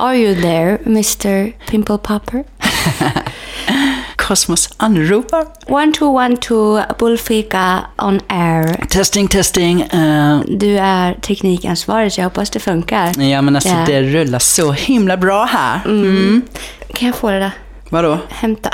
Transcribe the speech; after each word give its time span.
Are 0.00 0.16
you 0.16 0.34
there, 0.34 0.78
Mr 0.86 1.52
Pimple 1.66 1.98
Popper? 1.98 2.44
Kosmos 4.16 4.68
anropar. 4.76 5.46
One, 5.68 5.92
two, 5.92 6.06
one, 6.06 6.36
two, 6.36 6.80
Bullfika 6.98 7.80
on 7.98 8.20
air. 8.28 8.86
Testing, 8.88 9.28
testing. 9.28 9.80
eh, 9.82 10.40
Du 10.48 10.78
är 10.78 11.14
teknikansvarig, 11.14 12.12
så 12.12 12.20
jag 12.20 12.24
hoppas 12.26 12.50
det 12.50 12.60
funkar. 12.60 13.20
ja, 13.22 13.42
men 13.42 13.56
alltså 13.56 13.68
Ja. 13.70 13.84
det 13.86 14.02
rullar 14.02 14.38
så 14.38 14.72
himla 14.72 15.16
bra 15.16 15.44
här. 15.44 15.80
Kan 16.94 17.06
jag 17.08 17.14
få 17.16 17.30
det 17.30 17.38
där? 17.38 17.50
Vadå? 17.88 18.18
Hämta. 18.28 18.70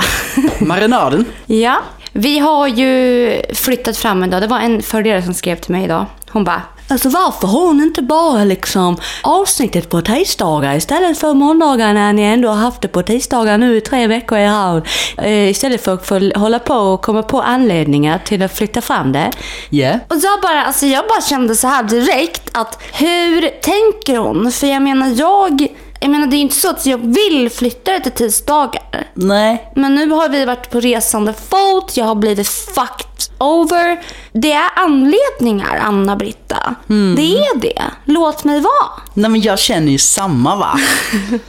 Marinaden? 0.59 1.25
ja, 1.45 1.77
vi 2.11 2.39
har 2.39 2.67
ju 2.67 3.41
flyttat 3.53 3.97
fram 3.97 4.23
en 4.23 4.29
dag. 4.29 4.41
Det 4.41 4.47
var 4.47 4.59
en 4.59 4.81
följare 4.81 5.21
som 5.21 5.33
skrev 5.33 5.55
till 5.55 5.71
mig 5.71 5.83
idag. 5.83 6.05
Hon 6.29 6.43
bara, 6.43 6.61
Alltså 6.89 7.09
varför 7.09 7.47
har 7.47 7.65
hon 7.67 7.81
inte 7.81 8.01
bara 8.01 8.43
liksom 8.43 8.97
avsnittet 9.23 9.89
på 9.89 10.01
tisdagar 10.01 10.75
istället 10.75 11.17
för 11.17 11.33
måndagar 11.33 11.93
när 11.93 12.13
ni 12.13 12.21
ändå 12.21 12.49
har 12.49 12.55
haft 12.55 12.81
det 12.81 12.87
på 12.87 13.03
tisdagar 13.03 13.57
nu 13.57 13.77
i 13.77 13.81
tre 13.81 14.07
veckor 14.07 14.37
i 14.37 14.47
rad? 14.47 14.87
Eh, 15.17 15.49
istället 15.49 15.83
för 15.83 15.93
att 15.93 16.07
få 16.07 16.31
hålla 16.35 16.59
på 16.59 16.73
och 16.73 17.01
komma 17.01 17.23
på 17.23 17.41
anledningar 17.41 18.19
till 18.25 18.41
att 18.41 18.57
flytta 18.57 18.81
fram 18.81 19.11
det. 19.11 19.31
Ja. 19.69 19.91
Och 20.07 20.15
jag 20.15 20.41
bara, 20.41 20.63
alltså 20.63 20.85
jag 20.85 21.05
bara 21.07 21.21
kände 21.21 21.55
så 21.55 21.67
här 21.67 21.83
direkt 21.83 22.57
att 22.57 22.83
hur 22.93 23.41
tänker 23.41 24.17
hon? 24.17 24.51
För 24.51 24.67
jag 24.67 24.81
menar 24.81 25.07
jag, 25.07 25.67
jag 25.99 26.09
menar 26.09 26.27
det 26.27 26.35
är 26.35 26.37
ju 26.37 26.43
inte 26.43 26.55
så 26.55 26.69
att 26.69 26.85
jag 26.85 26.97
vill 26.97 27.49
flytta 27.49 27.91
det 27.91 27.99
till 27.99 28.11
tisdagar. 28.11 29.07
Nej. 29.13 29.71
Men 29.75 29.95
nu 29.95 30.09
har 30.09 30.29
vi 30.29 30.45
varit 30.45 30.69
på 30.69 30.79
resande 30.79 31.33
fot, 31.33 31.97
jag 31.97 32.05
har 32.05 32.15
blivit 32.15 32.47
fucked 32.47 33.35
over. 33.37 33.99
Det 34.31 34.51
är 34.51 34.69
anledningar, 34.75 35.77
Anna-Britta. 35.77 36.75
Det 36.87 37.37
är 37.37 37.59
det. 37.59 37.81
Låt 38.05 38.43
mig 38.43 38.59
vara. 38.61 39.01
Nej, 39.13 39.31
men 39.31 39.41
jag 39.41 39.59
känner 39.59 39.91
ju 39.91 39.97
samma 39.97 40.55
va? 40.55 40.79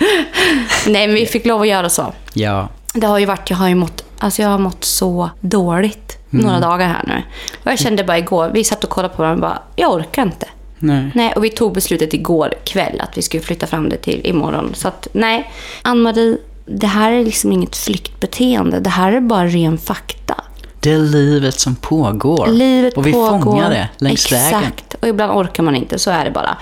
Nej, 0.86 1.06
men 1.06 1.14
vi 1.14 1.26
fick 1.26 1.46
lov 1.46 1.60
att 1.60 1.68
göra 1.68 1.88
så. 1.88 2.12
Ja. 2.32 2.68
Det 2.94 3.06
har 3.06 3.18
ju 3.18 3.26
varit, 3.26 3.50
jag 3.50 3.56
har 3.56 3.68
ju 3.68 3.74
mått, 3.74 4.04
alltså 4.18 4.42
jag 4.42 4.48
har 4.48 4.58
mått 4.58 4.84
så 4.84 5.30
dåligt 5.40 6.18
några 6.30 6.60
dagar 6.60 6.86
här 6.86 7.04
nu. 7.06 7.22
Och 7.64 7.70
jag 7.70 7.78
kände 7.78 8.04
bara 8.04 8.18
igår, 8.18 8.50
vi 8.54 8.64
satt 8.64 8.84
och 8.84 8.90
kollade 8.90 9.14
på 9.14 9.22
varandra 9.22 9.46
och 9.46 9.52
bara, 9.52 9.62
jag 9.76 9.92
orkar 9.92 10.22
inte. 10.22 10.46
Nej. 10.78 11.10
Nej, 11.14 11.32
och 11.36 11.44
vi 11.44 11.50
tog 11.50 11.72
beslutet 11.74 12.14
igår 12.14 12.54
kväll 12.64 13.00
att 13.00 13.18
vi 13.18 13.22
skulle 13.22 13.42
flytta 13.42 13.66
fram 13.66 13.88
det 13.88 13.96
till 13.96 14.20
imorgon. 14.26 14.70
Så 14.74 14.88
att 14.88 15.08
nej, 15.12 15.50
Ann-Marie, 15.82 16.36
det 16.66 16.86
här 16.86 17.12
är 17.12 17.24
liksom 17.24 17.52
inget 17.52 17.76
flyktbeteende. 17.76 18.80
Det 18.80 18.90
här 18.90 19.12
är 19.12 19.20
bara 19.20 19.46
ren 19.46 19.78
fakta. 19.78 20.34
Det 20.80 20.92
är 20.92 20.98
livet 20.98 21.60
som 21.60 21.76
pågår. 21.76 22.46
Livet 22.46 22.96
och 22.96 23.06
vi 23.06 23.12
pågår. 23.12 23.40
fångar 23.42 23.70
det 23.70 23.88
längs 23.98 24.24
Exakt. 24.24 24.52
vägen. 24.54 24.72
Och 25.00 25.08
ibland 25.08 25.32
orkar 25.32 25.62
man 25.62 25.76
inte, 25.76 25.98
så 25.98 26.10
är 26.10 26.24
det 26.24 26.30
bara. 26.30 26.56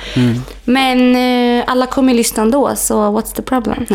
Men 0.64 1.16
eh, 1.58 1.64
alla 1.66 1.86
kommer 1.86 2.12
ju 2.12 2.16
lyssna 2.18 2.42
ändå, 2.42 2.72
så 2.76 2.94
what's 2.94 3.34
the 3.34 3.42
problem? 3.42 3.86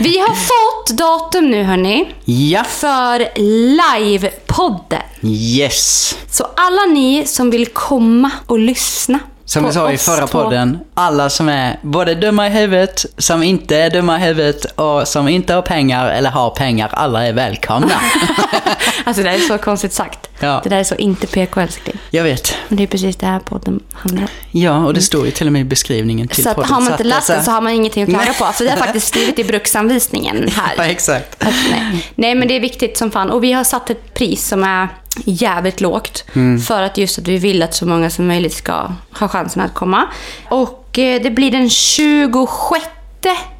Vi 0.00 0.18
har 0.18 0.34
fått 0.34 0.98
datum 0.98 1.50
nu 1.50 1.62
hörni, 1.62 2.08
Ja. 2.24 2.64
för 2.64 3.38
livepodden. 3.38 5.00
Yes. 5.22 6.16
Så 6.30 6.44
alla 6.56 6.82
ni 6.94 7.26
som 7.26 7.50
vill 7.50 7.66
komma 7.66 8.30
och 8.46 8.58
lyssna 8.58 9.18
Som 9.50 9.64
vi 9.64 9.72
sa 9.72 9.92
i 9.92 9.98
förra 9.98 10.26
podden, 10.26 10.78
alla 10.94 11.30
som 11.30 11.48
är 11.48 11.78
både 11.82 12.14
dumma 12.14 12.46
i 12.46 12.50
huvudet, 12.50 13.06
som 13.18 13.42
inte 13.42 13.76
är 13.76 13.90
dumma 13.90 14.16
i 14.18 14.20
huvudet 14.20 14.64
och 14.64 15.08
som 15.08 15.28
inte 15.28 15.54
har 15.54 15.62
pengar 15.62 16.08
eller 16.08 16.30
har 16.30 16.50
pengar, 16.50 16.90
alla 16.92 17.26
är 17.26 17.32
välkomna. 17.32 17.94
Alltså 19.04 19.22
det 19.22 19.30
är 19.30 19.38
så 19.38 19.58
konstigt 19.58 19.92
sagt. 19.92 20.29
Ja. 20.40 20.60
Det 20.64 20.68
där 20.70 20.76
är 20.78 20.84
så 20.84 20.94
inte 20.94 21.26
PK 21.26 21.60
älskling. 21.60 21.96
Jag 22.10 22.24
vet. 22.24 22.54
Men 22.68 22.76
det 22.76 22.82
är 22.82 22.86
precis 22.86 23.16
det 23.16 23.26
här 23.26 23.38
podden 23.40 23.80
handlar 23.92 24.22
om. 24.22 24.28
Ja, 24.50 24.84
och 24.86 24.94
det 24.94 25.02
står 25.02 25.24
ju 25.26 25.30
till 25.32 25.46
och 25.46 25.52
med 25.52 25.60
i 25.60 25.64
beskrivningen 25.64 26.28
till 26.28 26.44
Så 26.44 26.54
podden. 26.54 26.70
har 26.70 26.80
man 26.80 26.86
så 26.86 26.92
inte 26.92 27.04
läst 27.04 27.26
den 27.28 27.44
så 27.44 27.50
har 27.50 27.60
man 27.60 27.72
ingenting 27.72 28.02
att 28.02 28.08
klaga 28.08 28.24
Nej. 28.24 28.34
på. 28.38 28.44
För 28.44 28.64
det 28.64 28.70
är 28.70 28.76
faktiskt 28.76 29.08
skrivit 29.08 29.38
i 29.38 29.44
bruksanvisningen 29.44 30.44
Ja, 30.56 30.62
här. 30.82 30.88
exakt. 30.90 31.42
Att, 31.42 31.54
nej. 31.70 32.06
nej, 32.14 32.34
men 32.34 32.48
det 32.48 32.56
är 32.56 32.60
viktigt 32.60 32.96
som 32.98 33.10
fan. 33.10 33.30
Och 33.30 33.44
vi 33.44 33.52
har 33.52 33.64
satt 33.64 33.90
ett 33.90 34.14
pris 34.14 34.48
som 34.48 34.64
är 34.64 34.88
jävligt 35.24 35.80
lågt. 35.80 36.24
Mm. 36.34 36.60
För 36.60 36.82
att 36.82 36.98
just 36.98 37.18
att 37.18 37.28
vi 37.28 37.36
vill 37.38 37.62
att 37.62 37.74
så 37.74 37.86
många 37.86 38.10
som 38.10 38.26
möjligt 38.26 38.54
ska 38.54 38.92
ha 39.18 39.28
chansen 39.28 39.62
att 39.62 39.74
komma. 39.74 40.06
Och 40.48 40.98
eh, 40.98 41.22
det 41.22 41.30
blir 41.30 41.50
den 41.50 41.70
26 41.70 42.84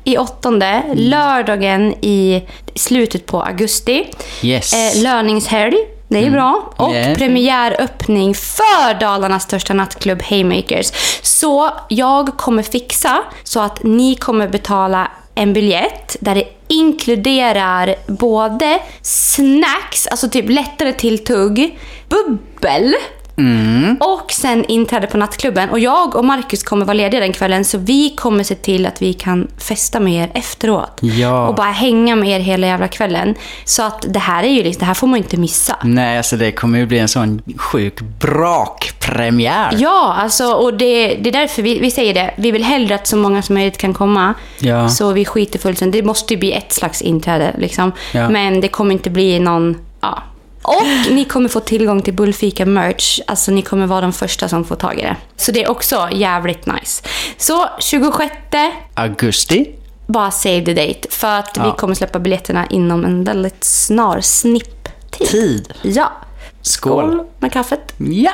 i 0.04 0.18
åttonde, 0.18 0.82
lördagen 0.94 1.92
i 2.04 2.42
slutet 2.74 3.26
på 3.26 3.42
augusti. 3.42 4.06
Yes. 4.42 4.72
Eh, 4.74 5.02
löningshelg, 5.02 5.76
det 6.10 6.26
är 6.26 6.30
bra. 6.30 6.72
Och 6.76 6.94
Yeah. 6.94 7.14
premiäröppning 7.18 8.34
för 8.34 9.00
Dalarnas 9.00 9.42
största 9.42 9.74
nattklubb 9.74 10.22
Haymakers. 10.22 10.92
Så 11.22 11.70
jag 11.88 12.36
kommer 12.36 12.62
fixa 12.62 13.18
så 13.44 13.60
att 13.60 13.82
ni 13.82 14.14
kommer 14.14 14.48
betala 14.48 15.10
en 15.34 15.52
biljett 15.52 16.16
där 16.20 16.34
det 16.34 16.44
inkluderar 16.68 17.94
både 18.06 18.78
snacks, 19.02 20.06
alltså 20.06 20.28
typ 20.28 20.48
lättare 20.48 20.92
tilltugg, 20.92 21.78
bubbel 22.08 22.94
och 24.00 24.32
sen 24.32 24.64
inträde 24.64 25.06
på 25.06 25.16
nattklubben. 25.16 25.70
Och 25.70 25.78
jag 25.78 26.16
och 26.16 26.24
Marcus 26.24 26.62
kommer 26.62 26.84
vara 26.84 26.94
lediga 26.94 27.20
den 27.20 27.32
kvällen 27.32 27.64
så 27.64 27.78
vi 27.78 28.10
kommer 28.10 28.44
se 28.44 28.54
till 28.54 28.86
att 28.86 29.02
vi 29.02 29.12
kan 29.12 29.48
festa 29.58 30.00
med 30.00 30.22
er 30.22 30.30
efteråt. 30.34 30.98
Ja. 31.00 31.48
Och 31.48 31.54
bara 31.54 31.70
hänga 31.70 32.16
med 32.16 32.40
er 32.40 32.40
hela 32.40 32.66
jävla 32.66 32.88
kvällen. 32.88 33.34
Så 33.64 33.82
att 33.82 34.04
det 34.08 34.18
här 34.18 34.42
är 34.42 34.48
ju 34.48 34.62
liksom, 34.62 34.80
det 34.80 34.86
här 34.86 34.94
får 34.94 35.06
man 35.06 35.18
ju 35.18 35.22
inte 35.22 35.36
missa. 35.36 35.76
Nej, 35.84 36.16
alltså 36.16 36.36
det 36.36 36.52
kommer 36.52 36.78
ju 36.78 36.86
bli 36.86 36.98
en 36.98 37.08
sån 37.08 37.42
sjuk 37.56 38.00
brakpremiär. 38.00 39.76
Ja, 39.78 40.14
alltså, 40.18 40.52
och 40.52 40.74
det, 40.74 41.14
det 41.14 41.30
är 41.30 41.32
därför 41.32 41.62
vi, 41.62 41.78
vi 41.78 41.90
säger 41.90 42.14
det. 42.14 42.34
Vi 42.36 42.50
vill 42.50 42.64
hellre 42.64 42.94
att 42.94 43.06
så 43.06 43.16
många 43.16 43.42
som 43.42 43.54
möjligt 43.54 43.78
kan 43.78 43.94
komma. 43.94 44.34
Ja. 44.58 44.88
Så 44.88 45.12
vi 45.12 45.24
skiter 45.24 45.58
fullständigt. 45.58 46.02
Det 46.02 46.06
måste 46.06 46.34
ju 46.34 46.40
bli 46.40 46.52
ett 46.52 46.72
slags 46.72 47.02
inträde. 47.02 47.54
Liksom. 47.58 47.92
Ja. 48.12 48.28
Men 48.28 48.60
det 48.60 48.68
kommer 48.68 48.92
inte 48.92 49.10
bli 49.10 49.38
någon... 49.38 49.76
Ja. 50.00 50.22
Och 50.70 51.12
ni 51.12 51.24
kommer 51.24 51.48
få 51.48 51.60
tillgång 51.60 52.02
till 52.02 52.14
Bullfika 52.14 52.66
merch. 52.66 53.20
Alltså 53.26 53.50
ni 53.52 53.62
kommer 53.62 53.86
vara 53.86 54.00
de 54.00 54.12
första 54.12 54.48
som 54.48 54.64
får 54.64 54.76
tag 54.76 54.98
i 54.98 55.02
det. 55.02 55.16
Så 55.36 55.52
det 55.52 55.62
är 55.64 55.70
också 55.70 56.08
jävligt 56.12 56.66
nice. 56.66 57.02
Så 57.36 57.68
26, 57.78 58.32
Augusti. 58.94 59.74
bara 60.06 60.30
save 60.30 60.64
the 60.64 60.74
date. 60.74 61.08
För 61.10 61.38
att 61.38 61.56
vi 61.58 61.60
Ja. 61.60 61.74
kommer 61.76 61.94
släppa 61.94 62.18
biljetterna 62.18 62.66
inom 62.66 63.04
en 63.04 63.24
väldigt 63.24 63.64
snar 63.64 64.20
snipptid. 64.20 65.28
Tid. 65.28 65.72
Ja. 65.82 66.12
Skål. 66.62 67.24
med 67.38 67.52
kaffet. 67.52 67.92
Ja. 67.98 68.32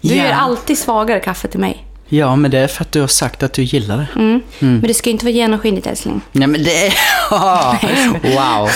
Du 0.00 0.14
Ja. 0.14 0.24
gör 0.24 0.32
alltid 0.32 0.78
svagare 0.78 1.20
kaffe 1.20 1.48
till 1.48 1.60
mig. 1.60 1.84
Ja, 2.16 2.36
men 2.36 2.50
det 2.50 2.58
är 2.58 2.68
för 2.68 2.84
att 2.84 2.92
du 2.92 3.00
har 3.00 3.08
sagt 3.08 3.42
att 3.42 3.52
du 3.52 3.62
gillar 3.62 3.96
det. 3.96 4.06
Mm. 4.16 4.42
Men 4.58 4.82
det 4.82 4.94
ska 4.94 5.10
inte 5.10 5.24
vara 5.24 5.32
genomskinligt 5.32 5.86
älskling. 5.86 6.20
Nej, 6.32 6.48
men 6.48 6.62
det 6.62 6.92
wow. 8.22 8.70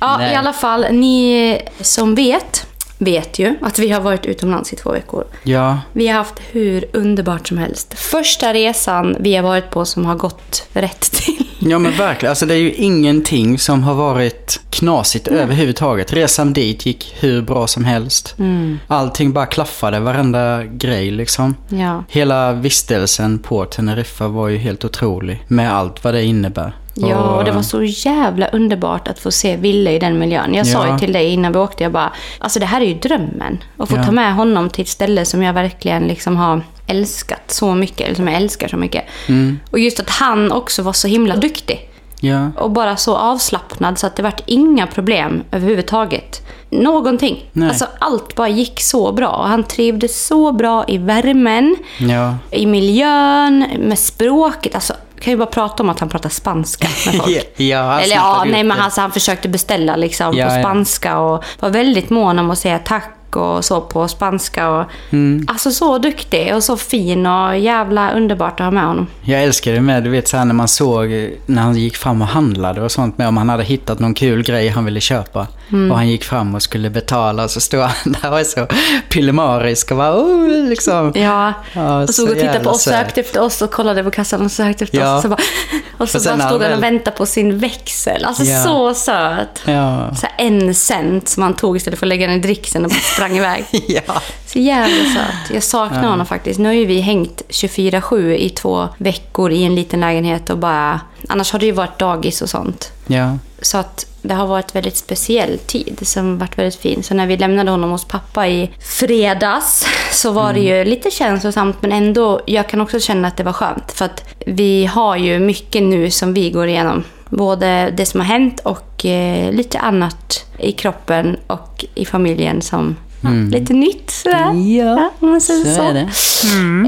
Ja, 0.00 0.16
Nej. 0.18 0.32
i 0.32 0.36
alla 0.36 0.52
fall. 0.52 0.86
Ni 0.90 1.58
som 1.80 2.14
vet, 2.14 2.66
vet 2.98 3.38
ju 3.38 3.54
att 3.62 3.78
vi 3.78 3.90
har 3.90 4.00
varit 4.00 4.26
utomlands 4.26 4.72
i 4.72 4.76
två 4.76 4.92
veckor. 4.92 5.24
Ja. 5.42 5.78
Vi 5.92 6.08
har 6.08 6.14
haft 6.14 6.40
hur 6.50 6.84
underbart 6.92 7.48
som 7.48 7.58
helst. 7.58 7.94
Första 7.98 8.54
resan 8.54 9.16
vi 9.20 9.36
har 9.36 9.42
varit 9.42 9.70
på 9.70 9.84
som 9.84 10.06
har 10.06 10.14
gått 10.14 10.68
rätt 10.72 11.00
till. 11.00 11.46
Ja 11.58 11.78
men 11.78 11.92
verkligen, 11.92 12.30
alltså 12.30 12.46
det 12.46 12.54
är 12.54 12.58
ju 12.58 12.72
ingenting 12.72 13.58
som 13.58 13.82
har 13.82 13.94
varit 13.94 14.60
knasigt 14.70 15.28
överhuvudtaget. 15.28 16.12
Resan 16.12 16.52
dit 16.52 16.86
gick 16.86 17.14
hur 17.20 17.42
bra 17.42 17.66
som 17.66 17.84
helst. 17.84 18.34
Mm. 18.38 18.78
Allting 18.86 19.32
bara 19.32 19.46
klaffade, 19.46 20.00
varenda 20.00 20.64
grej 20.64 21.10
liksom. 21.10 21.54
Ja. 21.68 22.04
Hela 22.08 22.52
vistelsen 22.52 23.38
på 23.38 23.64
Teneriffa 23.64 24.28
var 24.28 24.48
ju 24.48 24.56
helt 24.56 24.84
otrolig. 24.84 25.44
Med 25.48 25.72
allt 25.72 26.04
vad 26.04 26.14
det 26.14 26.24
innebär. 26.24 26.72
Ja, 26.98 27.16
och 27.38 27.44
det 27.44 27.52
var 27.52 27.62
så 27.62 27.82
jävla 27.82 28.46
underbart 28.48 29.08
att 29.08 29.18
få 29.18 29.30
se 29.30 29.56
Ville 29.56 29.92
i 29.92 29.98
den 29.98 30.18
miljön. 30.18 30.54
Jag 30.54 30.66
sa 30.66 30.86
Ja. 30.86 30.92
ju 30.92 30.98
till 30.98 31.12
dig 31.12 31.32
innan 31.32 31.52
vi 31.52 31.58
åkte, 31.58 31.82
jag 31.82 31.92
bara, 31.92 32.12
alltså 32.38 32.58
det 32.60 32.66
här 32.66 32.80
är 32.80 32.84
ju 32.84 32.94
drömmen. 32.94 33.58
Att 33.76 33.88
få 33.88 33.96
Ja. 33.96 34.04
ta 34.04 34.12
med 34.12 34.34
honom 34.34 34.70
till 34.70 34.82
ett 34.82 34.88
ställe 34.88 35.24
som 35.24 35.42
jag 35.42 35.52
verkligen 35.52 36.08
liksom 36.08 36.36
har 36.36 36.62
älskat 36.86 37.42
så 37.50 37.74
mycket, 37.74 38.00
eller 38.00 38.14
som 38.16 38.28
jag 38.28 38.36
älskar 38.36 38.68
så 38.68 38.76
mycket. 38.76 39.04
Mm. 39.28 39.58
Och 39.70 39.78
just 39.78 40.00
att 40.00 40.10
han 40.10 40.52
också 40.52 40.82
var 40.82 40.92
så 40.92 41.08
himla 41.08 41.36
duktig. 41.36 41.88
Ja. 42.20 42.50
Och 42.58 42.70
bara 42.70 42.96
så 42.96 43.16
avslappnad 43.16 43.98
så 43.98 44.06
att 44.06 44.16
det 44.16 44.22
vart 44.22 44.40
inga 44.46 44.86
problem 44.86 45.42
överhuvudtaget. 45.50 46.42
Någonting. 46.70 47.44
Nej. 47.52 47.68
Alltså 47.68 47.86
allt 47.98 48.34
bara 48.34 48.48
gick 48.48 48.80
så 48.80 49.12
bra. 49.12 49.28
Och 49.28 49.48
han 49.48 49.64
trivdes 49.64 50.26
så 50.26 50.52
bra 50.52 50.84
i 50.88 50.98
värmen, 50.98 51.76
Ja. 51.98 52.34
i 52.50 52.66
miljön, 52.66 53.64
med 53.78 53.98
språket. 53.98 54.74
Alltså, 54.74 54.92
kan 55.20 55.30
ju 55.30 55.36
bara 55.36 55.46
prata 55.46 55.82
om 55.82 55.88
att 55.88 56.00
han 56.00 56.08
pratar 56.08 56.30
spanska 56.30 56.88
med 57.06 57.14
folk. 57.20 57.52
ja, 57.56 57.82
han 57.82 58.00
Eller 58.00 58.16
ja, 58.16 58.44
nej 58.46 58.64
men 58.64 58.80
alltså, 58.80 59.00
han 59.00 59.12
försökte 59.12 59.48
beställa 59.48 59.96
liksom 59.96 60.36
Ja, 60.36 60.46
på 60.46 60.50
spanska 60.50 61.18
och 61.18 61.44
var 61.60 61.70
väldigt 61.70 62.10
mån 62.10 62.38
om 62.38 62.50
att 62.50 62.58
säga 62.58 62.78
tack 62.78 63.15
och 63.36 63.64
så 63.64 63.80
på 63.80 64.08
spanska. 64.08 64.70
Och, 64.70 64.84
Mm. 65.10 65.46
Alltså 65.48 65.70
så 65.70 65.98
duktig 65.98 66.54
och 66.54 66.64
så 66.64 66.76
fin 66.76 67.26
och 67.26 67.58
jävla 67.58 68.10
underbart 68.12 68.60
att 68.60 68.64
ha 68.66 68.70
med 68.70 68.84
honom. 68.86 69.06
Jag 69.22 69.42
älskar 69.42 69.72
det 69.72 69.80
med, 69.80 70.02
du 70.04 70.10
vet 70.10 70.28
så 70.28 70.36
här 70.36 70.44
när 70.44 70.54
man 70.54 70.68
såg 70.68 71.30
när 71.46 71.62
han 71.62 71.76
gick 71.76 71.96
fram 71.96 72.22
och 72.22 72.28
handlade 72.28 72.80
och 72.82 72.92
sånt 72.92 73.18
med 73.18 73.28
om 73.28 73.36
han 73.36 73.48
hade 73.48 73.64
hittat 73.64 73.98
någon 73.98 74.14
kul 74.14 74.42
grej 74.42 74.68
han 74.68 74.84
ville 74.84 75.00
köpa. 75.00 75.46
Mm. 75.72 75.90
Och 75.90 75.96
han 75.96 76.08
gick 76.08 76.24
fram 76.24 76.54
och 76.54 76.62
skulle 76.62 76.90
betala 76.90 77.48
så 77.48 77.60
stod 77.60 77.80
han 77.80 77.90
där 78.22 78.24
och 78.28 78.30
var 78.30 78.44
så 78.44 78.66
pillemarisk 79.08 79.90
och 79.90 79.96
bara 79.96 80.14
oh, 80.16 80.68
liksom. 80.68 81.12
Ja, 81.14 81.52
Ja, 81.72 82.02
och 82.02 82.06
så 82.06 82.12
stod 82.12 82.28
och 82.28 82.34
tittade 82.34 82.60
på 82.60 82.70
oss, 82.70 82.82
sökte 82.82 83.20
efter 83.20 83.42
oss 83.42 83.62
och 83.62 83.70
kollade 83.70 84.04
på 84.04 84.10
kassan 84.10 84.42
och 84.44 84.50
sökte 84.50 84.84
efter 84.84 84.98
Ja. 84.98 85.16
oss. 85.16 85.22
Så 85.22 85.28
bara, 85.28 85.38
och 85.98 86.08
så 86.08 86.18
Och 86.18 86.38
bara 86.38 86.48
stod 86.48 86.62
han 86.62 86.72
och 86.72 86.82
väntade 86.82 87.16
på 87.16 87.26
sin 87.26 87.58
växel. 87.58 88.24
Alltså 88.24 88.44
Ja. 88.44 88.62
så 88.64 88.94
söt. 88.94 89.60
Ja. 89.64 90.14
Så 90.14 90.26
en 90.38 90.74
cent 90.74 91.28
som 91.28 91.42
han 91.42 91.54
tog 91.54 91.76
istället 91.76 91.98
för 91.98 92.06
att 92.06 92.08
lägga 92.08 92.26
den 92.26 92.36
i 92.36 92.40
dricksen 92.40 92.84
och 92.84 92.90
bara 92.90 93.25
sprang 93.26 93.38
iväg. 93.38 93.64
ja. 94.06 94.22
Så 94.46 94.58
jävla 94.58 95.04
söt. 95.14 95.54
Jag 95.54 95.62
saknar 95.62 96.08
honom 96.08 96.26
faktiskt. 96.26 96.60
Nu 96.60 96.68
har 96.68 96.74
ju 96.74 96.86
vi 96.86 97.00
hängt 97.00 97.42
24-7 97.48 98.34
i 98.34 98.50
två 98.50 98.88
veckor 98.98 99.52
i 99.52 99.64
en 99.64 99.74
liten 99.74 100.00
lägenhet 100.00 100.50
och 100.50 100.58
bara... 100.58 101.00
Annars 101.28 101.52
har 101.52 101.58
det 101.58 101.66
ju 101.66 101.72
varit 101.72 101.98
dagis 101.98 102.42
och 102.42 102.50
sånt. 102.50 102.92
Ja. 103.06 103.38
Så 103.62 103.78
att 103.78 104.06
det 104.22 104.34
har 104.34 104.46
varit 104.46 104.74
väldigt 104.74 104.96
speciell 104.96 105.58
tid 105.58 105.98
som 106.02 106.38
varit 106.38 106.58
väldigt 106.58 106.80
fin. 106.80 107.02
Så 107.02 107.14
när 107.14 107.26
vi 107.26 107.36
lämnade 107.36 107.70
honom 107.70 107.90
hos 107.90 108.04
pappa 108.04 108.48
i 108.48 108.70
fredags 108.80 109.86
så 110.12 110.32
var 110.32 110.52
det 110.52 110.60
ju 110.60 110.84
lite 110.84 111.10
känslosamt 111.10 111.82
men 111.82 111.92
ändå, 111.92 112.40
jag 112.46 112.68
kan 112.68 112.80
också 112.80 113.00
känna 113.00 113.28
att 113.28 113.36
det 113.36 113.44
var 113.44 113.52
skönt. 113.52 113.92
För 113.92 114.04
att 114.04 114.24
vi 114.46 114.86
har 114.86 115.16
ju 115.16 115.38
mycket 115.38 115.82
nu 115.82 116.10
som 116.10 116.34
vi 116.34 116.50
går 116.50 116.66
igenom. 116.68 117.04
Både 117.30 117.90
det 117.96 118.06
som 118.06 118.20
har 118.20 118.26
hänt 118.26 118.60
och 118.60 119.06
eh, 119.06 119.52
lite 119.52 119.78
annat 119.78 120.44
i 120.58 120.72
kroppen 120.72 121.36
och 121.46 121.84
i 121.94 122.04
familjen 122.04 122.62
som 122.62 122.96
ja, 123.26 123.58
lite 123.58 123.72
nytt 123.72 124.10
sådär. 124.10 124.52
Ja, 124.78 125.10
man 125.20 125.40
säger 125.40 125.74
så 125.74 125.82
är 125.82 125.94
det. 125.94 126.08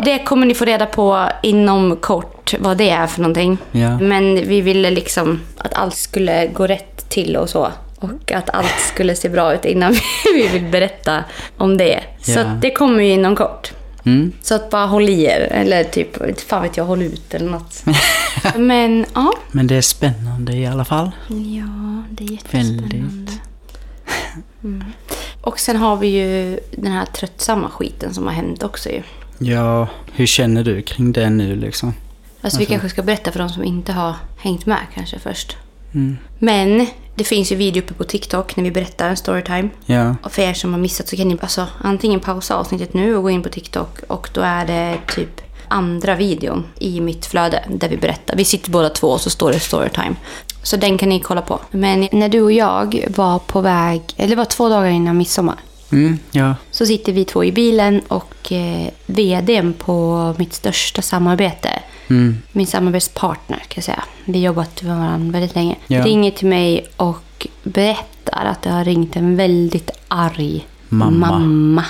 det 0.04 0.18
kommer 0.24 0.46
ni 0.46 0.54
få 0.54 0.64
reda 0.64 0.86
på 0.86 1.28
inom 1.42 1.96
kort 1.96 2.54
vad 2.58 2.76
det 2.76 2.90
är 2.90 3.06
för 3.06 3.20
någonting. 3.20 3.58
Ja. 3.72 3.98
Men 3.98 4.34
vi 4.34 4.60
ville 4.60 4.90
liksom 4.90 5.40
att 5.58 5.74
allt 5.74 5.96
skulle 5.96 6.46
gå 6.46 6.66
rätt 6.66 7.08
till 7.10 7.36
och 7.36 7.48
så. 7.50 7.68
Och 8.00 8.32
att 8.32 8.50
allt 8.50 8.80
skulle 8.92 9.14
se 9.14 9.28
bra 9.28 9.54
ut 9.54 9.64
innan 9.64 9.92
vi 10.34 10.48
vill 10.48 10.64
berätta 10.64 11.24
om 11.56 11.76
det. 11.76 12.00
Så 12.22 12.30
Ja. 12.30 12.40
att 12.40 12.62
det 12.62 12.70
kommer 12.70 13.02
ju 13.02 13.10
inom 13.12 13.36
kort. 13.36 13.72
Mm. 14.04 14.32
Så 14.42 14.54
att 14.54 14.70
bara 14.70 14.86
håll 14.86 15.08
i 15.08 15.24
er. 15.24 15.40
Eller 15.50 15.84
typ, 15.84 16.40
fan 16.48 16.62
vet 16.62 16.76
jag, 16.76 16.84
håll 16.84 17.02
ut 17.02 17.34
eller 17.34 17.50
något. 17.50 17.84
Men 18.56 19.06
ja. 19.14 19.32
Men 19.52 19.66
det 19.66 19.74
är 19.76 19.80
spännande 19.80 20.52
i 20.52 20.66
alla 20.66 20.84
fall. 20.84 21.10
Ja, 21.28 22.02
det 22.10 22.24
är 22.24 22.30
jättespännande. 22.32 22.96
Väldigt. 22.96 23.40
Och 25.40 25.60
sen 25.60 25.76
har 25.76 25.96
vi 25.96 26.06
ju 26.06 26.60
den 26.70 26.92
här 26.92 27.06
tröttsamma 27.06 27.70
skiten 27.70 28.14
som 28.14 28.26
har 28.26 28.32
hänt 28.32 28.62
också 28.62 28.88
ju. 28.88 29.02
Ja, 29.38 29.88
hur 30.12 30.26
känner 30.26 30.64
du 30.64 30.82
kring 30.82 31.12
det 31.12 31.30
nu 31.30 31.56
liksom? 31.56 31.94
Alltså 32.40 32.58
vi 32.58 32.66
kanske 32.66 32.88
ska 32.88 33.02
berätta 33.02 33.32
för 33.32 33.38
de 33.38 33.48
som 33.48 33.64
inte 33.64 33.92
har 33.92 34.14
hängt 34.36 34.66
med 34.66 34.80
kanske 34.94 35.18
först. 35.18 35.56
Mm. 35.94 36.16
Men 36.38 36.86
det 37.14 37.24
finns 37.24 37.52
ju 37.52 37.56
video 37.56 37.82
uppe 37.82 37.94
på 37.94 38.04
TikTok 38.04 38.56
när 38.56 38.64
vi 38.64 38.70
berättar 38.70 39.08
en 39.08 39.16
storytime. 39.16 39.68
Ja. 39.86 40.16
Och 40.22 40.32
för 40.32 40.42
er 40.42 40.54
som 40.54 40.72
har 40.72 40.80
missat 40.80 41.08
så 41.08 41.16
kan 41.16 41.28
ni 41.28 41.38
alltså, 41.40 41.66
antingen 41.80 42.20
pausa 42.20 42.56
avsnittet 42.56 42.94
nu 42.94 43.16
och 43.16 43.22
gå 43.22 43.30
in 43.30 43.42
på 43.42 43.48
TikTok 43.48 43.98
och 44.06 44.30
då 44.32 44.40
är 44.40 44.66
det 44.66 44.98
typ 45.14 45.40
andra 45.68 46.14
videon 46.14 46.64
i 46.80 47.00
mitt 47.00 47.26
flöde 47.26 47.64
där 47.68 47.88
vi 47.88 47.96
berättar. 47.96 48.36
Vi 48.36 48.44
sitter 48.44 48.70
båda 48.70 48.88
två 48.88 49.06
och 49.08 49.20
så 49.20 49.30
står 49.30 49.52
det 49.52 49.60
storytime. 49.60 50.14
Så 50.62 50.76
den 50.76 50.98
kan 50.98 51.08
ni 51.08 51.20
kolla 51.20 51.42
på. 51.42 51.60
Men 51.70 52.08
när 52.12 52.28
du 52.28 52.40
och 52.42 52.52
jag 52.52 53.04
var 53.16 53.38
på 53.38 53.60
väg, 53.60 54.02
eller 54.16 54.28
det 54.30 54.36
var 54.36 54.44
två 54.44 54.68
dagar 54.68 54.88
innan 54.90 55.16
midsommar. 55.16 55.56
Mm, 55.92 56.18
ja. 56.30 56.54
Så 56.70 56.86
sitter 56.86 57.12
vi 57.12 57.24
två 57.24 57.44
i 57.44 57.52
bilen 57.52 58.00
och 58.08 58.52
eh, 58.52 58.88
vdn 59.06 59.72
på 59.78 60.34
mitt 60.38 60.54
största 60.54 61.02
samarbete, 61.02 61.70
Mm. 62.10 62.38
min 62.52 62.66
samarbetspartner 62.66 63.56
kan 63.58 63.72
jag 63.74 63.84
säga, 63.84 64.04
vi 64.24 64.32
har 64.38 64.46
jobbat 64.46 64.82
med 64.82 64.96
varandra 64.98 65.32
väldigt 65.32 65.54
länge, 65.54 65.76
Ja. 65.86 66.04
ringer 66.04 66.30
till 66.30 66.48
mig 66.48 66.86
och 66.96 67.46
berättar 67.62 68.44
att 68.44 68.62
det 68.62 68.70
har 68.70 68.84
ringt 68.84 69.16
en 69.16 69.36
väldigt 69.36 69.90
arg 70.08 70.66
Mamma. 70.88 71.30
mamma 71.38 71.84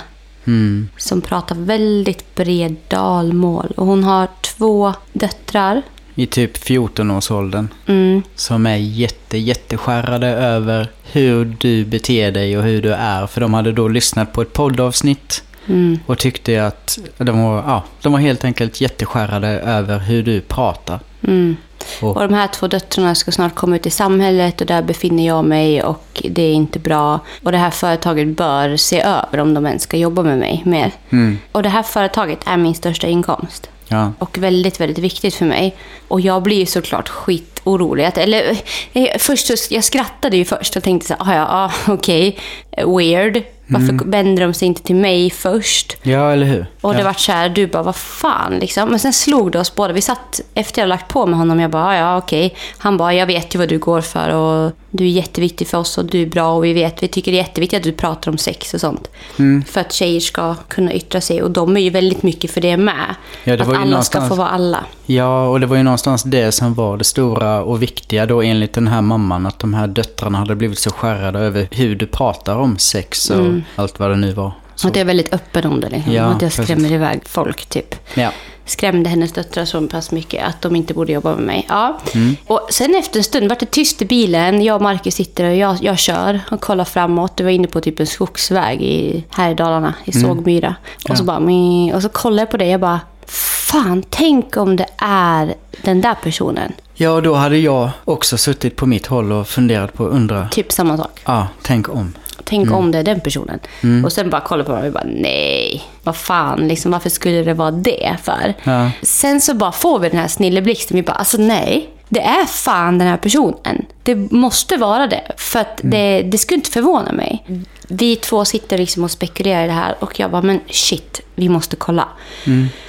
Mm. 0.49 0.89
som 0.97 1.21
pratar 1.21 1.55
väldigt 1.57 2.35
bred 2.35 2.77
dalmål. 2.89 3.73
Och 3.77 3.87
hon 3.87 4.05
har 4.05 4.29
två 4.41 4.95
döttrar. 5.13 5.83
I 6.15 6.27
typ 6.27 6.57
14-årsåldern. 6.57 7.69
Mm, 7.87 8.23
Som 8.35 8.67
är 8.67 8.77
jätte, 8.77 9.39
jätteskärrade 9.39 10.27
över 10.29 10.89
hur 11.13 11.57
du 11.61 11.85
beter 11.85 12.31
dig 12.33 12.59
och 12.59 12.65
hur 12.65 12.83
du 12.83 12.93
är. 12.93 13.27
För 13.27 13.41
de 13.41 13.55
hade 13.55 13.73
då 13.73 13.89
lyssnat 13.89 14.33
på 14.33 14.43
ett 14.43 14.53
poddavsnitt 14.53 15.43
mm, 15.67 15.99
och 16.07 16.19
tyckte 16.19 16.67
att 16.67 16.99
de 17.19 17.43
var, 17.43 17.57
ja, 17.57 17.85
de 18.03 18.13
var 18.13 18.19
helt 18.21 18.45
enkelt 18.45 18.81
jätteskärrade 18.81 19.49
över 19.49 19.99
hur 19.99 20.23
du 20.23 20.41
pratar. 20.41 21.01
mm. 21.23 21.57
Och, 22.01 22.17
Och 22.17 22.29
de 22.29 22.35
här 22.35 22.47
två 22.47 22.67
döttrarna 22.67 23.15
ska 23.15 23.33
snart 23.33 23.55
komma 23.55 23.77
ut 23.77 23.87
i 23.87 23.91
samhället 23.91 24.61
och 24.61 24.67
där 24.67 24.83
befinner 24.83 25.27
jag 25.27 25.45
mig 25.45 25.83
och 25.83 26.23
det 26.31 26.43
är 26.43 26.53
inte 26.53 26.79
bra. 26.79 27.21
Och 27.45 27.53
det 27.53 27.59
här 27.59 27.71
företaget 27.71 28.29
bör 28.29 28.77
se 28.77 29.01
över 29.01 29.39
om 29.41 29.55
de 29.55 29.67
ens 29.67 29.83
ska 29.83 29.97
jobba 29.97 30.23
med 30.23 30.39
mig 30.39 30.63
mer. 30.67 30.93
mm, 31.11 31.39
Och 31.53 31.63
det 31.63 31.69
här 31.69 31.83
företaget 31.83 32.39
är 32.47 32.57
min 32.57 32.75
största 32.75 33.07
inkomst. 33.07 33.71
ja, 33.89 34.13
Och 34.19 34.39
väldigt, 34.39 34.81
väldigt 34.81 34.99
viktigt 34.99 35.35
för 35.35 35.45
mig. 35.45 35.77
Och 36.09 36.21
jag 36.21 36.43
blir 36.43 36.57
ju 36.59 36.67
såklart 36.67 37.09
skitorolig. 37.09 38.05
Att, 38.05 38.19
eller, 38.19 38.57
eh, 38.93 39.09
först 39.19 39.47
så, 39.47 39.75
jag 39.75 39.85
skrattade 39.85 40.37
ju 40.37 40.45
först 40.45 40.77
och 40.77 40.83
tänkte 40.83 41.09
så 41.09 41.25
här, 41.25 41.35
"Ah, 41.35 41.37
ja, 41.37 41.47
ah, 41.87 41.93
okej, 41.93 42.39
weird. 42.77 43.43
Varför 43.69 44.11
vänder 44.11 44.43
de 44.43 44.55
sig 44.55 44.69
inte 44.69 44.83
till 44.83 44.97
mig 44.97 45.31
först? 45.31 45.97
ja 46.03 46.33
eller 46.33 46.47
hur? 46.47 46.67
Och 46.81 46.93
det 46.93 46.99
ja. 46.99 47.05
var 47.05 47.13
så 47.13 47.33
här, 47.33 47.49
du 47.49 47.67
bara, 47.67 47.83
vad 47.83 47.97
fan 47.97 48.59
liksom. 48.59 48.89
Men 48.89 48.99
sen 48.99 49.13
slog 49.13 49.53
det 49.53 49.61
oss 49.61 49.75
båda. 49.75 49.93
Vi 49.93 50.01
satt, 50.01 50.41
efter 50.55 50.83
jag 50.83 50.89
lagt 50.89 51.09
på 51.09 51.27
med 51.27 51.39
honom, 51.39 51.61
jag 51.61 51.71
bara, 51.71 51.97
ja 51.97 52.19
okej. 52.19 52.57
Han 52.79 52.97
bara, 52.97 53.15
jag 53.15 53.27
vet 53.27 53.55
ju 53.55 53.59
vad 53.59 53.69
du 53.69 53.79
går 53.79 54.01
för 54.01 54.35
och 54.35 54.73
du 54.91 55.05
är 55.05 55.09
jätteviktig 55.09 55.69
för 55.69 55.79
oss 55.79 55.99
och 55.99 56.05
du 56.05 56.23
är 56.23 56.27
bra 56.27 56.53
och 56.53 56.65
vi 56.65 56.73
vet, 56.73 57.03
vi 57.03 57.09
tycker 57.09 57.33
det 57.33 57.39
är 57.39 57.43
jätteviktigt 57.43 57.77
att 57.77 57.85
du 57.85 57.93
pratar 57.93 58.31
om 58.31 58.39
sex 58.39 58.75
och 58.75 58.81
sånt. 58.81 59.11
Mm. 59.39 59.65
För 59.65 59.81
att 59.81 59.93
tjejer 59.93 60.21
ska 60.21 60.55
kunna 60.55 60.93
yttra 60.93 61.21
sig 61.21 61.43
och 61.43 61.51
de 61.51 61.77
är 61.77 61.81
ju 61.81 61.91
väldigt 61.91 62.23
mycket 62.23 62.51
för 62.51 62.61
det 62.61 62.77
med. 62.77 63.15
Ja, 63.45 63.57
det 63.57 63.63
att 63.63 63.69
alla 63.69 63.77
ska 63.77 63.85
någonstans- 63.85 64.29
få 64.29 64.35
vara 64.35 64.49
alla. 64.49 64.85
Ja, 65.07 65.49
och 65.49 65.61
det 65.61 65.67
var 65.67 65.77
ju 65.77 65.83
någonstans 65.83 66.23
det 66.23 66.53
som 66.53 66.75
var 66.75 66.97
det 66.97 67.05
stora 67.05 67.63
och 67.63 67.83
viktiga 67.83 68.27
då 68.27 68.43
enligt 68.43 68.73
den 68.73 68.89
här 68.89 69.03
mamman. 69.03 69.47
Att 69.47 69.59
de 69.59 69.75
här 69.75 69.87
döttrarna 69.87 70.39
hade 70.39 70.55
blivit 70.55 70.79
så 70.79 70.91
skärrade 70.91 71.39
över 71.39 71.69
hur 71.71 71.97
du 71.97 72.07
pratar 72.07 72.57
om 72.57 72.79
sex 72.79 73.31
och 73.31 73.47
allt 73.77 73.99
vad 73.99 74.11
det 74.11 74.17
nu 74.17 74.33
var. 74.33 74.53
Så, 74.75 74.89
Att 74.89 74.97
jag 74.97 75.01
är 75.01 75.05
väldigt 75.07 75.33
öppen 75.35 75.67
om 75.67 75.81
det. 75.81 75.89
Liksom. 75.89 76.13
Ja, 76.13 76.25
att 76.25 76.43
jag 76.43 76.53
skrämmer 76.53 76.75
precis. 76.75 76.91
iväg 76.91 77.21
folk 77.25 77.67
typ. 77.67 77.95
ja. 78.15 78.31
skrämde 78.65 79.11
hennes 79.11 79.33
döttrar 79.33 79.65
så 79.65 79.87
pass 79.89 80.11
mycket 80.11 80.45
att 80.47 80.63
de 80.63 80.77
inte 80.77 80.95
borde 80.95 81.13
jobba 81.13 81.35
med 81.35 81.45
mig. 81.45 81.67
Ja. 81.69 81.99
Mm. 82.15 82.37
Och 82.47 82.69
sen 82.71 82.95
efter 82.95 83.19
en 83.19 83.25
stund 83.25 83.49
vart 83.49 83.61
det 83.61 83.71
tyst 83.71 84.03
i 84.03 84.05
bilen. 84.05 84.63
Jag 84.65 84.77
och 84.77 84.83
Marcus 84.83 85.15
sitter 85.15 85.51
och 85.51 85.57
jag, 85.57 85.77
jag 85.81 85.99
kör 85.99 86.41
och 86.51 86.61
kollar 86.61 86.85
framåt. 86.85 87.37
Du 87.37 87.45
var 87.45 87.51
inne 87.51 87.69
på 87.69 87.81
typ 87.81 88.01
en 88.01 88.07
skogsväg 88.07 88.83
i, 88.83 89.25
här 89.31 89.51
i 89.51 89.55
Dalarna, 89.55 89.95
i 90.05 90.13
Sågmyra. 90.13 90.75
Och, 91.11 91.17
så 91.17 91.23
Mm. 91.23 91.27
Bara, 91.27 91.97
och 91.97 92.03
så 92.03 92.09
kollar 92.09 92.43
jag 92.43 92.51
på 92.51 92.57
det 92.57 92.67
jag 92.67 92.81
bara, 92.81 93.01
fan 93.27 94.03
tänk 94.11 94.57
om 94.57 94.77
det 94.77 94.87
är 94.99 95.55
den 95.83 96.01
där 96.01 96.15
personen. 96.15 96.73
ja, 96.95 97.11
och 97.11 97.23
då 97.23 97.35
hade 97.35 97.59
jag 97.59 97.91
också 98.05 98.39
suttit 98.39 98.77
på 98.77 98.87
mitt 98.87 99.07
håll 99.07 99.33
och 99.33 99.49
funderat 99.49 99.95
på, 99.95 100.05
undra, 100.05 100.49
Typ 100.49 100.73
samma 100.73 100.97
sak. 100.97 101.21
ja, 101.25 101.49
tänk 101.63 101.89
om. 101.89 102.15
Tänk 102.49 102.67
Mm. 102.67 102.79
om 102.79 102.93
det 102.93 102.99
är 102.99 103.03
den 103.03 103.21
personen. 103.21 103.59
Och 104.05 104.13
sen 104.13 104.31
bara 104.31 104.41
kollar 104.41 104.65
på 104.65 104.73
mig 104.73 104.87
och 104.87 104.93
bara, 104.93 105.05
nej, 105.07 105.83
vad 106.03 106.17
fan, 106.17 106.69
liksom, 106.69 106.91
varför 106.93 107.11
skulle 107.11 107.43
det 107.43 107.55
vara 107.55 107.71
det 107.71 108.17
för? 108.23 108.55
Ja. 108.65 108.91
Sen 109.03 109.41
så 109.41 109.55
bara 109.55 109.73
får 109.73 109.99
vi 109.99 110.09
den 110.09 110.19
här 110.19 110.29
snilleblixten. 110.29 110.97
Vi 110.97 111.03
bara, 111.03 111.13
alltså 111.13 111.39
nej. 111.39 111.89
Det 112.09 112.21
är 112.21 112.45
fan 112.47 112.99
den 112.99 113.09
här 113.09 113.17
personen. 113.17 113.85
Det 114.03 114.15
måste 114.33 114.77
vara 114.77 115.07
det. 115.07 115.33
För 115.37 115.61
att 115.61 115.81
det, 115.83 116.23
det 116.23 116.39
skulle 116.39 116.57
inte 116.59 116.71
förvåna 116.71 117.13
mig. 117.13 117.45
Vi 117.89 118.17
två 118.17 118.45
sitter 118.45 118.79
liksom 118.79 119.05
och 119.05 119.11
spekulerar 119.11 119.65
i 119.65 119.67
det 119.67 119.73
här 119.73 119.95
och 119.99 120.21
jag 120.21 120.31
bara, 120.31 120.43
men 120.43 120.61
shit, 120.71 121.21
vi 121.35 121.49
måste 121.49 121.77
kolla. 121.77 122.09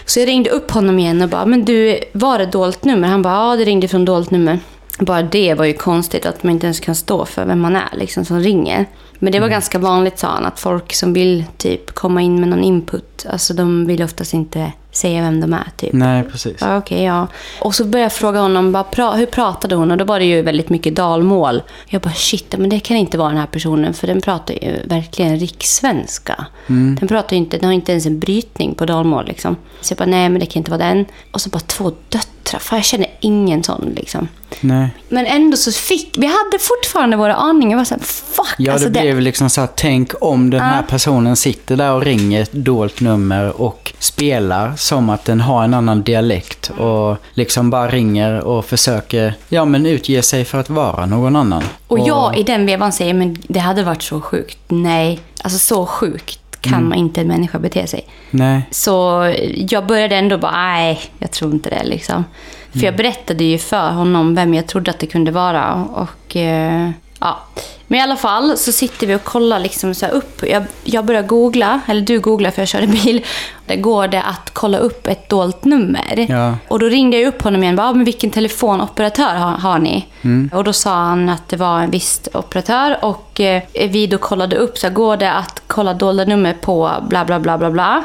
Så 0.05 0.19
jag 0.19 0.27
ringde 0.27 0.49
upp 0.49 0.71
honom 0.71 0.99
igen 0.99 1.21
och 1.21 1.29
bara, 1.29 1.45
men 1.45 1.65
du, 1.65 1.99
var 2.13 2.39
det 2.39 2.45
dolt 2.45 2.83
nummer? 2.85 3.07
Han 3.07 3.21
bara, 3.21 3.33
ja 3.33 3.55
det 3.55 3.63
ringde 3.63 3.87
från 3.87 4.05
dolt 4.05 4.31
nummer. 4.31 4.59
Bara 4.99 5.21
det 5.21 5.53
var 5.53 5.65
ju 5.65 5.73
konstigt 5.73 6.25
att 6.25 6.43
man 6.43 6.53
inte 6.53 6.65
ens 6.65 6.79
kan 6.79 6.95
stå 6.95 7.25
för 7.25 7.45
vem 7.45 7.59
man 7.59 7.75
är 7.75 7.89
liksom 7.97 8.25
som 8.25 8.39
ringer. 8.39 8.85
Men 9.19 9.31
det 9.31 9.39
var 9.39 9.49
ganska 9.49 9.79
vanligt 9.79 10.19
sa 10.19 10.27
han, 10.27 10.45
att 10.45 10.59
folk 10.59 10.93
som 10.93 11.13
vill 11.13 11.45
typ 11.57 11.91
komma 11.91 12.21
in 12.21 12.39
med 12.39 12.49
någon 12.49 12.63
input, 12.63 13.25
alltså 13.29 13.53
de 13.53 13.85
vill 13.85 14.03
oftast 14.03 14.33
inte 14.33 14.71
säga 14.91 15.22
vem 15.22 15.41
de 15.41 15.53
är 15.53 15.67
typ. 15.77 15.93
Nej, 15.93 16.24
precis. 16.24 16.58
Ja, 16.62 16.77
Okej, 16.77 17.03
ja. 17.03 17.27
Och 17.60 17.75
så 17.75 17.86
började 17.86 18.05
jag 18.05 18.13
fråga 18.13 18.39
honom, 18.39 18.72
bara, 18.72 18.84
pra, 18.84 19.12
hur 19.12 19.25
pratade 19.25 19.75
hon? 19.75 19.91
Och 19.91 19.98
då 19.98 20.05
var 20.05 20.19
det 20.19 20.25
ju 20.25 20.41
väldigt 20.41 20.69
mycket 20.69 20.96
dalmål. 20.96 21.62
Jag 21.88 22.01
bara, 22.01 22.13
shit, 22.13 22.55
men 22.58 22.69
det 22.69 22.79
kan 22.79 22.98
inte 22.98 23.17
vara 23.17 23.29
den 23.29 23.38
här 23.38 23.48
personen, 23.48 23.93
för 23.93 24.08
den 24.08 24.22
pratar 24.22 24.53
ju 24.53 24.75
verkligen 24.86 25.39
rikssvenska. 25.39 26.46
Den 26.67 27.08
pratar 27.08 27.36
ju 27.36 27.38
inte, 27.38 27.58
den 27.58 27.65
har 27.65 27.74
inte 27.74 27.91
ens 27.91 28.05
en 28.05 28.19
brytning 28.19 28.75
på 28.75 28.86
dalmål 28.86 29.25
liksom. 29.27 29.55
Så 29.81 29.91
jag 29.91 29.98
bara, 29.98 30.05
nej 30.10 30.29
men 30.29 30.39
det 30.39 30.46
kan 30.46 30.60
inte 30.60 30.72
vara 30.72 30.84
den. 30.84 31.05
Och 31.31 31.41
så 31.41 31.50
bara 31.50 31.60
två 31.60 31.91
döttrar, 32.10 32.60
fan 32.60 32.77
jag 32.77 32.86
känner 32.86 33.08
ingen 33.19 33.63
sån 33.63 33.93
liksom. 33.96 34.27
Nej. 34.62 34.89
Men 35.10 35.25
ändå 35.25 35.58
så 35.58 35.72
fick, 35.72 36.15
vi 36.17 36.25
hade 36.25 36.60
fortfarande 36.60 37.17
våra 37.17 37.36
aningar. 37.36 37.72
Jag 37.72 37.77
var 37.77 37.86
såhär, 37.86 38.01
fuck 38.01 38.55
Ja, 38.58 38.74
alltså 38.74 38.89
det 38.89 39.01
blev 39.01 39.19
liksom 39.19 39.50
så 39.50 39.62
här, 39.62 39.69
tänk 39.75 40.12
om 40.22 40.50
den 40.50 40.62
här 40.62 40.81
personen 40.81 41.36
sitter 41.36 41.77
där 41.77 41.93
och 41.93 42.01
ringer 42.01 42.41
ett 42.41 42.51
dolt 42.51 43.01
nummer 43.01 43.62
och 43.62 43.93
spelar 44.00 44.75
som 44.79 45.09
att 45.09 45.25
den 45.25 45.41
har 45.41 45.63
en 45.63 45.74
annan 45.74 46.03
dialekt 46.03 46.71
och 46.77 47.17
liksom 47.33 47.69
bara 47.69 47.88
ringer 47.88 48.39
och 48.39 48.65
försöker, 48.65 49.33
ja 49.50 49.65
men 49.65 49.86
utge 49.86 50.21
sig 50.21 50.45
för 50.45 50.59
att 50.59 50.69
vara 50.69 51.05
någon 51.05 51.36
annan. 51.36 51.63
Och 51.88 52.00
jag 52.00 52.38
i 52.38 52.43
den 52.43 52.65
vevan 52.65 52.91
säger, 52.91 53.13
men 53.13 53.38
det 53.48 53.59
hade 53.59 53.83
varit 53.83 54.01
så 54.01 54.21
sjukt. 54.21 54.57
Nej, 54.67 55.19
alltså 55.43 55.59
så 55.59 55.86
sjukt 55.86 56.39
kan 56.62 56.89
man 56.89 56.98
inte 56.98 57.21
en 57.21 57.27
människa 57.27 57.59
bete 57.59 57.88
sig. 57.88 58.07
Nej. 58.31 58.62
Så 58.71 59.25
jag 59.55 59.88
började 59.88 60.15
ändå 60.15 60.38
bara, 60.38 60.51
nej, 60.51 61.01
jag 61.19 61.31
tror 61.31 61.51
inte 61.53 61.69
det 61.69 61.83
liksom. 61.83 62.25
För 62.71 62.83
jag 62.83 62.95
berättade 62.95 63.43
ju 63.43 63.57
för 63.57 63.91
honom 63.91 64.36
vem 64.36 64.53
jag 64.53 64.67
trodde 64.67 64.91
att 64.91 65.00
det 65.00 65.07
kunde 65.07 65.31
vara. 65.31 65.74
Och 65.75 66.36
eh, 66.36 66.89
ja. 67.19 67.39
Men 67.88 67.99
i 67.99 68.01
alla 68.03 68.15
fall 68.15 68.57
så 68.57 68.71
sitter 68.71 69.07
vi 69.07 69.15
och 69.15 69.23
kollar 69.23 69.59
liksom 69.59 69.93
så 69.95 70.05
upp. 70.07 70.43
Jag, 70.47 70.63
jag 70.83 71.05
börjar 71.05 71.21
googla, 71.21 71.79
eller 71.88 72.01
du 72.01 72.19
googlar 72.19 72.51
för 72.51 72.61
jag 72.61 72.69
körde 72.69 72.88
bil. 72.88 73.25
Där 73.65 73.75
går 73.75 74.07
det 74.07 74.21
att 74.21 74.49
kolla 74.53 74.77
upp 74.77 75.07
ett 75.07 75.29
dolt 75.29 75.65
nummer. 75.65 76.25
Ja. 76.29 76.55
Och 76.67 76.79
då 76.79 76.85
ringde 76.85 77.17
jag 77.17 77.27
upp 77.27 77.41
honom 77.41 77.63
igen. 77.63 77.75
Bara, 77.75 77.88
"Ah, 77.89 77.93
men 77.93 78.05
vilken 78.05 78.29
telefonoperatör 78.29 79.35
har, 79.35 79.51
har 79.51 79.79
ni? 79.79 80.05
Och 80.53 80.63
då 80.63 80.73
sa 80.73 80.93
han 80.95 81.29
att 81.29 81.49
det 81.49 81.57
var 81.57 81.79
en 81.81 81.91
viss 81.91 82.21
operatör. 82.33 82.97
Och 83.01 83.39
eh, 83.41 83.63
vi 83.73 84.07
då 84.07 84.17
kollade 84.17 84.55
upp, 84.55 84.77
så 84.77 84.88
här, 84.88 84.93
går 84.93 85.17
det 85.17 85.31
att 85.31 85.61
kolla 85.67 85.93
dolda 85.93 86.25
nummer 86.25 86.53
på 86.53 86.91
bla 87.09 87.25
bla 87.25 87.39
bla 87.39 87.57
bla 87.57 87.71
bla. 87.71 88.03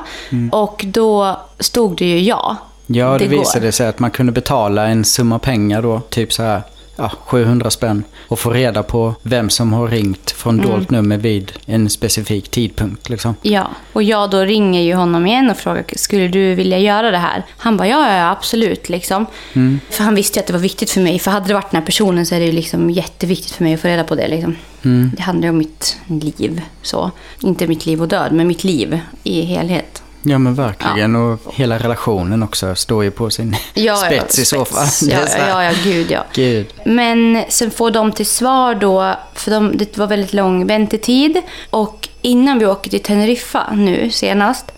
Och 0.52 0.84
då 0.86 1.40
stod 1.60 1.96
det 1.96 2.04
ju 2.04 2.20
ja. 2.20 2.56
Ja, 2.86 3.18
det, 3.18 3.26
går. 3.26 3.38
visade 3.38 3.72
sig 3.72 3.88
att 3.88 3.98
man 3.98 4.10
kunde 4.10 4.32
betala 4.32 4.86
en 4.86 5.04
summa 5.04 5.38
pengar 5.38 5.82
då, 5.82 6.00
typ 6.00 6.32
så 6.32 6.42
här, 6.42 6.62
ja, 6.96 7.12
700 7.26 7.70
spänn. 7.70 8.04
Och 8.28 8.38
få 8.38 8.50
reda 8.50 8.82
på 8.82 9.14
vem 9.22 9.50
som 9.50 9.72
har 9.72 9.88
ringt 9.88 10.30
från 10.30 10.54
Mm. 10.60 10.70
dolt 10.70 10.90
nummer 10.90 11.16
vid 11.18 11.52
en 11.66 11.90
specifik 11.90 12.48
tidpunkt 12.48 13.08
liksom. 13.08 13.34
Ja, 13.42 13.70
och 13.92 14.02
jag 14.02 14.30
då 14.30 14.40
ringer 14.40 14.80
ju 14.82 14.94
honom 14.94 15.26
igen 15.26 15.50
och 15.50 15.56
frågar 15.56 15.84
skulle 15.96 16.28
du 16.28 16.54
vilja 16.54 16.78
göra 16.78 17.10
det 17.10 17.18
här? 17.18 17.42
Han 17.56 17.76
bara 17.76 17.88
ja, 17.88 18.16
ja 18.16 18.30
absolut. 18.30 18.88
Liksom. 18.88 19.26
För 19.90 20.04
han 20.04 20.14
visste 20.14 20.38
ju 20.38 20.40
att 20.40 20.46
det 20.46 20.52
var 20.52 20.60
viktigt 20.60 20.90
för 20.90 21.00
mig. 21.00 21.18
För 21.18 21.30
hade 21.30 21.46
det 21.48 21.54
varit 21.54 21.70
den 21.70 21.80
här 21.80 21.86
personen 21.86 22.26
så 22.26 22.34
är 22.34 22.40
det 22.40 22.46
ju 22.46 22.52
liksom 22.52 22.90
jätteviktigt 22.90 23.52
för 23.52 23.64
mig 23.64 23.74
att 23.74 23.80
få 23.80 23.88
reda 23.88 24.04
på 24.04 24.14
det. 24.14 24.28
Liksom. 24.28 24.56
Det 25.16 25.22
handlar 25.22 25.46
ju 25.46 25.50
om 25.50 25.58
mitt 25.58 25.96
liv. 26.06 26.60
Så. 26.82 27.10
Inte 27.40 27.66
mitt 27.66 27.86
liv 27.86 28.02
och 28.02 28.08
död, 28.08 28.32
men 28.32 28.46
mitt 28.46 28.64
liv 28.64 28.98
i 29.22 29.42
helhet. 29.42 30.02
Ja 30.26 30.38
men 30.38 30.54
verkligen. 30.54 31.16
Och 31.16 31.40
hela 31.54 31.78
relationen 31.78 32.42
också 32.42 32.74
står 32.74 33.04
ju 33.04 33.10
på 33.10 33.30
sin 33.30 33.56
spets 34.06 34.38
i 34.38 34.44
så 34.44 34.64
fall. 34.64 34.86
Ja, 35.02 35.18
ja, 35.38 35.64
ja, 35.64 35.72
gud 35.84 36.10
ja. 36.10 36.24
Gud. 36.32 36.66
Men 36.84 37.44
sen 37.48 37.70
får 37.70 37.90
de 37.90 38.12
till 38.12 38.26
svar 38.26 38.74
då, 38.74 39.14
för 39.34 39.50
de, 39.50 39.76
det 39.76 39.98
var 39.98 40.06
väldigt 40.06 40.32
lång 40.32 40.66
väntetid. 40.66 41.42
Och 41.70 42.08
innan 42.22 42.58
vi 42.58 42.66
åker 42.66 42.90
till 42.90 43.02
Teneriffa 43.02 43.66
nu 43.74 44.10
senast, 44.10 44.72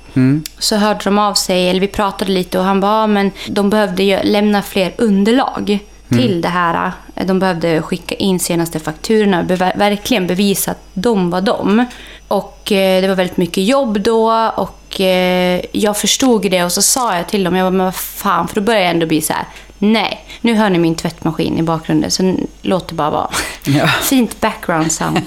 så 0.59 0.77
hörde 0.77 1.01
de 1.05 1.19
av 1.19 1.35
sig, 1.35 1.69
eller 1.71 1.81
vi 1.81 1.89
pratade 1.89 2.33
lite 2.33 2.59
och 2.59 2.65
han 2.65 2.81
bara, 2.81 3.01
"Ja, 3.01 3.07
men 3.07 3.31
de 3.49 3.71
behövde 3.71 4.23
lämna 4.23 4.63
fler 4.63 4.93
underlag 4.99 5.79
till 6.09 6.41
det 6.41 6.49
här. 6.49 6.93
De 7.25 7.39
behövde 7.39 7.83
skicka 7.83 8.15
in 8.15 8.41
senaste 8.41 8.79
fakturorna 8.81 9.41
och 9.41 9.51
verkligen 9.81 10.27
bevisa 10.27 10.71
att 10.71 10.81
de 10.95 11.31
var 11.31 11.41
de. 11.41 11.85
Och 12.29 12.73
eh, 12.73 13.03
det 13.03 13.09
var 13.09 13.15
väldigt 13.15 13.37
mycket 13.37 13.65
jobb 13.65 14.01
då 14.01 14.33
och 14.57 14.86
eh, 15.01 15.65
jag 15.73 15.97
förstod 15.97 16.51
det 16.51 16.65
och 16.65 16.73
så 16.73 16.83
sa 16.83 17.17
jag 17.17 17.29
till 17.29 17.45
dem, 17.45 17.57
jag 17.57 17.65
bara, 17.65 17.77
men 17.77 17.85
vad 17.85 17.95
fan, 17.95 18.49
för 18.49 18.55
då 18.55 18.61
började 18.61 18.85
jag 18.85 18.91
ändå 18.91 19.07
bli 19.07 19.21
så 19.21 19.33
här. 19.33 19.45
Nej, 19.79 20.25
nu 20.41 20.55
hör 20.55 20.71
ni 20.71 20.79
min 20.79 20.95
tvättmaskin 20.95 21.59
i 21.59 21.63
bakgrunden 21.63 22.11
så 22.11 22.37
låt 22.63 22.89
det 22.89 22.95
bara 22.95 23.11
vara. 23.11 23.31
Ja. 23.65 23.87
Fint 24.03 24.41
background 24.41 24.93
sound. 24.93 25.23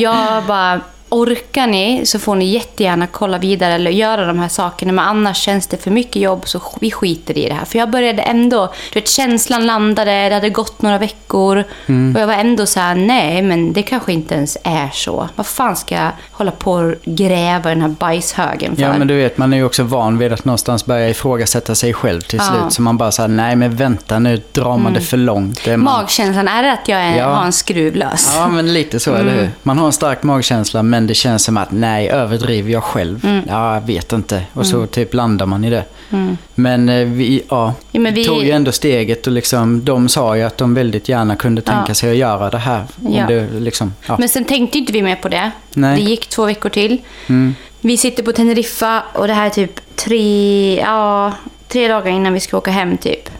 Jag 0.00 0.44
bara, 0.44 0.80
orkar 1.12 1.66
ni 1.66 2.06
så 2.06 2.18
får 2.18 2.34
ni 2.34 2.44
jättegärna 2.44 3.06
kolla 3.06 3.38
vidare 3.38 3.74
eller 3.74 3.90
göra 3.90 4.26
de 4.26 4.38
här 4.38 4.48
sakerna. 4.48 4.92
Men 4.92 5.04
annars 5.04 5.36
känns 5.36 5.66
det 5.66 5.76
för 5.76 5.90
mycket 5.90 6.22
jobb 6.22 6.42
så 6.48 6.60
vi 6.80 6.90
skiter 6.90 7.38
i 7.38 7.48
det 7.48 7.54
här. 7.54 7.64
För 7.64 7.78
jag 7.78 7.90
började 7.90 8.22
ändå, 8.22 8.72
du 8.92 9.00
vet 9.00 9.08
känslan 9.08 9.66
landade, 9.66 10.28
det 10.28 10.34
hade 10.34 10.50
gått 10.50 10.82
några 10.82 10.98
veckor. 10.98 11.64
Och 12.14 12.20
jag 12.20 12.26
var 12.26 12.34
ändå 12.34 12.66
så 12.66 12.80
här, 12.80 12.94
nej 12.94 13.42
men 13.42 13.72
det 13.72 13.82
kanske 13.82 14.12
inte 14.12 14.34
ens 14.34 14.56
är 14.64 14.88
så. 14.92 15.28
Vad 15.36 15.46
fan 15.46 15.76
ska 15.76 15.94
jag 15.94 16.10
hålla 16.30 16.50
på 16.50 16.72
och 16.72 16.94
gräva 17.04 17.68
den 17.70 17.80
här 17.80 17.88
bajshögen 17.88 18.76
för? 18.76 18.82
Ja 18.82 18.98
men 18.98 19.06
du 19.08 19.16
vet, 19.16 19.38
man 19.38 19.52
är 19.52 19.56
ju 19.56 19.64
också 19.64 19.82
van 19.82 20.18
vid 20.18 20.32
att 20.32 20.44
någonstans 20.44 20.86
börja 20.86 21.08
ifrågasätta 21.08 21.74
sig 21.74 21.92
själv 21.94 22.20
till 22.20 22.38
Ja. 22.38 22.48
Mm. 22.48 22.60
slut. 22.60 22.72
Så 22.72 22.82
man 22.82 22.96
bara 22.96 23.12
säger 23.12 23.28
nej 23.28 23.56
men 23.56 23.76
vänta 23.76 24.18
nu 24.18 24.42
drar 24.52 24.76
man 24.78 24.92
det 24.92 25.00
för 25.00 25.16
långt. 25.16 25.60
Det 25.64 25.76
man... 25.76 25.94
Magkänslan, 25.94 26.48
är 26.48 26.62
det 26.62 26.72
att 26.72 26.88
jag 26.88 27.00
är, 27.00 27.18
Ja. 27.18 27.26
har 27.34 27.44
en 27.44 27.52
skruv 27.52 27.96
lös? 27.96 28.32
Ja, 28.36 28.48
men 28.48 28.72
lite 28.72 29.00
så, 29.00 29.10
Mm. 29.10 29.20
eller 29.28 29.40
hur? 29.40 29.50
Man 29.62 29.78
har 29.78 29.86
en 29.86 29.92
stark 29.92 30.22
magkänsla, 30.22 30.82
men 30.82 31.01
det 31.06 31.14
känns 31.14 31.44
som 31.44 31.56
att 31.56 31.70
nej, 31.72 32.08
överdriver 32.08 32.70
jag 32.72 32.82
själv? 32.84 33.24
Mm. 33.24 33.42
Ja, 33.48 33.74
jag 33.74 33.80
vet 33.86 34.12
inte. 34.12 34.42
Och 34.52 34.66
så 34.66 34.86
typ 34.86 35.14
landar 35.14 35.46
man 35.46 35.64
i 35.64 35.70
det. 35.70 35.84
Men 36.54 36.88
eh, 36.88 37.06
vi, 37.06 37.42
ja, 37.48 37.74
Ja, 37.92 38.00
men 38.00 38.14
vi- 38.14 38.24
tog 38.24 38.44
ju 38.44 38.50
ändå 38.50 38.72
steget 38.72 39.26
och 39.26 39.32
liksom, 39.32 39.84
de 39.84 40.08
sa 40.08 40.36
ju 40.36 40.42
att 40.42 40.58
de 40.58 40.74
väldigt 40.74 41.08
gärna 41.08 41.36
kunde 41.36 41.62
tänka 41.62 41.84
Ja. 41.88 41.94
sig 41.94 42.10
att 42.10 42.16
göra 42.16 42.50
det 42.50 42.58
här. 42.58 42.84
Ja. 43.08 43.26
det, 43.28 43.48
liksom, 43.60 43.92
ja. 44.06 44.16
Men 44.18 44.28
sen 44.28 44.44
tänkte 44.44 44.78
inte 44.78 44.92
vi 44.92 45.02
mer 45.02 45.16
på 45.16 45.28
det. 45.28 45.50
Nej. 45.74 45.96
Det 45.96 46.02
gick 46.02 46.26
två 46.28 46.44
veckor 46.44 46.68
till. 46.68 46.98
Vi 47.80 47.96
sitter 47.96 48.22
på 48.22 48.32
Teneriffa 48.32 49.02
och 49.14 49.26
det 49.26 49.34
här 49.34 49.46
är 49.46 49.50
typ 49.50 49.80
tre, 49.96 50.76
ja, 50.80 51.32
tre 51.68 51.88
dagar 51.88 52.10
innan 52.12 52.32
vi 52.32 52.40
ska 52.40 52.56
åka 52.58 52.70
hem 52.70 52.96
typ. 52.98 53.30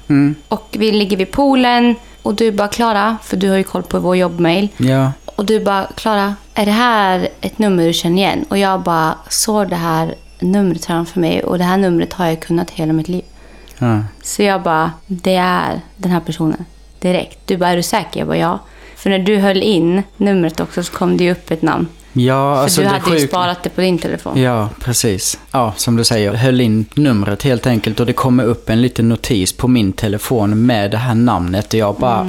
Och 0.48 0.68
vi 0.78 0.92
ligger 0.92 1.16
vid 1.16 1.30
poolen 1.30 1.94
och 2.22 2.34
du 2.34 2.50
bara 2.52 2.68
Klara, 2.68 3.16
för 3.24 3.36
du 3.36 3.50
har 3.50 3.56
ju 3.56 3.64
koll 3.64 3.82
på 3.82 3.98
vår 3.98 4.16
jobbmail. 4.16 4.68
ja. 4.76 5.12
Och 5.36 5.44
du 5.44 5.60
bara 5.60 5.86
Klara, 5.96 6.34
är 6.54 6.66
det 6.66 6.72
här 6.72 7.28
ett 7.40 7.58
nummer 7.58 7.86
du 7.86 7.92
känner 7.92 8.16
igen? 8.22 8.44
Och 8.48 8.58
jag 8.58 8.80
bara 8.80 9.14
såg 9.28 9.68
det 9.68 9.76
här 9.76 10.14
numret 10.40 10.84
framför 10.84 11.20
mig 11.20 11.42
och 11.42 11.58
det 11.58 11.64
här 11.64 11.76
numret 11.76 12.12
har 12.12 12.26
jag 12.26 12.40
kunnat 12.40 12.70
hela 12.70 12.92
mitt 12.92 13.08
liv. 13.08 13.24
ja. 13.78 14.00
Så 14.22 14.42
jag 14.42 14.62
bara, 14.62 14.90
det 15.06 15.34
är 15.34 15.80
den 15.96 16.10
här 16.12 16.20
personen. 16.20 16.64
Direkt. 17.00 17.38
Du 17.46 17.56
bara, 17.56 17.70
är 17.70 17.76
du 17.76 17.82
säker? 17.82 18.20
Jag 18.20 18.26
bara, 18.28 18.36
ja. 18.36 18.58
För 18.96 19.10
när 19.10 19.18
du 19.18 19.36
höll 19.38 19.62
in 19.62 20.02
numret 20.16 20.60
också 20.60 20.82
så 20.82 20.92
kom 20.92 21.16
det 21.16 21.24
ju 21.24 21.32
upp 21.32 21.50
ett 21.50 21.62
namn. 21.62 21.86
Ja, 22.12 22.54
För 22.54 22.62
alltså 22.62 22.80
du 22.80 22.86
hade 22.86 23.10
ju 23.10 23.16
sjuka- 23.16 23.28
sparat 23.28 23.62
det 23.62 23.70
på 23.70 23.80
din 23.80 23.98
telefon. 23.98 24.40
Ja, 24.42 24.68
precis. 24.80 25.38
Ja, 25.52 25.72
som 25.76 25.96
du 25.96 26.04
säger. 26.04 26.32
Höll 26.34 26.60
in 26.60 26.84
numret 26.94 27.42
helt 27.42 27.66
enkelt 27.66 28.00
och 28.00 28.06
det 28.06 28.12
kommer 28.12 28.44
upp 28.44 28.70
en 28.70 28.82
liten 28.82 29.08
notis 29.08 29.52
på 29.52 29.68
min 29.68 29.92
telefon 29.92 30.66
med 30.66 30.90
det 30.90 30.96
här 30.96 31.14
namnet 31.14 31.66
och 31.66 31.74
jag 31.78 31.94
bara... 31.94 32.26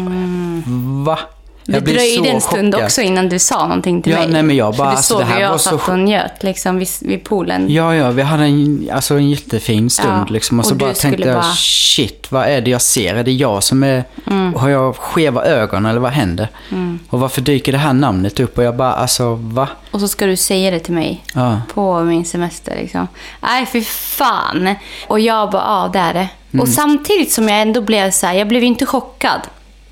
Va? 1.06 1.20
Mm. 1.68 1.84
Det 1.84 1.92
dröjde 1.92 2.30
en 2.30 2.42
stund 2.42 2.74
chockad. 2.74 2.86
också 2.86 3.02
innan 3.02 3.30
du 3.30 3.40
sa 3.40 3.64
någonting 3.68 4.02
till 4.02 4.12
Ja, 4.12 4.20
mig. 4.20 4.28
nej, 4.28 4.44
men 4.44 4.56
jag 4.56 4.76
bara, 4.76 4.90
För 4.90 4.98
alltså, 4.98 5.18
det 5.18 5.24
här 5.26 5.42
jag 5.42 5.50
var 5.50 5.58
så 5.58 5.78
satt 5.78 5.90
och 5.90 6.00
njöt 6.00 6.44
liksom 6.44 6.78
vid, 6.78 6.88
vid 7.02 7.24
poolen. 7.24 7.66
Ja, 7.74 7.96
ja, 7.96 8.12
vi 8.12 8.22
hade 8.22 8.44
en, 8.44 8.90
alltså 8.94 9.14
en 9.14 9.30
jättefin 9.30 9.90
stund 9.90 10.26
Ja, 10.30 10.34
liksom. 10.34 10.60
Och 10.60 10.66
så 10.66 10.72
och 10.72 10.78
bara 10.78 10.94
tänkte 10.94 11.24
jag, 11.24 11.36
bara- 11.36 11.44
Mm. 11.44 11.56
shit, 11.56 12.32
vad 12.32 12.48
är 12.48 12.62
det 12.62 12.72
jag 12.72 12.82
ser? 12.82 13.16
Är 13.16 13.24
det 13.24 13.32
jag 13.32 13.64
som 13.64 13.84
är... 13.84 14.04
Har 14.56 14.70
jag 14.70 14.96
skeva 14.96 15.44
ögon 15.46 15.86
eller 15.86 16.00
vad 16.00 16.12
händer? 16.12 16.48
Och 17.10 17.20
varför 17.20 17.42
dyker 17.42 17.72
det 17.72 17.78
här 17.78 17.94
namnet 17.94 18.40
upp? 18.40 18.58
Och 18.58 18.64
jag 18.64 18.76
bara, 18.76 18.94
alltså 18.94 19.34
va? 19.36 19.68
Och 19.92 20.00
så 20.00 20.08
ska 20.08 20.26
du 20.26 20.36
säga 20.36 20.72
det 20.72 20.80
till 20.80 20.94
mig. 20.94 21.24
Ja. 21.34 21.62
På 21.74 22.00
min 22.04 22.26
semester 22.26 22.76
liksom. 22.76 23.08
Nej, 23.42 23.66
fy 23.66 23.82
fan. 23.84 24.76
Och 25.08 25.20
jag 25.20 25.52
bara, 25.52 25.62
ja 25.64 25.90
det 25.94 26.00
är 26.00 26.14
det. 26.14 26.30
Mm. 26.52 26.62
Och 26.62 26.68
samtidigt 26.68 27.32
som 27.32 27.50
jag 27.50 27.62
ändå 27.62 27.82
blev 27.82 28.12
så 28.12 28.26
här, 28.28 28.34
jag 28.34 28.48
blev 28.48 28.64
inte 28.64 28.86
chockad. 28.86 29.42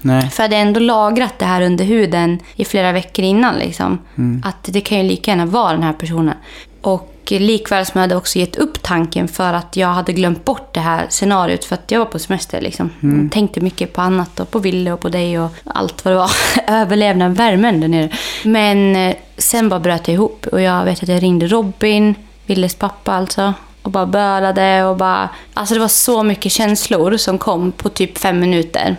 Nej. 0.01 0.29
För 0.29 0.43
jag 0.43 0.49
hade 0.49 0.55
ändå 0.55 0.79
lagrat 0.79 1.39
det 1.39 1.45
här 1.45 1.61
under 1.61 1.85
huden 1.85 2.39
i 2.55 2.65
flera 2.65 2.91
veckor 2.91 3.25
innan. 3.25 3.55
Liksom. 3.55 3.97
Mm. 4.17 4.43
Att 4.45 4.63
det 4.63 4.81
kan 4.81 4.97
ju 4.97 5.03
lika 5.03 5.31
gärna 5.31 5.45
vara 5.45 5.71
den 5.71 5.83
här 5.83 5.93
personen. 5.93 6.35
Och 6.81 7.11
likväl 7.39 7.85
som 7.85 7.99
jag 7.99 8.01
hade 8.01 8.15
också 8.15 8.39
gett 8.39 8.55
upp 8.55 8.83
tanken 8.83 9.27
för 9.27 9.53
att 9.53 9.75
jag 9.77 9.87
hade 9.87 10.13
glömt 10.13 10.45
bort 10.45 10.73
det 10.73 10.79
här 10.79 11.05
scenariot 11.09 11.65
för 11.65 11.75
att 11.75 11.91
jag 11.91 11.99
var 11.99 12.05
på 12.05 12.19
semester. 12.19 12.61
Liksom. 12.61 12.89
Mm. 13.03 13.29
Tänkte 13.29 13.61
mycket 13.61 13.93
på 13.93 14.01
annat 14.01 14.39
och 14.39 14.51
på 14.51 14.59
Ville 14.59 14.91
och 14.91 14.99
på 14.99 15.09
dig 15.09 15.39
och 15.39 15.51
allt 15.65 16.05
vad 16.05 16.13
det 16.13 16.17
var. 16.17 16.31
Överlevnad, 16.67 17.37
värmen 17.37 17.81
där 17.81 17.87
nere. 17.87 18.09
Men 18.43 18.95
eh, 18.95 19.15
sen 19.37 19.69
bara 19.69 19.79
bröt 19.79 20.07
jag 20.07 20.15
ihop 20.15 20.47
och 20.47 20.61
jag 20.61 20.85
vet 20.85 21.03
att 21.03 21.09
jag 21.09 21.23
ringde 21.23 21.47
Robin, 21.47 22.15
Willes 22.45 22.75
pappa 22.75 23.11
alltså. 23.11 23.53
Och 23.81 23.91
bara 23.91 24.05
bölade 24.05 24.83
och 24.83 24.97
bara... 24.97 25.29
Alltså 25.53 25.73
det 25.73 25.79
var 25.79 25.87
så 25.87 26.23
mycket 26.23 26.51
känslor 26.51 27.17
som 27.17 27.37
kom 27.37 27.71
på 27.71 27.89
typ 27.89 28.17
fem 28.17 28.39
minuter. 28.39 28.97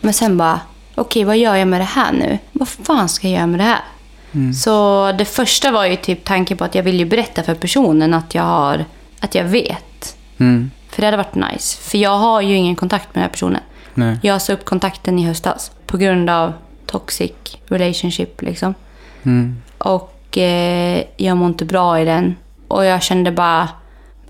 Men 0.00 0.12
sen 0.12 0.36
bara, 0.36 0.60
okej 0.94 1.24
vad 1.24 1.38
gör 1.38 1.56
jag 1.56 1.68
med 1.68 1.80
det 1.80 1.84
här 1.84 2.12
nu? 2.12 2.38
Vad 2.52 2.68
fan 2.68 3.08
ska 3.08 3.28
jag 3.28 3.36
göra 3.36 3.46
med 3.46 3.60
det 3.60 3.64
här? 3.64 3.80
Så 4.52 5.12
det 5.12 5.24
första 5.24 5.70
var 5.70 5.84
ju 5.84 5.96
typ 5.96 6.24
tanken 6.24 6.56
på 6.56 6.64
att 6.64 6.74
jag 6.74 6.82
vill 6.82 6.98
ju 6.98 7.04
berätta 7.04 7.42
för 7.42 7.54
personen 7.54 8.14
att 8.14 8.34
jag 8.34 8.42
har, 8.42 8.84
att 9.20 9.34
jag 9.34 9.44
vet 9.44 9.84
Mm. 10.40 10.70
För 10.88 11.02
det 11.02 11.06
hade 11.06 11.16
varit 11.16 11.34
nice. 11.34 11.78
För 11.82 11.98
jag 11.98 12.18
har 12.18 12.40
ju 12.40 12.54
ingen 12.54 12.76
kontakt 12.76 13.04
med 13.04 13.14
den 13.14 13.22
här 13.22 13.30
personen. 13.30 13.62
Nej. 13.94 14.18
Jag 14.22 14.42
sa 14.42 14.52
upp 14.52 14.64
kontakten 14.64 15.18
i 15.18 15.26
höstas 15.26 15.72
på 15.86 15.96
grund 15.96 16.30
av 16.30 16.52
toxic 16.86 17.32
relationship 17.66 18.42
liksom. 18.42 18.74
Mm. 19.22 19.62
Och 19.78 20.38
eh, 20.38 21.04
jag 21.16 21.36
mår 21.36 21.48
inte 21.48 21.64
bra 21.64 22.00
i 22.00 22.04
den. 22.04 22.36
Och 22.68 22.84
jag 22.84 23.02
kände 23.02 23.32
bara, 23.32 23.68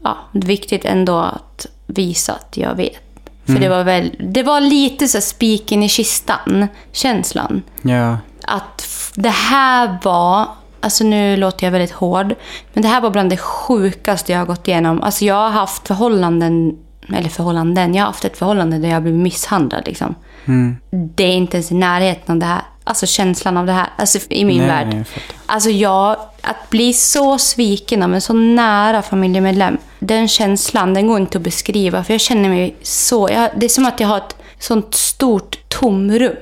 ja, 0.02 0.16
det 0.32 0.46
är 0.46 0.48
viktigt 0.48 0.84
ändå 0.84 1.18
att 1.18 1.66
visa 1.86 2.32
att 2.32 2.56
jag 2.56 2.74
vet. 2.74 3.09
För 3.52 3.60
det 3.60 3.68
var 3.68 3.84
väl, 3.84 4.16
det 4.18 4.42
var 4.42 4.60
lite 4.60 5.08
så 5.08 5.20
spiken 5.20 5.82
i 5.82 5.88
kistan, 5.88 6.68
känslan. 6.92 7.62
Ja. 7.82 8.18
Att 8.42 8.86
det 9.14 9.28
här 9.28 9.98
var, 10.02 10.48
alltså 10.80 11.04
nu 11.04 11.36
låter 11.36 11.66
jag 11.66 11.72
väldigt 11.72 11.92
hård, 11.92 12.34
men 12.72 12.82
det 12.82 12.88
här 12.88 13.00
var 13.00 13.10
bland 13.10 13.30
det 13.30 13.36
sjukaste 13.36 14.32
jag 14.32 14.38
har 14.38 14.46
gått 14.46 14.68
igenom. 14.68 15.02
Alltså 15.02 15.24
jag 15.24 15.34
har 15.34 15.50
haft 15.50 15.86
förhållanden, 15.86 16.76
eller 17.08 17.28
förhållanden, 17.28 17.94
jag 17.94 18.02
har 18.02 18.06
haft 18.06 18.24
ett 18.24 18.38
förhållande 18.38 18.78
där 18.78 18.88
jag 18.88 19.02
blivit 19.02 19.20
misshandlad 19.20 19.82
liksom. 19.86 20.14
Mm. 20.44 20.76
Det 20.90 21.24
är 21.24 21.36
inte 21.36 21.56
ens 21.56 21.72
i 21.72 21.74
närheten 21.74 22.32
av 22.34 22.38
det 22.38 22.46
här. 22.46 22.62
Alltså 22.90 23.06
känslan 23.06 23.56
av 23.56 23.66
det 23.66 23.72
här, 23.72 23.86
alltså 23.96 24.18
i 24.28 24.44
min 24.44 24.58
Nej, 24.58 24.66
värld. 24.66 24.86
jag 24.94 25.06
fattar. 25.08 25.36
Alltså 25.46 25.70
jag, 25.70 26.16
att 26.40 26.70
bli 26.70 26.92
så 26.92 27.38
sviken 27.38 28.02
av 28.02 28.14
en 28.14 28.20
så 28.20 28.32
nära 28.32 29.02
familjemedlem. 29.02 29.78
Den 29.98 30.28
känslan, 30.28 30.94
den 30.94 31.06
går 31.06 31.18
inte 31.20 31.38
att 31.38 31.44
beskriva. 31.44 32.04
För 32.04 32.14
jag 32.14 32.20
känner 32.20 32.48
mig 32.48 32.76
så, 32.82 33.28
jag, 33.32 33.50
det 33.56 33.66
är 33.66 33.68
som 33.70 33.86
att 33.86 34.00
jag 34.00 34.08
har 34.08 34.16
ett 34.16 34.36
sånt 34.58 34.94
stort 34.94 35.58
tomrum 35.68 36.36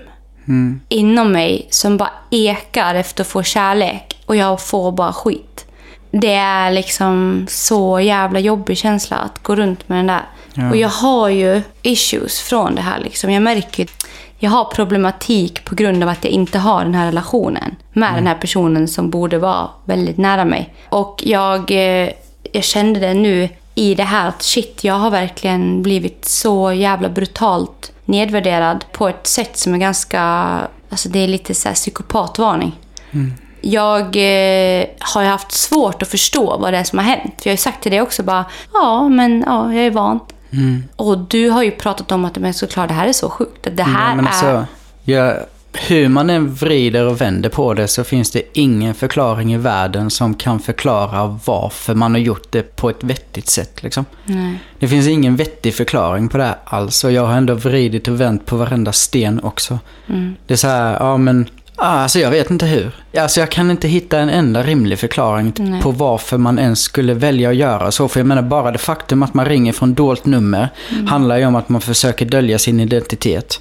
Mm. 0.48 0.80
inom 0.88 1.32
mig 1.32 1.66
som 1.70 1.96
bara 1.96 2.10
ekar 2.30 2.94
efter 2.94 3.24
att 3.24 3.28
få 3.28 3.42
kärlek. 3.42 4.18
Och 4.26 4.36
jag 4.36 4.62
får 4.62 4.92
bara 4.92 5.12
skit. 5.12 5.64
Det 6.10 6.34
är 6.34 6.70
liksom 6.70 7.46
så 7.48 8.00
jävla 8.00 8.38
jobbig 8.40 8.78
känsla 8.78 9.16
att 9.16 9.42
gå 9.42 9.54
runt 9.56 9.88
med 9.88 9.98
den 9.98 10.06
där. 10.06 10.22
Ja. 10.54 10.70
Och 10.70 10.76
jag 10.76 10.88
har 10.88 11.28
ju 11.28 11.62
issues 11.82 12.40
från 12.40 12.74
det 12.74 12.82
här. 12.82 12.98
Liksom. 13.00 13.30
Jag 13.32 13.42
märker 13.42 13.86
jag 14.38 14.50
har 14.50 14.64
problematik 14.64 15.64
på 15.64 15.74
grund 15.74 16.02
av 16.02 16.08
att 16.08 16.24
jag 16.24 16.32
inte 16.32 16.58
har 16.58 16.84
den 16.84 16.94
här 16.94 17.06
relationen 17.06 17.76
med 17.92 18.14
den 18.14 18.26
här 18.26 18.34
personen 18.34 18.88
som 18.88 19.10
borde 19.10 19.38
vara 19.38 19.68
väldigt 19.84 20.18
nära 20.18 20.44
mig. 20.44 20.74
Och 20.88 21.22
jag, 21.26 21.70
eh, 21.70 22.10
jag 22.52 22.64
kände 22.64 23.00
det 23.00 23.14
nu 23.14 23.48
i 23.74 23.94
det 23.94 24.02
här 24.02 24.28
att 24.28 24.42
shit, 24.42 24.84
jag 24.84 24.94
har 24.94 25.10
verkligen 25.10 25.82
blivit 25.82 26.24
så 26.24 26.72
jävla 26.72 27.08
brutalt 27.08 27.92
nedvärderad 28.04 28.84
på 28.92 29.08
ett 29.08 29.26
sätt 29.26 29.56
som 29.56 29.74
är 29.74 29.78
ganska... 29.78 30.22
Alltså 30.90 31.08
det 31.08 31.18
är 31.18 31.28
lite 31.28 31.54
så 31.54 31.68
här 31.68 31.74
psykopatvarning. 31.74 32.72
Jag 33.60 34.04
eh, 34.16 34.86
har 34.98 35.22
ju 35.22 35.28
haft 35.28 35.52
svårt 35.52 36.02
att 36.02 36.08
förstå 36.08 36.58
vad 36.58 36.72
det 36.72 36.78
är 36.78 36.84
som 36.84 36.98
har 36.98 37.06
hänt. 37.06 37.34
För 37.42 37.48
jag 37.48 37.52
har 37.52 37.54
ju 37.54 37.56
sagt 37.56 37.82
till 37.82 37.92
dig 37.92 38.00
också 38.00 38.22
bara, 38.22 38.44
ja 38.72 39.08
men 39.08 39.44
ja, 39.46 39.74
jag 39.74 39.86
är 39.86 39.90
van. 39.90 40.20
Mm. 40.50 40.84
Och 40.96 41.18
du 41.18 41.50
har 41.50 41.62
ju 41.62 41.70
pratat 41.70 42.12
om 42.12 42.24
att 42.24 42.38
men 42.38 42.54
såklart 42.54 42.88
det 42.88 42.94
här 42.94 43.08
är 43.08 43.12
så 43.12 43.30
sjukt. 43.30 43.68
Det 43.76 43.82
här 43.82 44.10
Ja, 44.10 44.14
men 44.16 44.24
är... 44.24 44.28
alltså, 44.28 44.66
ja, 45.04 45.34
hur 45.72 46.08
man 46.08 46.30
än 46.30 46.54
vrider 46.54 47.06
och 47.06 47.20
vänder 47.20 47.48
på 47.48 47.74
det 47.74 47.88
så 47.88 48.04
finns 48.04 48.30
det 48.30 48.42
ingen 48.52 48.94
förklaring 48.94 49.54
i 49.54 49.56
världen 49.56 50.10
som 50.10 50.34
kan 50.34 50.60
förklara 50.60 51.38
varför 51.44 51.94
man 51.94 52.12
har 52.14 52.20
gjort 52.20 52.52
det 52.52 52.76
på 52.76 52.90
ett 52.90 53.04
vettigt 53.04 53.48
sätt. 53.48 53.82
Liksom. 53.82 54.04
Nej. 54.24 54.58
Det 54.78 54.88
finns 54.88 55.06
ingen 55.06 55.36
vettig 55.36 55.74
förklaring 55.74 56.28
på 56.28 56.38
det 56.38 56.44
här 56.44 56.56
alls. 56.64 57.04
Och 57.04 57.12
jag 57.12 57.26
har 57.26 57.34
ändå 57.34 57.54
vridit 57.54 58.08
och 58.08 58.20
vänt 58.20 58.46
på 58.46 58.56
varenda 58.56 58.92
sten 58.92 59.40
också. 59.40 59.78
Mm. 60.06 60.36
Det 60.46 60.54
är 60.54 60.58
så 60.58 60.68
här, 60.68 60.92
ja 60.92 61.16
men, 61.16 61.46
alltså 61.78 62.18
jag 62.18 62.30
vet 62.30 62.50
inte 62.50 62.66
hur. 62.66 62.90
Alltså 63.18 63.40
jag 63.40 63.50
kan 63.50 63.70
inte 63.70 63.88
hitta 63.88 64.18
en 64.18 64.28
enda 64.28 64.62
rimlig 64.62 64.98
förklaring 64.98 65.52
Nej. 65.56 65.82
på 65.82 65.90
varför 65.90 66.38
man 66.38 66.58
ens 66.58 66.80
skulle 66.80 67.14
välja 67.14 67.48
att 67.50 67.56
göra 67.56 67.90
så. 67.90 68.08
För 68.08 68.20
jag 68.20 68.26
menar 68.26 68.42
bara 68.42 68.70
det 68.70 68.78
faktum 68.78 69.22
att 69.22 69.34
man 69.34 69.46
ringer 69.46 69.72
från 69.72 69.94
dolt 69.94 70.26
nummer 70.26 70.68
handlar 71.06 71.36
ju 71.36 71.46
om 71.46 71.56
att 71.56 71.68
man 71.68 71.80
försöker 71.80 72.26
dölja 72.26 72.58
sin 72.58 72.80
identitet. 72.80 73.60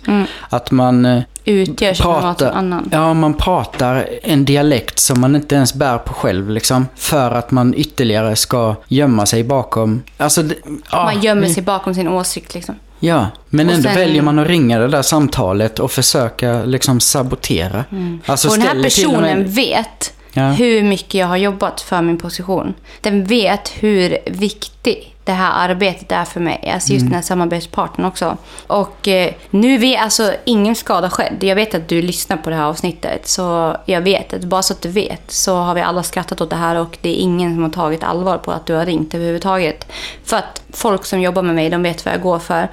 Att 0.49 0.71
man 0.71 1.05
eh, 1.05 1.21
Utgör 1.45 1.93
sig 1.93 2.03
pratar, 2.03 2.51
annan. 2.51 2.89
ja, 2.91 3.13
man 3.13 3.33
pratar 3.33 4.09
en 4.23 4.45
dialekt 4.45 4.99
som 4.99 5.21
man 5.21 5.35
inte 5.35 5.55
ens 5.55 5.73
bär 5.73 5.97
på 5.97 6.13
själv 6.13 6.49
liksom. 6.49 6.87
För 6.95 7.31
att 7.31 7.51
man 7.51 7.73
ytterligare 7.77 8.35
ska 8.35 8.75
gömma 8.87 9.25
sig 9.25 9.43
bakom, 9.43 10.03
alltså 10.17 10.43
det, 10.43 10.55
ja, 10.91 11.03
Man 11.03 11.21
gömmer 11.21 11.47
sig 11.47 11.63
bakom 11.63 11.93
sin 11.93 12.07
åsikt 12.07 12.53
liksom. 12.53 12.75
Ja, 12.99 13.27
men 13.49 13.67
Och 13.67 13.73
ändå 13.73 13.89
sen- 13.89 13.95
väljer 13.97 14.21
man 14.21 14.39
att 14.39 14.47
ringa 14.47 14.79
det 14.79 14.87
där 14.87 15.01
samtalet 15.01 15.79
och 15.79 15.91
försöka 15.91 16.63
liksom 16.65 16.99
sabotera. 16.99 17.85
Alltså 18.25 18.47
och 18.49 18.53
den 18.57 18.67
här 18.67 18.83
personen 18.83 19.39
med- 19.39 19.49
vet 19.49 20.13
Ja. 20.33 20.49
hur 20.51 20.83
mycket 20.83 21.13
jag 21.13 21.27
har 21.27 21.37
jobbat 21.37 21.81
för 21.81 22.01
min 22.01 22.17
position. 22.17 22.73
Den 23.01 23.25
vet 23.25 23.69
hur 23.79 24.17
viktig 24.25 25.15
det 25.27 25.33
här 25.33 25.69
arbetet 25.69 26.11
är 26.11 26.25
för 26.25 26.39
mig. 26.39 26.69
Alltså 26.73 26.93
just 26.93 27.05
den 27.05 27.13
här 27.13 27.21
samarbetspartnern 27.21 28.07
också. 28.07 28.37
Och 28.67 29.07
eh, 29.07 29.33
nu 29.49 29.77
vet 29.77 30.01
alltså 30.01 30.33
ingen 30.45 30.75
skada 30.75 31.09
skedd. 31.09 31.37
Jag 31.39 31.55
vet 31.55 31.75
att 31.75 31.87
du 31.87 32.01
lyssnar 32.01 32.37
på 32.37 32.49
det 32.49 32.55
här 32.55 32.63
avsnittet. 32.63 33.27
Så 33.27 33.75
jag 33.85 34.01
vet 34.01 34.33
att 34.33 34.43
bara 34.43 34.61
så 34.61 34.73
att 34.73 34.81
du 34.81 34.89
vet 34.89 35.31
så 35.31 35.55
har 35.55 35.75
vi 35.75 35.81
alla 35.81 36.03
skrattat 36.03 36.41
åt 36.41 36.49
det 36.49 36.55
här 36.55 36.75
och 36.75 36.97
det 37.01 37.09
är 37.09 37.15
ingen 37.15 37.53
som 37.53 37.63
har 37.63 37.69
tagit 37.69 38.03
allvar 38.03 38.37
på 38.37 38.51
att 38.51 38.65
du 38.65 38.73
har 38.73 38.85
ringt 38.85 39.13
överhuvudtaget. 39.13 39.91
För 40.23 40.37
att 40.37 40.61
folk 40.73 41.05
som 41.05 41.21
jobbar 41.21 41.41
med 41.41 41.55
mig, 41.55 41.69
de 41.69 41.83
vet 41.83 42.05
vad 42.05 42.13
jag 42.13 42.21
går 42.21 42.39
för. 42.39 42.67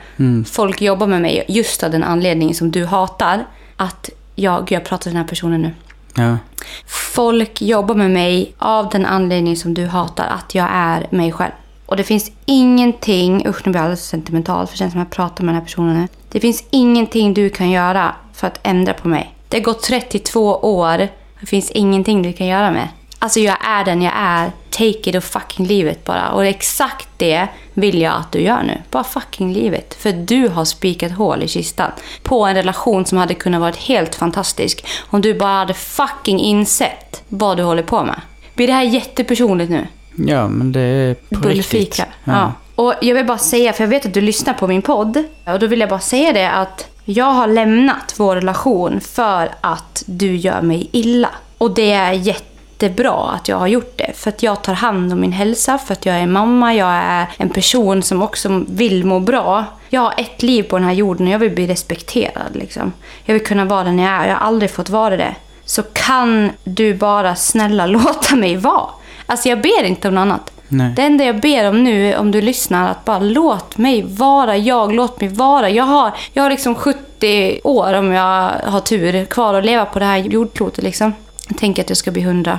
Folk 0.45 0.83
jobbar 0.83 1.07
med 1.07 1.23
mig 1.23 1.45
just 1.49 1.83
av 1.83 1.91
den 1.91 2.05
anledningen 2.05 2.55
som 2.55 2.71
du 2.71 2.85
hatar. 2.85 3.47
Att 3.77 4.11
jag, 4.35 4.73
jag 4.73 4.85
pratar 4.85 5.03
till 5.03 5.13
den 5.13 5.21
här 5.21 5.29
personen 5.29 5.63
nu. 5.63 5.71
Ja. 6.17 6.39
Folk 6.87 7.63
jobbar 7.63 7.95
med 7.95 8.11
mig 8.11 8.55
av 8.59 8.89
den 8.89 9.07
anledning 9.07 9.57
som 9.57 9.75
du 9.75 9.87
hatar, 9.87 10.27
att 10.27 10.55
jag 10.55 10.69
är 10.73 11.07
mig 11.11 11.33
själv. 11.33 11.53
Och 11.87 11.97
det 11.97 12.05
finns 12.05 12.31
ingenting, 12.45 13.47
usch 13.47 13.67
nu 13.67 13.73
blir 13.73 13.81
jag 13.81 13.85
alldeles 13.85 14.07
sentimental 14.07 14.67
för 14.67 14.75
det 14.75 14.79
känns 14.79 14.93
som 14.93 15.03
att 15.03 15.09
jag 15.09 15.17
pratar 15.17 15.45
med 15.45 15.55
den 15.55 15.61
här 15.61 15.67
personen 15.67 16.01
nu. 16.01 16.09
Det 16.29 16.41
finns 16.41 16.65
ingenting 16.71 17.35
du 17.35 17.51
kan 17.51 17.71
göra 17.71 18.15
för 18.33 18.47
att 18.47 18.61
ändra 18.63 18.95
på 18.95 19.09
mig. 19.09 19.35
Det 19.49 19.57
har 19.57 19.65
gått 19.65 19.83
32 19.83 20.57
år, 20.57 21.09
det 21.41 21.47
finns 21.47 21.71
ingenting 21.71 22.23
du 22.23 22.33
kan 22.33 22.47
göra 22.47 22.71
med. 22.71 22.89
Alltså 23.19 23.41
jag 23.41 23.57
är 23.61 23.85
den 23.85 24.03
jag 24.03 24.13
är, 24.17 24.53
take 24.71 25.11
it 25.11 25.15
och 25.15 25.25
fucking 25.25 25.67
livet 25.67 26.05
bara. 26.05 26.31
Och 26.31 26.47
exakt 26.47 27.09
det 27.17 27.49
vill 27.75 28.01
jag 28.01 28.15
att 28.15 28.33
du 28.33 28.41
gör 28.41 28.63
nu. 28.63 28.83
Bara 28.91 29.05
fucking 29.05 29.53
livet. 29.53 29.95
För 29.95 30.13
du 30.13 30.49
har 30.49 30.65
spikat 30.65 31.13
hål 31.13 31.43
i 31.43 31.49
kistan. 31.49 31.91
På 32.23 32.45
en 32.47 32.55
relation 32.55 33.07
som 33.07 33.19
hade 33.19 33.35
kunnat 33.35 33.61
vara 33.61 33.73
helt 33.79 34.15
fantastisk. 34.15 34.87
Om 35.11 35.21
du 35.21 35.35
bara 35.35 35.59
hade 35.59 35.75
fucking 35.75 36.41
insett 36.41 37.23
vad 37.29 37.57
du 37.57 37.63
håller 37.63 37.83
på 37.83 38.05
med. 38.05 38.21
Blir 38.55 38.67
det 38.67 38.73
här 38.73 38.83
jättepersonligt 38.83 39.71
nu? 39.71 39.87
Ja, 40.17 40.49
men 40.49 40.73
det 40.73 40.81
är 40.81 41.15
på 41.15 41.41
Bullfika. 41.41 41.79
riktigt. 41.79 42.07
Ja. 42.25 42.53
Och 42.75 42.95
jag 43.01 43.15
vill 43.15 43.27
bara 43.27 43.39
säga, 43.39 43.73
för 43.73 43.85
jag 43.85 43.89
vet 43.89 44.07
att 44.07 44.15
du 44.15 44.21
lyssnar 44.21 44.55
på 44.55 44.67
min 44.67 44.83
podd. 44.83 45.25
Och 45.47 45.59
då 45.59 45.67
vill 45.67 45.81
jag 45.81 45.89
bara 45.89 46.01
säga 46.01 46.33
det 46.33 46.51
att 46.51 46.89
jag 47.05 47.25
har 47.25 47.47
lämnat 47.47 48.15
vår 48.17 48.35
relation 48.35 49.01
för 49.01 49.49
att 49.61 50.03
du 50.07 50.37
gör 50.37 50.63
mig 50.63 50.89
illa. 50.93 51.31
Och 51.59 51.75
det 51.75 51.93
är 51.93 52.13
jättebra 52.13 53.31
att 53.31 53.49
jag 53.49 53.57
har 53.57 53.67
gjort 53.67 53.99
det. 53.99 54.11
För 54.15 54.29
att 54.29 54.43
jag 54.43 54.63
tar 54.63 54.75
hand 54.75 55.13
om 55.13 55.21
min 55.21 55.33
hälsa, 55.33 55.79
för 55.79 55.93
att 55.93 56.07
jag 56.07 56.17
är 56.17 56.27
mamma, 56.27 56.75
jag 56.75 56.93
är 56.93 57.27
en 57.37 57.49
person 57.49 58.03
som 58.03 58.23
också 58.23 58.65
vill 58.69 59.05
må 59.05 59.21
bra. 59.21 59.65
Jag 59.89 60.01
har 60.01 60.15
ett 60.17 60.43
liv 60.43 60.63
på 60.63 60.79
den 60.79 60.85
här 60.85 60.95
jorden 60.95 61.27
och 61.27 61.33
jag 61.33 61.39
vill 61.39 61.55
bli 61.55 61.67
respekterad. 61.67 62.57
Liksom. 62.57 62.93
Jag 63.25 63.35
vill 63.35 63.45
kunna 63.47 63.65
vara 63.65 63.85
den 63.85 63.99
jag 63.99 64.13
är. 64.13 64.29
Jag 64.29 64.35
har 64.35 64.47
aldrig 64.47 64.71
fått 64.71 64.91
vara 64.91 65.17
det. 65.17 65.35
Så 65.65 65.83
kan 65.83 66.51
du 66.65 66.95
bara 66.95 67.35
snälla 67.35 67.87
låta 67.97 68.37
mig 68.37 68.57
vara. 68.57 68.91
Alltså 69.27 69.49
jag 69.49 69.63
ber 69.63 69.85
inte 69.85 70.09
om 70.09 70.15
något 70.15 70.23
annat. 70.23 70.51
Nej. 70.69 70.93
Det 70.97 71.03
enda 71.03 71.25
jag 71.25 71.41
ber 71.41 71.69
om 71.69 71.85
nu, 71.85 72.17
om 72.17 72.31
du 72.31 72.41
lyssnar, 72.41 72.91
att 72.91 73.05
bara 73.05 73.19
låt 73.19 73.79
mig 73.79 74.03
vara 74.03 74.57
jag, 74.57 74.95
låt 74.95 75.21
mig 75.21 75.31
vara. 75.31 75.71
Jag 75.71 75.85
har, 75.85 76.13
jag 76.33 76.43
har 76.43 76.51
liksom 76.51 76.75
70 76.75 77.61
år, 77.65 77.95
om 77.95 78.13
jag 78.13 78.51
har 78.65 78.81
tur, 78.81 79.25
kvar 79.25 79.55
att 79.55 79.65
leva 79.65 79.85
på 79.85 79.99
det 79.99 80.05
här 80.05 80.19
jordklotet. 80.19 80.85
Liksom. 80.85 81.13
Jag 81.49 81.59
tänker 81.59 81.83
att 81.83 81.89
jag 81.89 81.97
ska 81.97 82.11
bli 82.11 82.23
100. 82.23 82.59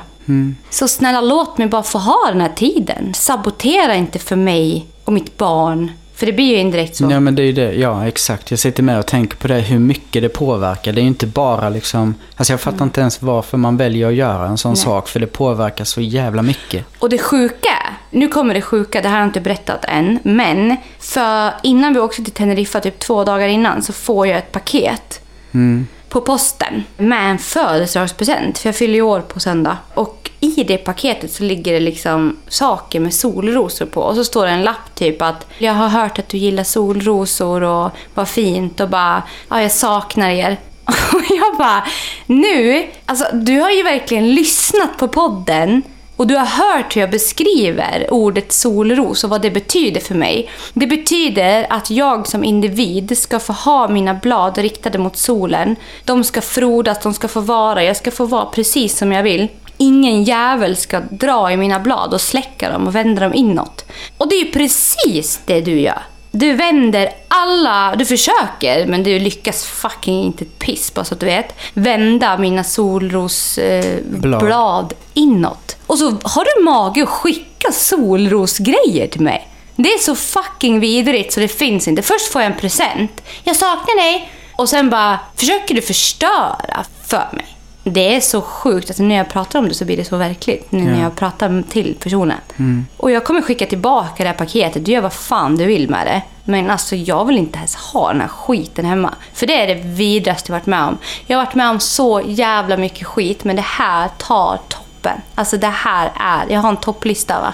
Så 0.70 0.88
snälla, 0.88 1.22
låt 1.22 1.58
mig 1.58 1.68
bara 1.68 1.84
få 1.84 1.98
ha 1.98 2.30
den 2.32 2.42
här 2.42 2.52
tiden. 2.56 3.14
Sabotera 3.14 3.96
inte 3.96 4.20
för 4.20 4.36
mig 4.36 4.86
och 5.04 5.14
mitt 5.14 5.38
barn. 5.38 5.92
För 6.16 6.26
det 6.26 6.34
blir 6.34 6.46
ju 6.46 6.56
indirekt 6.56 6.96
så. 6.96 7.08
Ja, 7.12 7.20
men 7.20 7.36
det 7.36 7.42
är 7.42 7.46
ju 7.46 7.52
det. 7.52 7.74
Ja, 7.74 8.08
exakt. 8.08 8.52
Jag 8.52 8.60
sitter 8.60 8.84
med 8.84 9.00
och 9.00 9.06
tänker 9.06 9.38
på 9.38 9.48
det, 9.48 9.60
hur 9.60 9.80
mycket 9.80 10.22
det 10.22 10.30
påverkar. 10.30 10.92
Det 10.94 11.00
är 11.00 11.04
ju 11.04 11.08
inte 11.08 11.28
bara 11.28 11.70
liksom... 11.70 12.16
Alltså 12.36 12.54
jag 12.54 12.60
fattar 12.62 12.86
inte 12.86 13.02
ens 13.02 13.22
varför 13.22 13.58
man 13.58 13.78
väljer 13.78 14.08
att 14.08 14.14
göra 14.14 14.48
en 14.48 14.58
sån 14.58 14.72
Nej. 14.74 14.78
sak, 14.84 15.08
för 15.08 15.20
det 15.20 15.28
påverkar 15.28 15.86
så 15.86 16.02
jävla 16.02 16.42
mycket. 16.42 16.86
Och 17.00 17.10
det 17.10 17.18
sjuka, 17.18 17.70
nu 18.10 18.28
kommer 18.28 18.54
det 18.54 18.62
sjuka, 18.62 19.02
det 19.02 19.08
här 19.08 19.16
har 19.16 19.22
jag 19.22 19.28
inte 19.30 19.42
berättat 19.42 19.86
än. 19.86 20.20
Men 20.24 20.76
för 21.00 21.52
innan 21.64 21.94
vi 21.94 22.00
åkte 22.00 22.24
till 22.24 22.34
Teneriffa, 22.34 22.80
typ 22.80 23.00
två 23.00 23.24
dagar 23.24 23.48
innan, 23.48 23.84
så 23.84 23.94
får 23.94 24.28
jag 24.28 24.38
ett 24.38 24.52
paket 24.52 25.22
Mm. 25.52 25.88
på 26.10 26.22
posten 26.22 26.84
med 26.98 27.32
en 27.32 27.38
födelsedagspresent. 27.38 28.58
För 28.58 28.68
jag 28.70 28.76
fyller 28.76 28.94
ju 28.94 29.02
år 29.02 29.20
på 29.22 29.40
söndag. 29.40 29.78
Och 29.94 30.25
i 30.40 30.64
det 30.64 30.78
paketet 30.78 31.32
så 31.32 31.44
ligger 31.44 31.74
det 31.74 31.80
liksom 31.80 32.38
saker 32.48 33.00
med 33.00 33.14
solrosor 33.14 33.86
på. 33.86 34.02
Och 34.02 34.16
så 34.16 34.24
står 34.24 34.46
det 34.46 34.52
en 34.52 34.64
lapp 34.64 34.96
typ 34.96 35.22
att 35.22 35.48
jag 35.58 35.74
har 35.74 35.88
hört 35.88 36.20
att 36.20 36.30
du 36.30 36.38
gillar 36.38 36.64
solrosor 36.64 37.64
och 37.64 37.92
vad 38.14 38.28
fint 38.28 38.80
och 38.80 38.90
bara 38.90 39.24
ja, 39.50 39.62
jag 39.62 39.72
saknar 39.72 40.30
er. 40.30 40.58
Och 41.14 41.22
jag 41.30 41.58
bara, 41.58 41.84
nu, 42.26 42.88
alltså 43.06 43.26
du 43.34 43.60
har 43.60 43.72
ju 43.72 43.84
verkligen 43.84 44.36
lyssnat 44.36 44.98
på 44.98 45.08
podden 45.08 45.82
Och 46.16 46.28
du 46.28 46.36
har 46.36 46.46
hört 46.46 46.96
hur 46.96 47.02
jag 47.02 47.12
beskriver 47.12 48.08
ordet 48.14 48.52
solros 48.52 49.24
och 49.24 49.30
vad 49.30 49.42
det 49.42 49.52
betyder 49.52 50.02
för 50.02 50.16
mig. 50.16 50.50
Det 50.74 50.88
betyder 50.88 51.68
att 51.70 51.90
jag 51.90 52.28
som 52.28 52.44
individ 52.44 53.18
ska 53.18 53.40
få 53.40 53.54
ha 53.54 53.88
mina 53.88 54.14
blad 54.14 54.58
riktade 54.58 54.98
mot 54.98 55.18
solen. 55.18 55.76
De 56.06 56.24
ska 56.24 56.42
frodas, 56.42 57.04
de 57.04 57.14
ska 57.14 57.28
få 57.28 57.40
vara, 57.40 57.84
jag 57.84 57.98
ska 57.98 58.12
få 58.12 58.26
vara 58.26 58.46
precis 58.46 58.98
som 58.98 59.12
jag 59.12 59.24
vill. 59.24 59.48
Ingen 59.78 60.24
jävel 60.24 60.78
ska 60.78 61.00
dra 61.00 61.52
i 61.52 61.58
mina 61.58 61.80
blad 61.80 62.14
och 62.14 62.22
släcka 62.22 62.72
dem 62.72 62.88
och 62.88 62.96
vända 62.96 63.22
dem 63.22 63.34
inåt. 63.34 63.86
Och 64.18 64.30
det 64.30 64.36
är 64.36 64.46
ju 64.46 64.52
precis 64.52 65.40
det 65.46 65.62
du 65.62 65.80
gör. 65.80 66.02
Du 66.32 66.54
vänder 66.54 67.10
alla, 67.28 67.96
du 67.96 68.06
försöker 68.06 68.88
men 68.88 69.04
du 69.04 69.20
lyckas 69.20 69.66
fucking 69.66 70.24
inte 70.24 70.44
ett 70.44 70.60
piss 70.60 70.94
bara 70.94 71.06
så 71.06 71.14
att 71.14 71.20
du 71.20 71.26
vet. 71.26 71.56
Vända 71.74 72.38
mina 72.38 72.64
solrosblad 72.64 74.94
eh, 74.94 74.98
inåt. 75.14 75.78
Och 75.88 75.98
så 75.98 76.06
har 76.06 76.58
du 76.58 76.64
mage 76.64 77.04
att 77.04 77.10
skicka 77.10 77.72
solrosgrejer 77.72 79.08
till 79.08 79.22
mig. 79.22 79.48
Det 79.76 79.94
är 79.94 80.00
så 80.00 80.16
fucking 80.16 80.80
vidrigt 80.80 81.34
så 81.34 81.40
det 81.40 81.48
finns 81.48 81.88
inte. 81.88 82.02
Först 82.02 82.32
får 82.32 82.42
jag 82.42 82.52
en 82.52 82.58
present. 82.58 83.22
Jag 83.44 83.56
saknar 83.56 84.04
dig. 84.04 84.32
Och 84.56 84.70
sen 84.70 84.90
bara 84.90 85.20
försöker 85.36 85.76
du 85.76 85.82
förstöra 85.82 86.86
för 87.06 87.30
mig. 87.32 87.55
Det 87.88 88.16
är 88.16 88.20
så 88.20 88.42
sjukt. 88.42 88.90
Alltså 88.90 89.04
när 89.04 89.16
jag 89.16 89.30
pratar 89.30 89.60
om 89.60 89.68
det 89.68 89.74
så 89.74 89.86
blir 89.86 89.98
det 89.98 90.06
så 90.06 90.18
verkligt. 90.18 90.72
Nu 90.72 90.84
när 90.84 91.02
jag 91.02 91.16
pratar 91.16 91.64
till 91.70 91.96
personen. 92.00 92.38
Mm. 92.58 92.86
Och 92.98 93.12
jag 93.12 93.24
kommer 93.24 93.42
skicka 93.42 93.66
tillbaka 93.66 94.24
det 94.24 94.30
här 94.30 94.36
paketet. 94.36 94.86
Du 94.86 94.92
gör 94.92 95.02
vad 95.02 95.14
fan 95.14 95.56
du 95.56 95.66
vill 95.66 95.90
med 95.90 96.08
det. 96.08 96.22
Men 96.44 96.70
alltså 96.70 96.96
jag 96.96 97.26
vill 97.26 97.38
inte 97.38 97.58
ens 97.58 97.76
ha 97.76 98.12
den 98.12 98.22
här 98.22 98.28
skiten 98.28 98.86
hemma. 98.86 99.16
För 99.34 99.48
det 99.48 99.54
är 99.54 99.68
det 99.68 99.82
vidraste 99.84 100.52
jag 100.52 100.60
varit 100.60 100.66
med 100.66 100.84
om. 100.84 100.98
Jag 101.26 101.38
har 101.38 101.46
varit 101.46 101.56
med 101.56 101.70
om 101.70 101.80
så 101.80 102.22
jävla 102.26 102.78
mycket 102.78 103.08
skit. 103.08 103.44
Men 103.44 103.56
det 103.56 103.62
här 103.62 104.10
tar 104.18 104.60
toppen. 104.68 105.22
Alltså 105.36 105.58
det 105.58 105.68
här 105.68 106.12
är... 106.16 106.54
Jag 106.54 106.60
har 106.60 106.70
en 106.70 106.78
topplista 106.78 107.42
va. 107.42 107.54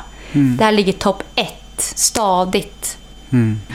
Det 0.57 0.63
här 0.63 0.71
ligger 0.71 0.93
topp 0.93 1.23
ett. 1.35 1.57
Stadigt. 1.77 2.97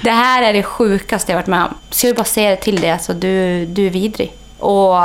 Det 0.03 0.11
här 0.11 0.43
är 0.43 0.53
det 0.53 0.63
sjukaste 0.63 1.33
jag 1.33 1.39
varit 1.39 1.47
med 1.47 1.65
om. 1.65 1.75
Så 1.91 2.07
jag 2.07 2.13
vill 2.13 2.17
bara 2.17 2.25
säga 2.25 2.51
det 2.51 2.57
till 2.57 2.81
dig. 2.81 2.91
Alltså 2.91 3.13
du, 3.13 3.67
du 3.67 3.87
är 3.87 3.91
vidrig. 3.91 4.33
Och 4.59 4.97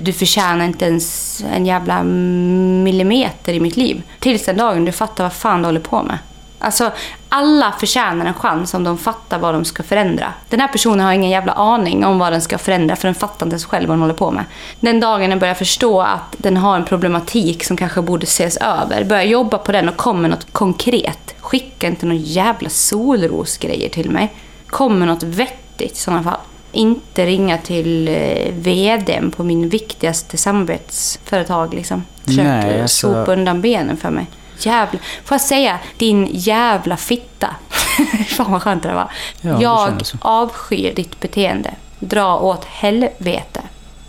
du 0.00 0.12
förtjänar 0.12 0.64
inte 0.64 0.84
ens 0.84 1.40
en 1.52 1.66
jävla 1.66 2.02
millimeter 2.02 3.52
i 3.52 3.60
mitt 3.60 3.76
liv. 3.76 4.02
Tills 4.18 4.44
den 4.44 4.56
dagen 4.56 4.84
du 4.84 4.92
fattar 4.92 5.24
vad 5.24 5.32
fan 5.32 5.62
du 5.62 5.66
håller 5.68 5.80
på 5.80 6.02
med. 6.02 6.18
Alltså, 6.62 6.90
alla 7.28 7.72
förtjänar 7.80 8.26
en 8.26 8.34
chans 8.34 8.74
om 8.74 8.84
de 8.84 8.98
fattar 8.98 9.38
vad 9.38 9.54
de 9.54 9.64
ska 9.64 9.82
förändra. 9.82 10.32
Den 10.48 10.60
här 10.60 10.68
personen 10.68 11.00
har 11.00 11.12
ingen 11.12 11.30
jävla 11.30 11.52
aning 11.52 12.04
om 12.04 12.18
vad 12.18 12.32
den 12.32 12.40
ska 12.40 12.58
förändra 12.58 12.96
för 12.96 13.08
den 13.08 13.14
fattar 13.14 13.46
inte 13.46 13.54
ens 13.54 13.64
själv 13.64 13.88
vad 13.88 13.96
den 13.96 14.00
håller 14.00 14.14
på 14.14 14.30
med. 14.30 14.44
Den 14.80 15.00
dagen 15.00 15.30
den 15.30 15.38
börjar 15.38 15.54
förstå 15.54 16.00
att 16.00 16.36
den 16.38 16.56
har 16.56 16.76
en 16.76 16.84
problematik 16.84 17.64
som 17.64 17.76
kanske 17.76 18.02
borde 18.02 18.24
ses 18.24 18.56
över, 18.56 19.04
börjar 19.04 19.22
jobba 19.22 19.58
på 19.58 19.72
den 19.72 19.88
och 19.88 19.96
kommer 19.96 20.28
något 20.28 20.52
konkret. 20.52 21.34
Skicka 21.40 21.86
inte 21.86 22.06
några 22.06 22.20
jävla 22.20 22.68
solrosgrejer 22.68 23.88
till 23.88 24.10
mig. 24.10 24.32
Kom 24.66 24.98
med 24.98 25.08
något 25.08 25.22
vettigt 25.22 25.92
i 25.92 25.96
sådana 25.96 26.22
fall. 26.22 26.40
Inte 26.72 27.26
ringa 27.26 27.58
till 27.58 28.08
eh, 28.08 28.52
VDn 28.52 29.30
på 29.30 29.44
min 29.44 29.68
viktigaste 29.68 30.36
samarbetsföretag 30.36 31.74
liksom. 31.74 32.04
Försök 32.24 32.44
Nej, 32.44 32.82
alltså- 32.82 33.08
sopa 33.08 33.32
undan 33.32 33.60
benen 33.60 33.96
för 33.96 34.10
mig. 34.10 34.26
Jävla... 34.58 34.98
Får 35.24 35.34
jag 35.34 35.40
säga 35.40 35.78
din 35.98 36.28
jävla 36.30 36.96
fitta? 36.96 37.54
Fan 38.28 38.52
vad 38.52 38.62
skönt 38.62 38.82
det 38.82 38.94
var. 38.94 39.10
Ja, 39.40 39.56
det 39.56 39.62
jag 39.62 40.06
så. 40.06 40.16
avskyr 40.20 40.94
ditt 40.94 41.20
beteende. 41.20 41.74
Dra 41.98 42.38
åt 42.38 42.64
helvete. 42.64 43.60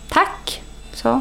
Tack. 0.08 0.62
Så. 0.92 1.20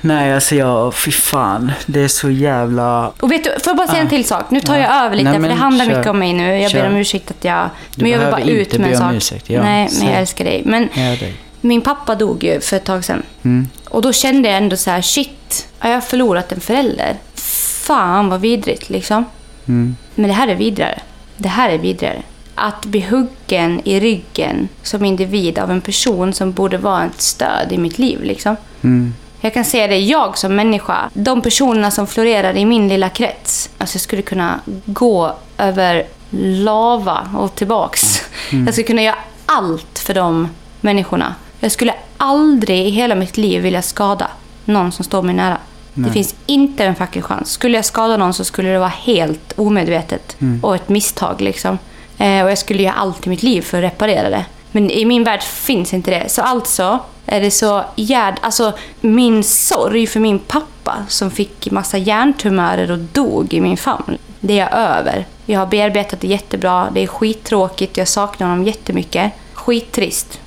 Nej, 0.00 0.34
alltså 0.34 0.54
jag, 0.54 0.94
fy 0.94 1.10
fan. 1.10 1.72
Det 1.86 2.00
är 2.00 2.08
så 2.08 2.30
jävla... 2.30 3.12
Och 3.20 3.32
vet 3.32 3.44
du, 3.44 3.50
får 3.50 3.60
jag 3.66 3.76
bara 3.76 3.88
säga 3.88 4.00
en 4.00 4.06
Ah. 4.06 4.10
till 4.10 4.24
sak? 4.24 4.50
Nu 4.50 4.60
tar 4.60 4.76
Ja. 4.76 4.80
jag 4.82 5.04
över 5.04 5.16
lite, 5.16 5.30
Nej, 5.30 5.40
för 5.40 5.48
det 5.48 5.54
handlar 5.54 5.84
kör. 5.86 5.92
mycket 5.96 6.10
om 6.10 6.18
mig 6.18 6.32
nu. 6.32 6.58
Jag 6.60 6.70
Kör. 6.70 6.80
ber 6.82 6.88
om 6.88 6.96
ursäkt 6.96 7.30
att 7.30 7.44
jag... 7.44 7.70
Du 7.94 8.02
men 8.02 8.12
jag 8.12 8.18
vill 8.18 8.30
bara 8.30 8.40
ut 8.42 8.78
med 8.78 8.90
en 8.92 8.98
sak. 8.98 9.12
ursäkt, 9.14 9.50
ja. 9.50 9.62
Nej, 9.62 9.88
men 9.98 10.08
jag 10.08 10.18
älskar 10.20 10.44
dig. 10.44 10.62
Men 10.66 10.88
dig. 10.94 11.34
min 11.60 11.80
pappa 11.80 12.14
dog 12.14 12.44
ju 12.44 12.60
för 12.60 12.76
ett 12.76 12.84
tag 12.84 13.04
sedan. 13.04 13.22
Mm. 13.42 13.68
Och 13.88 14.02
då 14.02 14.12
kände 14.12 14.48
jag 14.48 14.58
ändå 14.58 14.76
så 14.76 14.90
här, 14.90 15.02
shit, 15.02 15.68
har 15.78 15.90
jag 15.90 16.04
förlorat 16.04 16.52
en 16.52 16.60
förälder? 16.60 17.16
Fan 17.34 18.28
vad 18.28 18.40
vidrigt 18.40 18.90
liksom. 18.90 19.24
Mm. 19.68 19.96
Men 20.14 20.28
det 20.28 20.34
här 20.34 20.48
är 20.48 20.54
vidrigare. 20.54 20.98
Det 21.36 21.48
här 21.48 21.70
är 21.70 21.78
vidrigare. 21.78 22.22
Att 22.54 22.86
bli 22.86 23.00
huggen 23.00 23.80
i 23.84 24.00
ryggen 24.00 24.68
som 24.82 25.04
individ 25.04 25.58
av 25.58 25.70
en 25.70 25.80
person 25.80 26.32
som 26.34 26.52
borde 26.52 26.78
vara 26.78 27.04
ett 27.04 27.20
stöd 27.20 27.72
i 27.72 27.78
mitt 27.78 27.98
liv. 27.98 28.22
Liksom. 28.22 28.56
Mm. 28.82 29.14
Jag 29.40 29.54
kan 29.54 29.64
säga 29.64 29.86
det, 29.86 29.98
jag 29.98 30.38
som 30.38 30.56
människa, 30.56 31.10
de 31.14 31.42
personerna 31.42 31.90
som 31.90 32.06
florerar 32.06 32.56
i 32.56 32.64
min 32.64 32.88
lilla 32.88 33.08
krets. 33.08 33.70
Alltså 33.78 33.96
jag 33.96 34.02
skulle 34.02 34.22
kunna 34.22 34.60
gå 34.84 35.34
över 35.58 36.06
lava 36.30 37.28
och 37.36 37.54
tillbaks. 37.54 38.22
Jag 38.50 38.74
skulle 38.74 38.86
kunna 38.86 39.02
göra 39.02 39.18
allt 39.46 39.98
för 39.98 40.14
de 40.14 40.48
människorna. 40.80 41.34
Jag 41.60 41.72
skulle 41.72 41.94
aldrig 42.16 42.86
i 42.86 42.90
hela 42.90 43.14
mitt 43.14 43.36
liv 43.36 43.62
vilja 43.62 43.82
skada 43.82 44.30
någon 44.64 44.92
som 44.92 45.04
står 45.04 45.22
mig 45.22 45.34
nära. 45.34 45.58
Det 45.94 46.10
finns 46.10 46.34
inte 46.46 46.84
en 46.84 46.94
fucking 46.94 47.22
chans. 47.22 47.50
Skulle 47.50 47.78
jag 47.78 47.84
skada 47.84 48.16
någon 48.16 48.34
så 48.34 48.44
skulle 48.44 48.68
det 48.68 48.78
vara 48.78 48.88
helt 48.88 49.52
omedvetet 49.56 50.36
och 50.62 50.74
ett 50.74 50.88
misstag. 50.88 51.40
Liksom. 51.40 51.78
Eh, 52.18 52.44
och 52.44 52.50
jag 52.50 52.58
skulle 52.58 52.82
göra 52.82 52.94
allt 52.94 53.26
i 53.26 53.30
mitt 53.30 53.42
liv 53.42 53.62
för 53.62 53.78
att 53.78 53.84
reparera 53.92 54.30
det. 54.30 54.44
Men 54.72 54.90
i 54.90 55.04
min 55.04 55.24
värld 55.24 55.42
finns 55.42 55.94
inte 55.94 56.10
det. 56.10 56.28
Så 56.28 56.42
alltså 56.42 56.98
är 57.28 57.40
det 57.40 57.50
så 57.50 57.84
hjärd... 57.96 58.38
Alltså 58.40 58.72
min 59.00 59.44
sorg 59.44 60.06
för 60.06 60.20
min 60.20 60.38
pappa 60.38 60.96
som 61.08 61.30
fick 61.30 61.70
massa 61.70 61.98
hjärntumörer 61.98 62.90
och 62.90 62.98
dog 62.98 63.54
i 63.54 63.60
min 63.60 63.76
famn. 63.76 64.18
Det 64.40 64.58
är 64.58 64.98
över. 64.98 65.26
Jag 65.46 65.58
har 65.58 65.66
bearbetat 65.66 66.20
det 66.20 66.26
jättebra. 66.26 66.88
Det 66.94 67.02
är 67.02 67.06
skittråkigt. 67.06 67.96
Jag 67.96 68.08
saknar 68.08 68.48
honom 68.48 68.64
jättemycket. 68.64 69.32
Skittrist. 69.54 70.40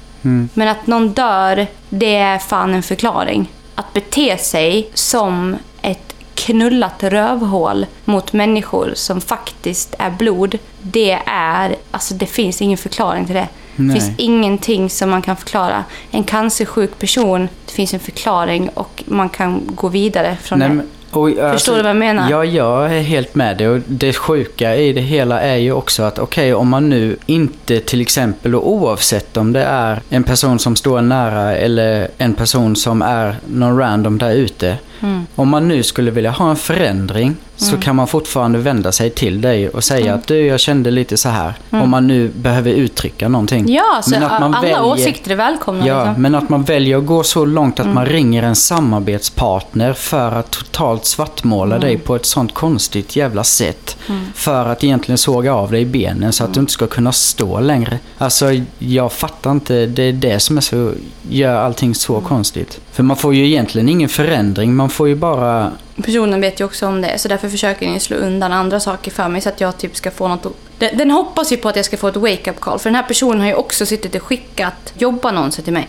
Men 0.53 0.67
att 0.67 0.87
någon 0.87 1.09
dör, 1.09 1.67
det 1.89 2.15
är 2.15 2.39
fan 2.39 2.73
en 2.73 2.83
förklaring. 2.83 3.51
Att 3.75 3.93
bete 3.93 4.37
sig 4.37 4.89
som 4.93 5.55
ett 5.81 6.15
knullat 6.35 7.03
rövhål 7.03 7.85
mot 8.05 8.33
människor 8.33 8.91
som 8.95 9.21
faktiskt 9.21 9.95
är 9.99 10.09
blod, 10.09 10.57
det 10.81 11.19
är... 11.25 11.75
Alltså 11.91 12.13
det 12.13 12.25
finns 12.25 12.61
ingen 12.61 12.77
förklaring 12.77 13.25
till 13.25 13.35
det. 13.35 13.47
Det 13.75 13.93
finns 13.93 14.12
ingenting 14.17 14.89
som 14.89 15.10
man 15.10 15.21
kan 15.21 15.36
förklara. 15.36 15.84
En 16.12 16.23
cancersjuk 16.23 16.99
person, 16.99 17.49
det 17.65 17.71
finns 17.71 17.93
en 17.93 17.99
förklaring 17.99 18.69
och 18.69 19.03
man 19.05 19.29
kan 19.29 19.62
gå 19.75 19.88
vidare 19.88 20.38
från 20.41 20.60
Nej, 20.60 20.69
det. 20.69 20.84
och, 21.12 21.39
alltså, 21.39 21.75
du 21.75 21.81
vad 21.81 21.89
jag 21.89 21.97
menar? 21.97 22.29
Ja, 22.29 22.45
jag 22.45 22.95
är 22.95 23.01
helt 23.01 23.36
med 23.36 23.57
dig. 23.57 23.67
Och 23.67 23.79
det 23.88 24.13
sjuka 24.13 24.75
i 24.75 24.93
det 24.93 25.01
hela 25.01 25.41
är 25.41 25.55
ju 25.55 25.71
också 25.71 26.03
att 26.03 26.19
okej, 26.19 26.53
om 26.53 26.69
man 26.69 26.89
nu 26.89 27.17
inte 27.25 27.79
till 27.79 28.01
exempel, 28.01 28.55
och 28.55 28.71
oavsett 28.71 29.38
om 29.38 29.53
det 29.53 29.63
är 29.63 30.01
en 30.10 30.23
person 30.23 30.60
som 30.60 30.75
står 30.75 31.01
nära 31.01 31.55
eller 31.55 32.07
en 32.17 32.34
person 32.34 32.75
som 32.75 33.01
är 33.01 33.36
någon 33.47 33.77
random 33.77 34.17
där 34.17 34.31
ute. 34.31 34.77
Mm. 34.99 35.25
Om 35.36 35.49
man 35.49 35.67
nu 35.67 35.84
skulle 35.84 36.12
vilja 36.12 36.31
ha 36.31 36.49
en 36.49 36.55
förändring 36.55 37.36
så 37.62 37.78
kan 37.78 37.95
man 37.95 38.08
fortfarande 38.08 38.60
vända 38.60 38.91
sig 38.91 39.10
till 39.10 39.41
dig 39.41 39.69
och 39.69 39.84
säga 39.84 40.06
Mm. 40.06 40.15
att 40.19 40.28
du, 40.28 40.45
jag 40.45 40.60
kände 40.60 40.91
lite 40.91 41.17
så 41.17 41.30
här. 41.30 41.54
Om 41.69 41.89
man 41.89 42.08
nu 42.08 42.28
behöver 42.36 42.71
uttrycka 42.71 43.28
någonting. 43.30 43.74
Ja, 43.74 44.02
så 44.04 44.15
alla 44.26 44.62
väljer- 44.62 44.84
åsikter 44.86 45.32
är 45.32 45.36
välkomna. 45.36 45.88
Ja, 45.88 46.06
liksom. 46.06 46.21
men 46.21 46.36
att 46.36 46.50
man 46.50 46.63
väljer 46.63 46.97
att 46.97 47.06
gå 47.06 47.24
så 47.24 47.45
långt 47.45 47.80
att 47.80 47.86
Mm. 47.86 47.95
man 47.95 48.06
ringer 48.06 48.43
en 48.43 48.56
samarbetspartner 48.56 49.93
för 49.93 50.32
att 50.32 50.52
totalt 50.52 51.06
svartmåla 51.06 51.76
Mm. 51.76 51.88
dig 51.88 51.97
på 51.97 52.15
ett 52.15 52.26
sånt 52.26 52.54
konstigt 52.54 53.15
jävla 53.15 53.43
sätt. 53.43 53.97
För 54.36 54.65
att 54.65 54.84
egentligen 54.84 55.17
såga 55.17 55.54
av 55.54 55.71
dig 55.71 55.86
benen 55.86 56.34
så 56.34 56.43
att 56.43 56.50
du 56.54 56.58
Mm. 56.58 56.63
inte 56.63 56.74
ska 56.74 56.88
kunna 56.88 57.12
stå 57.12 57.60
längre. 57.60 58.00
Alltså, 58.17 58.45
jag 58.80 59.12
fattar 59.12 59.52
inte. 59.52 59.86
Det 59.86 60.04
är 60.04 60.13
det 60.13 60.39
som 60.39 60.58
är 60.58 60.62
så, 60.62 60.91
gör 61.30 61.56
allting 61.56 61.95
så 61.95 62.13
Mm. 62.13 62.26
konstigt. 62.28 62.80
För 62.91 63.04
man 63.04 63.17
får 63.17 63.34
ju 63.36 63.45
egentligen 63.47 63.89
ingen 63.89 64.10
förändring. 64.10 64.76
Man 64.76 64.89
får 64.89 65.08
ju 65.08 65.15
bara... 65.15 65.71
Personen 65.95 66.41
vet 66.41 66.60
ju 66.60 66.65
också 66.65 66.88
om 66.88 67.01
det, 67.01 67.17
så 67.17 67.27
därför 67.27 67.49
försöker 67.49 67.88
den 67.88 67.99
slå 67.99 68.17
undan 68.17 68.51
andra 68.51 68.80
saker 68.80 69.12
för 69.12 69.30
mig 69.30 69.41
så 69.41 69.49
att 69.49 69.62
jag 69.62 69.77
typ 69.77 69.95
ska 69.95 70.12
få 70.12 70.27
något... 70.27 70.58
Den, 70.77 70.97
den 70.97 71.12
hoppas 71.12 71.51
ju 71.51 71.58
på 71.58 71.69
att 71.69 71.75
jag 71.75 71.86
ska 71.86 71.97
få 71.97 72.08
ett 72.08 72.15
wake-up 72.15 72.60
call, 72.60 72.80
för 72.80 72.89
den 72.89 72.95
här 72.95 73.04
personen 73.04 73.39
har 73.39 73.47
ju 73.47 73.54
också 73.54 73.86
suttit 73.86 74.15
och 74.15 74.21
skickat 74.21 74.93
jobbannonser 74.97 75.63
till 75.63 75.73
mig. 75.73 75.88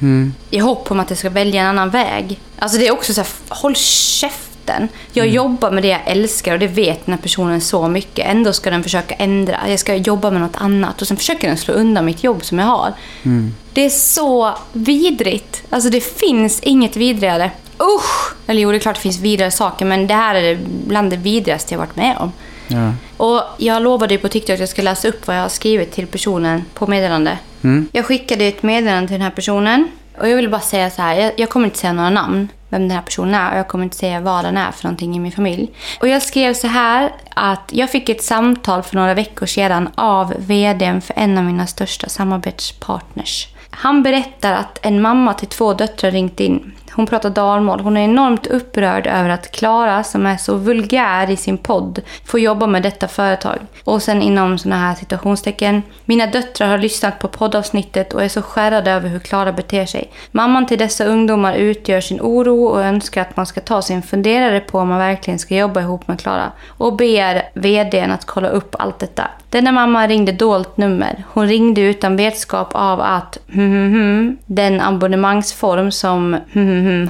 Mm, 0.00 0.34
I 0.50 0.58
hopp 0.58 0.90
om 0.90 1.00
att 1.00 1.10
jag 1.10 1.18
ska 1.18 1.30
välja 1.30 1.62
en 1.62 1.68
annan 1.68 1.90
väg. 1.90 2.40
Alltså 2.58 2.78
det 2.78 2.86
är 2.86 2.92
också 2.92 3.14
så 3.14 3.20
här, 3.20 3.28
håll 3.48 3.76
käften. 3.76 4.88
Jag 5.12 5.28
jobbar 5.28 5.70
med 5.70 5.82
det 5.82 5.88
jag 5.88 6.00
älskar 6.06 6.52
och 6.52 6.58
det 6.58 6.66
vet 6.66 7.06
den 7.06 7.14
här 7.14 7.22
personen 7.22 7.60
så 7.60 7.88
mycket. 7.88 8.26
Ändå 8.26 8.52
ska 8.52 8.70
den 8.70 8.82
försöka 8.82 9.14
ändra. 9.14 9.60
Jag 9.68 9.78
ska 9.80 9.94
jobba 9.94 10.30
med 10.30 10.40
något 10.40 10.56
annat 10.56 11.02
och 11.02 11.08
sen 11.08 11.16
försöker 11.16 11.48
den 11.48 11.56
slå 11.56 11.74
undan 11.74 12.04
mitt 12.04 12.24
jobb 12.24 12.44
som 12.44 12.58
jag 12.58 12.66
har. 12.66 12.92
Det 13.72 13.84
är 13.84 13.90
så 13.90 14.54
vidrigt. 14.72 15.62
Alltså 15.70 15.90
det 15.90 16.00
finns 16.00 16.60
inget 16.60 16.96
vidrigare. 16.96 17.50
Usch! 17.78 18.34
Eller 18.46 18.60
jo, 18.60 18.70
det 18.70 18.76
är 18.76 18.80
klart 18.80 18.94
det 18.94 19.00
finns 19.00 19.20
vidrigare 19.20 19.50
saker 19.50 19.84
men 19.84 20.06
det 20.06 20.14
här 20.14 20.34
är 20.34 20.58
bland 20.86 21.10
det 21.10 21.16
vidrigaste 21.16 21.74
jag 21.74 21.78
varit 21.78 21.96
med 21.96 22.16
om. 22.18 22.32
ja. 22.68 22.92
Och 23.16 23.42
jag 23.58 23.82
lovade 23.82 24.14
ju 24.14 24.20
på 24.20 24.28
TikTok 24.28 24.54
att 24.54 24.60
jag 24.60 24.68
skulle 24.68 24.90
läsa 24.90 25.08
upp 25.08 25.26
vad 25.26 25.36
jag 25.36 25.42
har 25.42 25.48
skrivit 25.48 25.92
till 25.92 26.06
personen 26.06 26.64
på 26.74 26.86
meddelande. 26.86 27.38
Mm. 27.64 27.88
Jag 27.92 28.04
skickade 28.04 28.44
ett 28.44 28.62
meddelande 28.62 29.08
till 29.08 29.14
den 29.14 29.22
här 29.22 29.30
personen. 29.30 29.88
Och 30.20 30.28
jag 30.28 30.36
vill 30.36 30.50
bara 30.50 30.60
säga 30.60 30.90
så 30.90 31.02
här, 31.02 31.14
jag, 31.14 31.32
jag 31.36 31.48
kommer 31.48 31.66
inte 31.66 31.78
säga 31.78 31.92
några 31.92 32.10
namn. 32.10 32.48
Vem 32.68 32.82
den 32.82 32.90
här 32.90 33.02
personen 33.02 33.34
är 33.34 33.52
och 33.52 33.58
jag 33.58 33.68
kommer 33.68 33.84
inte 33.84 33.96
säga 33.96 34.20
vad 34.20 34.44
den 34.44 34.56
är 34.56 34.70
för 34.70 34.84
någonting 34.84 35.16
i 35.16 35.18
min 35.18 35.32
familj. 35.32 35.70
Och 36.00 36.08
jag 36.08 36.22
skrev 36.22 36.54
så 36.54 36.66
här 36.66 37.12
att 37.34 37.70
jag 37.70 37.90
fick 37.90 38.08
ett 38.08 38.22
samtal 38.22 38.82
för 38.82 38.96
några 38.96 39.14
veckor 39.14 39.46
sedan 39.46 39.88
av 39.94 40.34
vdn 40.38 41.00
för 41.00 41.14
en 41.18 41.38
av 41.38 41.44
mina 41.44 41.66
största 41.66 42.08
samarbetspartners. 42.08 43.48
Han 43.70 44.02
berättar 44.02 44.52
att 44.52 44.78
en 44.86 45.02
mamma 45.02 45.34
till 45.34 45.48
två 45.48 45.74
döttrar 45.74 46.10
ringt 46.10 46.40
in 46.40 46.72
hon 46.96 47.06
pratar 47.06 47.30
dalmål. 47.30 47.80
Hon 47.80 47.96
är 47.96 48.04
enormt 48.04 48.46
upprörd 48.46 49.06
över 49.06 49.28
att 49.28 49.50
Klara, 49.50 50.04
som 50.04 50.26
är 50.26 50.36
så 50.36 50.54
vulgär 50.54 51.30
i 51.30 51.36
sin 51.36 51.58
podd, 51.58 52.00
får 52.24 52.40
jobba 52.40 52.66
med 52.66 52.82
detta 52.82 53.08
företag. 53.08 53.58
Och 53.84 54.02
sen 54.02 54.22
inom 54.22 54.58
sådana 54.58 54.80
här 54.80 54.94
situationstecken. 54.94 55.82
Mina 56.04 56.26
döttrar 56.26 56.68
har 56.68 56.78
lyssnat 56.78 57.18
på 57.18 57.28
poddavsnittet 57.28 58.14
och 58.14 58.22
är 58.22 58.28
så 58.28 58.42
skärrade 58.42 58.90
över 58.90 59.08
hur 59.08 59.18
Klara 59.18 59.52
beter 59.52 59.86
sig. 59.86 60.12
Mamman 60.30 60.66
till 60.66 60.78
dessa 60.78 61.04
ungdomar 61.04 61.54
utgör 61.54 62.00
sin 62.00 62.20
oro 62.20 62.64
och 62.64 62.82
önskar 62.82 63.22
att 63.22 63.36
man 63.36 63.46
ska 63.46 63.60
ta 63.60 63.82
sin 63.82 64.02
funderare 64.02 64.60
på 64.60 64.78
om 64.78 64.88
man 64.88 64.98
verkligen 64.98 65.38
ska 65.38 65.56
jobba 65.56 65.80
ihop 65.80 66.08
med 66.08 66.20
Klara. 66.20 66.52
Och 66.68 66.96
ber 66.96 67.42
vdn 67.54 68.10
att 68.10 68.24
kolla 68.24 68.48
upp 68.48 68.76
allt 68.78 68.98
detta. 68.98 69.30
Denna 69.54 69.72
mamma 69.72 70.06
ringde 70.06 70.32
dolt 70.32 70.76
nummer. 70.76 71.24
Hon 71.28 71.48
ringde 71.48 71.80
utan 71.80 72.16
vetskap 72.16 72.68
av 72.72 73.00
att 73.00 73.38
hmm, 73.52 73.70
hmm, 73.70 73.92
hmm, 73.92 74.36
den 74.46 74.80
abonnemangsform 74.80 75.90
som 75.90 76.36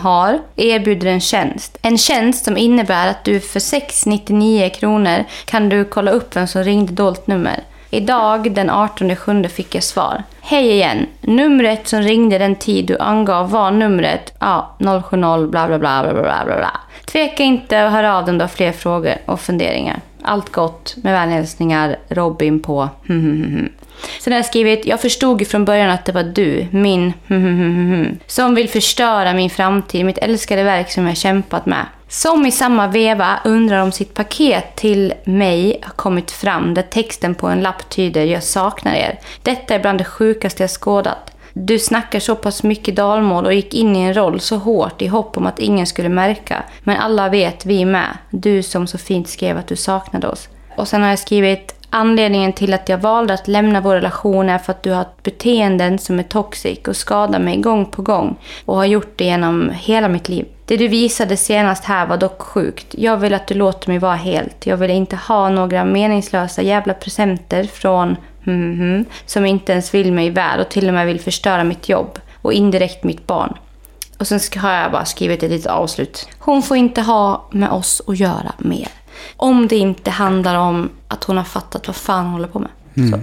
har 0.03 0.39
erbjuder 0.57 1.07
en 1.07 1.21
tjänst. 1.21 1.79
En 1.83 1.99
tjänst 1.99 2.45
som 2.45 2.57
innebär 2.57 3.09
att 3.09 3.25
du 3.25 3.41
för 3.41 3.61
699 3.61 4.71
kronor 4.75 5.25
kan 5.45 5.69
du 5.69 5.85
kolla 5.85 6.11
upp 6.11 6.37
vem 6.37 6.47
som 6.47 6.65
ringde 6.65 6.93
dolt 6.93 7.27
nummer. 7.27 7.61
Idag 7.91 8.53
den 8.53 8.71
18 8.71 9.17
7 9.17 9.45
fick 9.45 9.75
jag 9.75 9.83
svar. 9.83 10.23
Hej 10.41 10.71
igen. 10.71 11.07
Numret 11.21 11.89
som 11.89 12.03
ringde 12.03 12.39
den 12.39 12.55
tid 12.55 12.87
du 12.87 12.99
angav 12.99 13.51
var 13.51 13.71
numret 13.71 14.35
ja, 14.39 14.77
070 14.79 15.47
bla 15.47 15.67
bla 15.67 15.79
bla 15.79 15.79
bla 15.79 16.13
bla 16.23 16.45
bla. 16.45 16.81
Tveka 17.05 17.43
inte 17.43 17.87
att 17.87 17.93
höra 17.93 18.17
av 18.17 18.25
dig 18.25 18.33
om 18.33 18.39
du 18.39 18.43
har 18.43 18.49
fler 18.49 18.73
frågor 18.73 19.15
och 19.27 19.41
funderingar. 19.41 20.01
Allt 20.25 20.53
gott. 20.53 20.97
Med 21.03 21.13
vänhälsningar 21.13 21.97
Robin 22.09 22.61
på 22.61 22.89
hmm, 23.07 23.21
hmm, 23.21 23.43
hmm, 23.43 23.69
Sen 24.21 24.33
har 24.33 24.39
jag 24.39 24.47
skrivit, 24.47 24.87
jag 24.87 25.01
förstod 25.01 25.41
ju 25.41 25.47
från 25.47 25.65
början 25.65 25.91
att 25.91 26.05
det 26.05 26.13
var 26.13 26.23
du, 26.23 26.67
min 26.71 27.13
som 28.27 28.55
vill 28.55 28.69
förstöra 28.69 29.35
min 29.35 29.51
framtid, 29.51 30.05
mitt 30.05 30.19
älskade 30.19 30.63
verk 30.63 30.91
som 30.91 31.07
jag 31.07 31.17
kämpat 31.17 31.67
med. 31.67 31.87
Som 32.09 32.47
i 32.47 32.51
samma 32.53 32.87
veva 32.87 33.39
undrar 33.45 33.83
om 33.83 33.93
sitt 33.93 34.15
paket 34.15 34.77
till 34.77 35.15
mig 35.25 35.79
har 35.83 35.93
kommit 35.93 36.31
fram 36.31 36.75
där 36.75 36.83
texten 36.83 37.35
på 37.35 37.47
en 37.47 37.61
lapp 37.61 37.91
tyder 37.91 38.25
“Jag 38.25 38.43
saknar 38.43 38.95
er”. 38.95 39.19
Detta 39.43 39.75
är 39.75 39.79
bland 39.79 39.99
det 39.99 40.05
sjukaste 40.05 40.63
jag 40.63 40.71
skådat. 40.71 41.34
Du 41.57 41.79
snackar 41.79 42.21
så 42.21 42.35
pass 42.35 42.63
mycket 42.63 42.97
dalmål 42.97 43.47
och 43.47 43.55
gick 43.55 43.75
in 43.75 43.97
i 43.97 44.01
en 44.01 44.15
roll 44.15 44.41
så 44.41 44.57
hårt 44.57 45.03
i 45.03 45.07
hopp 45.07 45.37
om 45.37 45.47
att 45.47 45.59
ingen 45.59 45.87
skulle 45.87 46.09
märka. 46.09 46.63
Men 46.85 46.97
alla 46.97 47.29
vet, 47.29 47.67
vi 47.67 47.85
med. 47.85 48.19
Du 48.31 48.63
som 48.63 48.87
så 48.87 48.99
fint 48.99 49.29
skrev 49.29 49.59
att 49.59 49.67
du 49.67 49.77
saknade 49.77 50.29
oss. 50.29 50.49
Och 50.77 50.89
sen 50.89 51.03
har 51.03 51.09
jag 51.09 51.19
skrivit 51.19 51.75
Anledningen 51.97 52.53
till 52.53 52.75
att 52.75 52.89
jag 52.89 52.99
valde 52.99 53.35
att 53.35 53.49
lämna 53.49 53.81
vår 53.81 53.95
relation 53.95 54.49
är 54.49 54.59
för 54.59 54.73
att 54.73 54.83
du 54.83 54.91
har 54.91 55.07
beteenden 55.23 55.99
som 55.99 56.19
är 56.19 56.23
toxic 56.23 56.79
och 56.89 56.97
skadar 56.97 57.39
mig 57.39 57.57
gång 57.57 57.87
på 57.87 58.03
gång 58.03 58.37
och 58.65 58.77
har 58.77 58.85
gjort 58.85 59.13
det 59.17 59.25
genom 59.25 59.71
hela 59.75 60.09
mitt 60.09 60.29
liv. 60.29 60.47
Det 60.67 60.77
du 60.77 60.89
visade 60.89 61.37
senast 61.37 61.85
här 61.85 62.07
var 62.07 62.17
dock 62.17 62.43
sjukt. 62.43 62.87
Jag 62.91 63.17
vill 63.17 63.35
att 63.35 63.47
du 63.47 63.55
låter 63.55 63.89
mig 63.89 63.99
vara 63.99 64.15
helt. 64.15 64.67
Jag 64.67 64.77
vill 64.77 64.91
inte 64.91 65.17
ha 65.17 65.49
några 65.49 65.85
meningslösa 65.85 66.63
jävla 66.63 66.95
presenter 66.95 67.65
från 67.65 68.17
mm, 68.47 68.81
mm, 68.81 69.05
som 69.27 69.47
inte 69.47 69.73
ens 69.73 69.95
vill 69.95 70.13
mig 70.13 70.31
väl 70.31 70.61
och 70.61 70.69
till 70.69 70.89
och 70.89 70.95
med 70.95 71.07
vill 71.07 71.21
förstöra 71.21 71.65
mitt 71.65 71.89
jobb 71.89 72.19
och 72.43 72.53
indirekt 72.53 73.05
mitt 73.05 73.27
barn. 73.27 73.59
Och 74.19 74.27
sen 74.27 74.41
har 74.57 74.73
jag 74.73 74.93
bara 74.93 75.05
skrivit 75.05 75.43
ett 75.43 75.51
litet 75.51 75.67
avslut. 75.73 76.29
Hon 76.39 76.63
får 76.63 76.77
inte 76.77 77.01
ha 77.01 77.49
med 77.51 77.71
oss 77.71 78.03
att 78.07 78.19
göra 78.19 78.53
mer. 78.59 78.89
Om 79.37 79.69
det 79.69 79.77
inte 79.77 80.11
handlar 80.11 80.55
om 80.55 80.91
att 81.09 81.25
hon 81.25 81.37
har 81.37 81.45
fattat 81.45 81.87
vad 81.87 81.97
fan 81.97 82.25
hon 82.25 82.33
håller 82.33 82.49
på 82.49 82.59
med. 82.59 82.71
Mm. 82.97 83.21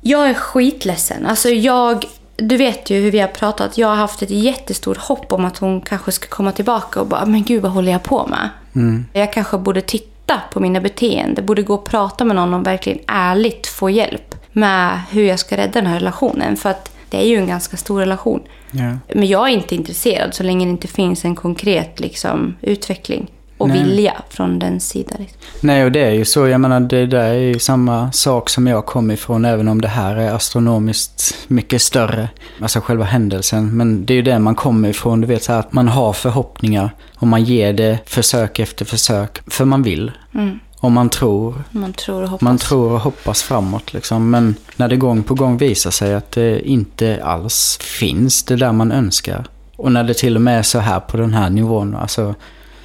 Jag 0.00 0.30
är 0.30 0.34
skitledsen. 0.34 1.26
Alltså 1.26 1.48
jag, 1.48 2.04
du 2.36 2.56
vet 2.56 2.90
ju 2.90 3.00
hur 3.00 3.10
vi 3.10 3.18
har 3.18 3.28
pratat. 3.28 3.78
Jag 3.78 3.88
har 3.88 3.96
haft 3.96 4.22
ett 4.22 4.30
jättestort 4.30 4.98
hopp 4.98 5.32
om 5.32 5.44
att 5.44 5.58
hon 5.58 5.80
kanske 5.80 6.12
ska 6.12 6.28
komma 6.28 6.52
tillbaka 6.52 7.00
och 7.00 7.06
bara, 7.06 7.26
men 7.26 7.42
gud 7.42 7.62
vad 7.62 7.72
håller 7.72 7.92
jag 7.92 8.02
på 8.02 8.26
med? 8.26 8.48
Mm. 8.74 9.06
Jag 9.12 9.32
kanske 9.32 9.58
borde 9.58 9.80
titta 9.80 10.17
på 10.34 10.60
mina 10.60 10.80
beteenden. 10.80 11.46
Borde 11.46 11.62
gå 11.62 11.74
och 11.74 11.84
prata 11.84 12.24
med 12.24 12.36
någon 12.36 12.54
och 12.54 12.66
verkligen 12.66 12.98
ärligt 13.06 13.66
få 13.66 13.90
hjälp 13.90 14.34
med 14.52 15.00
hur 15.10 15.24
jag 15.24 15.38
ska 15.38 15.56
rädda 15.56 15.72
den 15.72 15.86
här 15.86 15.94
relationen. 15.94 16.56
För 16.56 16.70
att 16.70 16.92
det 17.10 17.16
är 17.16 17.26
ju 17.26 17.36
en 17.36 17.46
ganska 17.46 17.76
stor 17.76 18.00
relation. 18.00 18.42
Yeah. 18.72 18.96
Men 19.14 19.28
jag 19.28 19.48
är 19.48 19.52
inte 19.52 19.74
intresserad 19.74 20.34
så 20.34 20.42
länge 20.42 20.66
det 20.66 20.70
inte 20.70 20.88
finns 20.88 21.24
en 21.24 21.34
konkret 21.34 22.00
liksom, 22.00 22.56
utveckling 22.60 23.30
och 23.58 23.68
Nej. 23.68 23.84
vilja 23.84 24.22
från 24.30 24.58
den 24.58 24.80
sidan. 24.80 25.16
Liksom. 25.18 25.38
Nej, 25.60 25.84
och 25.84 25.92
det 25.92 26.00
är 26.00 26.10
ju 26.10 26.24
så. 26.24 26.48
Jag 26.48 26.60
menar, 26.60 26.80
det 26.80 27.06
där 27.06 27.24
är 27.24 27.34
ju 27.34 27.58
samma 27.58 28.12
sak 28.12 28.50
som 28.50 28.66
jag 28.66 28.86
kom 28.86 29.10
ifrån, 29.10 29.44
även 29.44 29.68
om 29.68 29.80
det 29.80 29.88
här 29.88 30.16
är 30.16 30.32
astronomiskt 30.32 31.34
mycket 31.48 31.82
större. 31.82 32.28
Alltså 32.60 32.80
själva 32.80 33.04
händelsen. 33.04 33.76
Men 33.76 34.06
det 34.06 34.12
är 34.12 34.16
ju 34.16 34.22
det 34.22 34.38
man 34.38 34.54
kommer 34.54 34.88
ifrån. 34.88 35.20
Du 35.20 35.26
vet 35.26 35.42
så 35.42 35.52
här 35.52 35.60
att 35.60 35.72
man 35.72 35.88
har 35.88 36.12
förhoppningar 36.12 36.94
och 37.16 37.26
man 37.26 37.44
ger 37.44 37.72
det 37.72 37.98
försök 38.06 38.58
efter 38.58 38.84
försök. 38.84 39.40
För 39.46 39.64
man 39.64 39.82
vill. 39.82 40.12
Mm. 40.34 40.58
Och 40.80 40.92
man 40.92 41.08
tror. 41.08 41.62
Man 41.70 41.92
tror 41.92 42.22
och 42.22 42.28
hoppas. 42.28 42.42
Man 42.42 42.58
tror 42.58 42.92
och 42.92 43.00
hoppas 43.00 43.42
framåt 43.42 43.92
liksom. 43.92 44.30
Men 44.30 44.54
när 44.76 44.88
det 44.88 44.96
gång 44.96 45.22
på 45.22 45.34
gång 45.34 45.56
visar 45.56 45.90
sig 45.90 46.14
att 46.14 46.32
det 46.32 46.68
inte 46.68 47.20
alls 47.24 47.78
finns 47.80 48.42
det 48.42 48.56
där 48.56 48.72
man 48.72 48.92
önskar. 48.92 49.46
Och 49.76 49.92
när 49.92 50.04
det 50.04 50.14
till 50.14 50.36
och 50.36 50.42
med 50.42 50.58
är 50.58 50.62
så 50.62 50.78
här 50.78 51.00
på 51.00 51.16
den 51.16 51.34
här 51.34 51.50
nivån. 51.50 51.96
Alltså, 51.96 52.34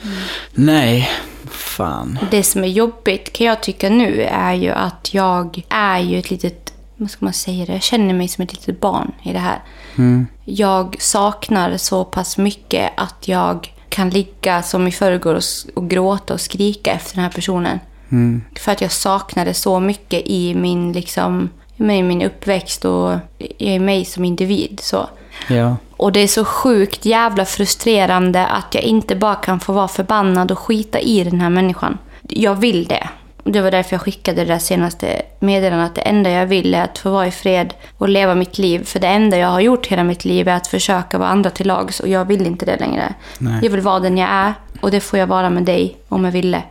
Mm. 0.03 0.17
Nej, 0.53 1.09
fan. 1.51 2.19
Det 2.31 2.43
som 2.43 2.63
är 2.63 2.67
jobbigt 2.67 3.33
kan 3.33 3.47
jag 3.47 3.63
tycka 3.63 3.89
nu 3.89 4.21
är 4.21 4.53
ju 4.53 4.69
att 4.69 5.13
jag 5.13 5.61
är 5.69 5.99
ju 5.99 6.19
ett 6.19 6.31
litet, 6.31 6.73
vad 6.97 7.09
ska 7.09 7.25
man 7.25 7.33
säga 7.33 7.65
det, 7.65 7.73
jag 7.73 7.83
känner 7.83 8.13
mig 8.13 8.27
som 8.27 8.43
ett 8.43 8.53
litet 8.53 8.79
barn 8.79 9.11
i 9.23 9.33
det 9.33 9.39
här. 9.39 9.59
Mm. 9.95 10.27
Jag 10.45 10.95
saknar 10.99 11.77
så 11.77 12.05
pass 12.05 12.37
mycket 12.37 12.91
att 12.97 13.27
jag 13.27 13.73
kan 13.89 14.09
ligga 14.09 14.61
som 14.63 14.87
i 14.87 14.91
förrgår 14.91 15.35
och, 15.35 15.43
och 15.75 15.89
gråta 15.89 16.33
och 16.33 16.41
skrika 16.41 16.91
efter 16.91 17.15
den 17.15 17.23
här 17.23 17.31
personen. 17.31 17.79
Mm. 18.09 18.41
För 18.55 18.71
att 18.71 18.81
jag 18.81 18.91
saknar 18.91 19.45
det 19.45 19.53
så 19.53 19.79
mycket 19.79 20.21
i 20.25 20.55
min, 20.55 20.93
liksom, 20.93 21.49
i 21.77 22.03
min 22.03 22.21
uppväxt 22.21 22.85
och 22.85 23.17
i 23.57 23.79
mig 23.79 24.05
som 24.05 24.25
individ. 24.25 24.79
Så. 24.83 25.09
Ja. 25.49 25.77
Och 26.03 26.11
det 26.11 26.19
är 26.19 26.27
så 26.27 26.45
sjukt 26.45 27.05
jävla 27.05 27.45
frustrerande 27.45 28.45
att 28.45 28.75
jag 28.75 28.83
inte 28.83 29.15
bara 29.15 29.35
kan 29.35 29.59
få 29.59 29.73
vara 29.73 29.87
förbannad 29.87 30.51
och 30.51 30.59
skita 30.59 30.99
i 30.99 31.23
den 31.23 31.41
här 31.41 31.49
människan. 31.49 31.97
Jag 32.21 32.55
vill 32.55 32.85
det. 32.85 33.09
Det 33.43 33.61
var 33.61 33.71
därför 33.71 33.93
jag 33.93 34.01
skickade 34.01 34.41
det 34.41 34.53
där 34.53 34.59
senaste 34.59 35.21
meddelandet. 35.39 35.95
Det 35.95 36.01
enda 36.01 36.29
jag 36.29 36.45
vill 36.45 36.73
är 36.73 36.83
att 36.83 36.97
få 36.97 37.11
vara 37.11 37.27
i 37.27 37.31
fred 37.31 37.73
och 37.97 38.09
leva 38.09 38.35
mitt 38.35 38.57
liv. 38.57 38.83
För 38.83 38.99
det 38.99 39.07
enda 39.07 39.37
jag 39.37 39.47
har 39.47 39.59
gjort 39.59 39.87
hela 39.87 40.03
mitt 40.03 40.25
liv 40.25 40.47
är 40.47 40.55
att 40.55 40.67
försöka 40.67 41.17
vara 41.17 41.29
andra 41.29 41.49
till 41.49 41.67
lags. 41.67 41.99
Och 41.99 42.07
jag 42.07 42.25
vill 42.25 42.45
inte 42.45 42.65
det 42.65 42.79
längre. 42.79 43.13
Nej. 43.39 43.59
Jag 43.63 43.69
vill 43.69 43.81
vara 43.81 43.99
den 43.99 44.17
jag 44.17 44.29
är. 44.29 44.53
Och 44.81 44.91
det 44.91 44.99
får 44.99 45.19
jag 45.19 45.27
vara 45.27 45.49
med 45.49 45.63
dig 45.63 45.97
om 46.09 46.25
jag 46.25 46.31
ville. 46.31 46.63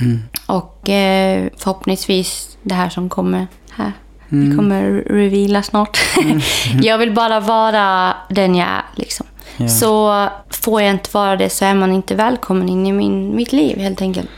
Mm. 0.00 0.22
Och 0.46 0.88
eh, 0.88 1.48
förhoppningsvis 1.56 2.56
det 2.62 2.74
här 2.74 2.88
som 2.88 3.08
kommer 3.08 3.46
här 3.70 3.92
Mm. 4.32 4.50
Vi 4.50 4.56
kommer 4.56 4.90
reveala 4.92 5.62
snart. 5.62 5.98
Mm. 6.22 6.40
jag 6.82 6.98
vill 6.98 7.12
bara 7.12 7.40
vara 7.40 8.14
den 8.28 8.54
jag 8.54 8.68
är. 8.68 8.82
Liksom. 8.94 9.26
Yeah. 9.58 9.70
Så 9.70 10.28
får 10.48 10.82
jag 10.82 10.90
inte 10.90 11.10
vara 11.12 11.36
det 11.36 11.50
så 11.50 11.64
är 11.64 11.74
man 11.74 11.92
inte 11.92 12.14
välkommen 12.14 12.68
in 12.68 12.86
i 12.86 12.92
min, 12.92 13.36
mitt 13.36 13.52
liv 13.52 13.78
helt 13.78 14.02
enkelt. 14.02 14.28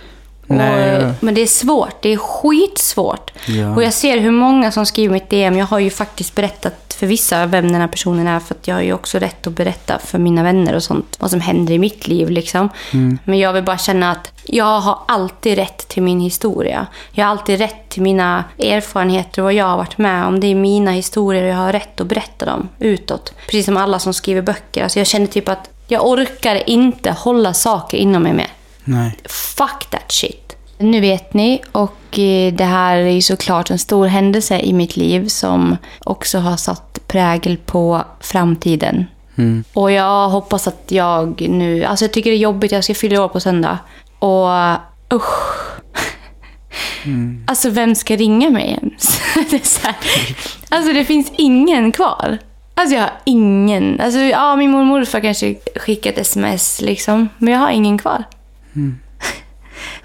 Och, 0.49 1.25
men 1.25 1.35
det 1.35 1.41
är 1.41 1.47
svårt. 1.47 2.03
Det 2.03 2.09
är 2.09 2.17
skitsvårt. 2.17 3.31
Ja. 3.47 3.75
Och 3.75 3.83
jag 3.83 3.93
ser 3.93 4.19
hur 4.19 4.31
många 4.31 4.73
som 4.73 4.87
skriver 4.87 5.13
mitt 5.13 5.31
DM. 5.31 5.59
Jag 5.59 5.67
har 5.67 5.79
ju 5.79 5.91
faktiskt 5.91 6.35
berättat 6.35 6.95
för 6.99 7.07
vissa 7.07 7.47
vem 7.47 7.73
den 7.73 7.81
här 7.81 7.89
personen 7.89 8.27
är. 8.27 8.41
För 8.41 8.55
att 8.55 8.69
jag 8.69 8.75
har 8.75 8.83
ju 8.83 8.93
också 8.93 9.19
rätt 9.19 9.47
att 9.47 9.53
berätta 9.53 9.99
för 9.99 10.19
mina 10.19 10.43
vänner 10.43 10.75
och 10.75 10.83
sånt. 10.83 11.17
Vad 11.21 11.31
som 11.31 11.41
händer 11.41 11.75
i 11.75 11.79
mitt 11.79 12.09
liv 12.09 12.31
liksom. 12.31 12.69
Mm. 12.93 13.19
Men 13.25 13.39
jag 13.39 13.53
vill 13.53 13.65
bara 13.65 13.79
känna 13.79 14.11
att 14.11 14.33
jag 14.47 14.81
har 14.81 14.99
alltid 15.09 15.59
rätt 15.59 15.89
till 15.89 16.03
min 16.03 16.21
historia. 16.21 16.87
Jag 17.13 17.25
har 17.25 17.31
alltid 17.31 17.59
rätt 17.59 17.89
till 17.89 18.03
mina 18.03 18.45
erfarenheter 18.59 19.43
och 19.43 19.45
vad 19.45 19.55
jag 19.55 19.65
har 19.65 19.77
varit 19.77 19.99
med 19.99 20.27
om. 20.27 20.41
Det 20.41 20.47
är 20.47 20.55
mina 20.55 20.91
historier 20.91 21.43
och 21.43 21.49
jag 21.49 21.57
har 21.57 21.73
rätt 21.73 22.01
att 22.01 22.07
berätta 22.07 22.45
dem 22.47 22.69
utåt. 22.79 23.35
Precis 23.47 23.67
som 23.67 23.77
alla 23.77 23.99
som 23.99 24.15
skriver 24.15 24.43
böcker. 24.43 24.83
Alltså 24.83 24.99
jag 25.01 25.07
känner 25.07 25.27
typ 25.27 25.49
att 25.49 25.71
jag 25.89 26.07
orkar 26.07 26.71
inte 26.71 27.11
hålla 27.11 27.55
saker 27.55 27.99
inom 27.99 28.23
mig 28.23 28.33
mer. 28.33 28.49
Nej. 28.85 29.17
Fuck 29.25 29.91
that 29.91 30.13
shit. 30.13 30.57
Nu 30.79 31.01
vet 31.01 31.35
ni 31.35 31.63
och 31.73 32.19
eh, 32.19 32.53
det 32.53 32.65
här 32.65 32.97
är 32.97 33.11
ju 33.11 33.23
såklart 33.23 33.71
en 33.71 33.79
stor 33.79 34.07
händelse 34.07 34.59
i 34.61 34.73
mitt 34.73 34.97
liv 34.97 35.29
som 35.29 35.77
också 36.05 36.39
har 36.39 36.57
satt 36.57 37.01
prägel 37.09 37.57
på 37.57 38.05
framtiden. 38.21 39.07
Mm. 39.37 39.65
Och 39.73 39.91
jag 39.93 40.29
hoppas 40.29 40.69
att 40.69 40.85
jag 40.89 41.41
nu... 41.49 41.85
Alltså 41.85 42.05
jag 42.05 42.13
tycker 42.13 42.31
det 42.31 42.37
är 42.37 42.39
jobbigt, 42.39 42.73
jag 42.73 42.85
ska 42.85 42.95
fylla 42.95 43.25
år 43.25 43.29
på 43.29 43.41
söndag. 43.41 43.79
Och 44.19 44.49
usch. 45.15 45.75
Mm. 47.05 47.45
Alltså 47.47 47.71
vem 47.71 47.95
ska 47.95 48.17
ringa 48.17 48.51
mig 48.51 48.79
ens? 48.83 49.21
det 49.51 49.81
här. 49.83 49.97
Alltså 50.69 50.93
det 50.93 51.05
finns 51.05 51.33
ingen 51.37 51.93
kvar. 51.93 52.39
Alltså 52.75 52.95
jag 52.95 53.03
har 53.03 53.13
ingen. 53.25 54.01
Alltså 54.01 54.19
ja, 54.19 54.57
min 54.57 54.71
mormor 54.71 54.93
och 54.93 54.99
morfar 54.99 55.21
kanske 55.21 55.55
skickar 55.77 56.11
ett 56.11 56.19
sms 56.19 56.81
liksom. 56.81 57.29
Men 57.39 57.53
jag 57.53 57.61
har 57.61 57.71
ingen 57.71 57.99
kvar. 57.99 58.25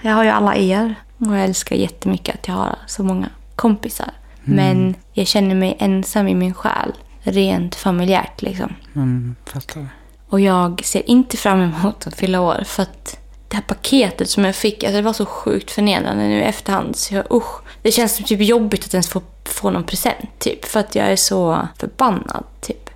Jag 0.01 0.13
har 0.13 0.23
ju 0.23 0.29
alla 0.29 0.55
er. 0.55 0.95
Och 1.17 1.35
jag 1.35 1.43
älskar 1.43 1.75
jättemycket 1.75 2.35
att 2.35 2.47
jag 2.47 2.55
har 2.55 2.77
så 2.87 3.03
många 3.03 3.29
kompisar. 3.55 4.11
Men 4.43 4.95
jag 5.13 5.27
känner 5.27 5.55
mig 5.55 5.77
ensam 5.79 6.27
i 6.27 6.35
min 6.35 6.53
själ. 6.53 6.93
Rent 7.21 7.75
familjärt 7.75 8.41
liksom. 8.41 8.73
Mm, 8.95 9.35
fattar. 9.45 9.87
Och 10.29 10.39
jag 10.39 10.85
ser 10.85 11.09
inte 11.09 11.37
fram 11.37 11.61
emot 11.61 12.07
att 12.07 12.15
fylla 12.15 12.41
år. 12.41 12.63
För 12.65 12.83
att 12.83 13.19
det 13.47 13.55
här 13.55 13.63
paketet 13.63 14.29
som 14.29 14.45
jag 14.45 14.55
fick, 14.55 14.83
alltså 14.83 14.95
det 14.95 15.01
var 15.01 15.13
så 15.13 15.25
sjukt 15.25 15.71
förnedrande 15.71 16.27
nu 16.27 16.39
i 16.39 16.43
efterhand. 16.43 16.95
Så 16.95 17.15
jag, 17.15 17.31
usch, 17.31 17.61
det 17.81 17.91
känns 17.91 18.15
som 18.15 18.25
typ 18.25 18.41
jobbigt 18.41 18.85
att 18.85 18.93
ens 18.93 19.09
få, 19.09 19.21
få 19.45 19.71
någon 19.71 19.83
present. 19.83 20.39
Typ, 20.39 20.65
för 20.65 20.79
att 20.79 20.95
jag 20.95 21.11
är 21.11 21.15
så 21.15 21.67
förbannad. 21.77 22.43
Typ. 22.61 22.89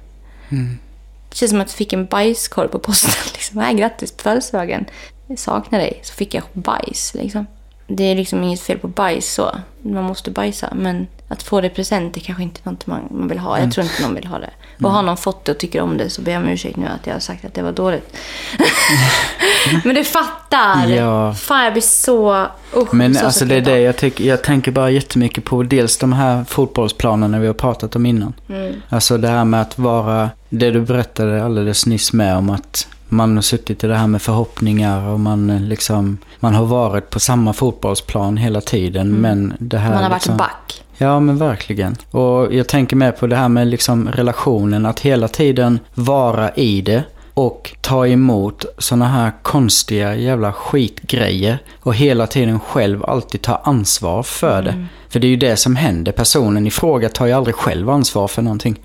Det 1.30 1.36
känns 1.36 1.50
som 1.50 1.62
att 1.62 1.70
jag 1.70 1.78
fick 1.78 1.94
en 1.94 2.06
bajskorv 2.06 2.68
på 2.68 2.80
posten. 2.80 3.12
Liksom. 3.34 3.58
Nej, 3.58 3.76
grattis 3.76 4.12
på 4.12 4.24
födelsedagen. 4.24 4.86
Jag 5.28 5.40
saknar 5.40 5.80
dig. 5.80 6.00
Så 6.04 6.14
fick 6.14 6.34
jag 6.34 6.44
bajs. 6.54 7.14
Liksom. 7.14 7.46
Det 7.88 8.04
är 8.04 8.16
liksom 8.16 8.44
inget 8.44 8.62
fel 8.62 8.78
på 8.78 8.88
bajs 8.88 9.34
så. 9.34 9.52
Man 9.82 10.04
måste 10.04 10.32
bajsa. 10.32 10.74
Men 10.76 11.08
att 11.28 11.44
få 11.44 11.62
det 11.62 11.68
i 11.68 11.70
present 11.70 12.18
är 12.18 12.22
kanske 12.22 12.44
inte 12.44 12.60
något 12.64 12.88
man, 12.88 13.02
man 13.12 13.28
vill 13.28 13.40
ha. 13.40 13.60
Jag 13.60 13.72
tror 13.72 13.84
inte 13.84 14.02
någon 14.02 14.16
vill 14.16 14.28
ha 14.28 14.40
det. 14.40 14.50
Och 14.84 14.92
har 14.92 15.02
någon 15.02 15.18
fått 15.18 15.46
det 15.46 15.52
och 15.52 15.58
tycker 15.58 15.82
om 15.82 15.98
det 15.98 16.10
så 16.10 16.22
ber 16.22 16.32
jag 16.32 16.44
om 16.44 16.50
ursäkt 16.50 16.78
nu 16.78 16.86
att 16.88 17.08
jag 17.08 17.14
har 17.14 17.20
sagt 17.20 17.46
att 17.46 17.54
det 17.54 17.62
var 17.62 17.72
dåligt. 17.72 18.18
men 19.84 19.96
du 19.96 20.04
fattar! 20.04 20.88
Ja. 20.88 21.34
Fan, 21.34 21.64
jag 21.64 21.74
blir 21.74 21.82
så... 21.82 22.48
Usch, 22.76 22.94
Men 22.94 23.16
så 23.16 23.26
alltså 23.26 23.46
det 23.46 23.56
är 23.56 23.62
det 23.62 23.80
jag, 23.80 23.98
tycker, 23.98 24.24
jag 24.24 24.44
tänker 24.44 24.72
bara 24.72 24.90
jättemycket 24.90 25.44
på. 25.44 25.64
Dels 25.64 25.98
de 25.98 26.14
här 26.14 26.44
fotbollsplanerna 26.44 27.40
vi 27.40 27.48
har 27.48 27.54
pratat 27.54 27.96
om 27.96 28.06
innan. 28.06 28.34
Mm. 28.50 28.82
Alltså 28.90 29.18
det 29.18 29.28
här 29.28 29.46
med 29.46 29.62
att 29.62 29.80
vara, 29.80 30.30
det 30.50 30.72
du 30.72 30.82
berättade 30.82 31.44
alldeles 31.46 31.86
nyss 31.86 32.14
med 32.14 32.38
om 32.38 32.50
att 32.50 32.88
man 33.10 33.36
har 33.36 33.42
suttit 33.42 33.84
i 33.84 33.88
det 33.88 33.96
här 33.96 34.08
med 34.08 34.22
förhoppningar 34.22 35.08
och 35.08 35.20
man 35.20 35.50
eh, 35.50 35.62
liksom, 35.62 36.18
man 36.40 36.56
har 36.56 36.66
varit 36.66 37.10
på 37.10 37.20
samma 37.20 37.54
fotbollsplan 37.54 38.38
hela 38.38 38.62
tiden. 38.62 39.10
Men 39.10 39.54
det 39.60 39.78
här 39.78 39.88
Mm. 39.88 39.96
Man 39.96 40.04
har 40.04 40.10
varit 40.10 40.22
liksom, 40.22 40.38
back. 40.38 40.84
Ja, 40.98 41.20
men 41.20 41.38
verkligen. 41.38 41.96
Och 42.12 42.54
jag 42.54 42.68
tänker 42.68 42.96
mer 42.96 43.12
på 43.12 43.28
det 43.28 43.36
här 43.36 43.50
med 43.50 43.68
liksom 43.68 44.08
relationen, 44.08 44.86
att 44.86 45.00
hela 45.00 45.28
tiden 45.28 45.80
vara 45.94 46.52
i 46.52 46.82
det 46.82 47.04
och 47.34 47.76
ta 47.82 48.08
emot 48.08 48.66
såna 48.78 49.08
här 49.08 49.32
konstiga 49.42 50.16
jävla 50.16 50.54
skitgrejer 50.54 51.60
och 51.80 51.96
hela 51.96 52.28
tiden 52.28 52.60
själv 52.60 53.06
alltid 53.06 53.42
ta 53.42 53.56
ansvar 53.56 54.24
för 54.24 54.62
det. 54.62 54.86
För 55.10 55.20
det 55.20 55.28
är 55.28 55.30
ju 55.30 55.38
det 55.38 55.56
som 55.56 55.76
händer. 55.76 56.12
Personen 56.12 56.68
i 56.68 56.72
fråga 56.72 57.10
tar 57.10 57.26
ju 57.26 57.32
aldrig 57.32 57.56
själv 57.56 57.90
ansvar 57.90 58.28
för 58.28 58.42
någonting. 58.42 58.80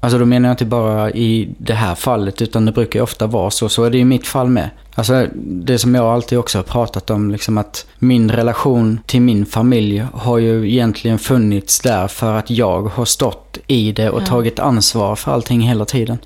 Alltså 0.00 0.18
då 0.18 0.24
menar 0.24 0.48
jag 0.48 0.52
inte 0.52 0.64
bara 0.64 1.10
i 1.10 1.48
det 1.58 1.74
här 1.74 1.94
fallet 1.94 2.42
utan 2.42 2.64
det 2.64 2.72
brukar 2.72 2.98
ju 2.98 3.02
ofta 3.02 3.26
vara 3.26 3.50
så. 3.50 3.68
Så 3.68 3.84
är 3.84 3.90
det 3.90 3.98
i 3.98 4.04
mitt 4.04 4.26
fall 4.26 4.48
med. 4.48 4.70
Alltså 4.94 5.26
det 5.34 5.78
som 5.78 5.94
jag 5.94 6.04
alltid 6.04 6.38
också 6.38 6.58
har 6.58 6.62
pratat 6.62 7.10
om 7.10 7.30
liksom 7.30 7.58
att 7.58 7.86
min 7.98 8.30
relation 8.30 9.00
till 9.06 9.22
min 9.22 9.46
familj 9.46 10.04
har 10.12 10.38
ju 10.38 10.70
egentligen 10.70 11.18
funnits 11.18 11.80
där 11.80 12.08
för 12.08 12.32
att 12.32 12.50
jag 12.50 12.82
har 12.82 13.04
stått 13.04 13.58
i 13.66 13.92
det 13.92 14.10
och 14.10 14.26
tagit 14.26 14.58
ansvar 14.58 15.16
för 15.16 15.32
allting 15.32 15.60
hela 15.60 15.84
tiden. 15.84 16.18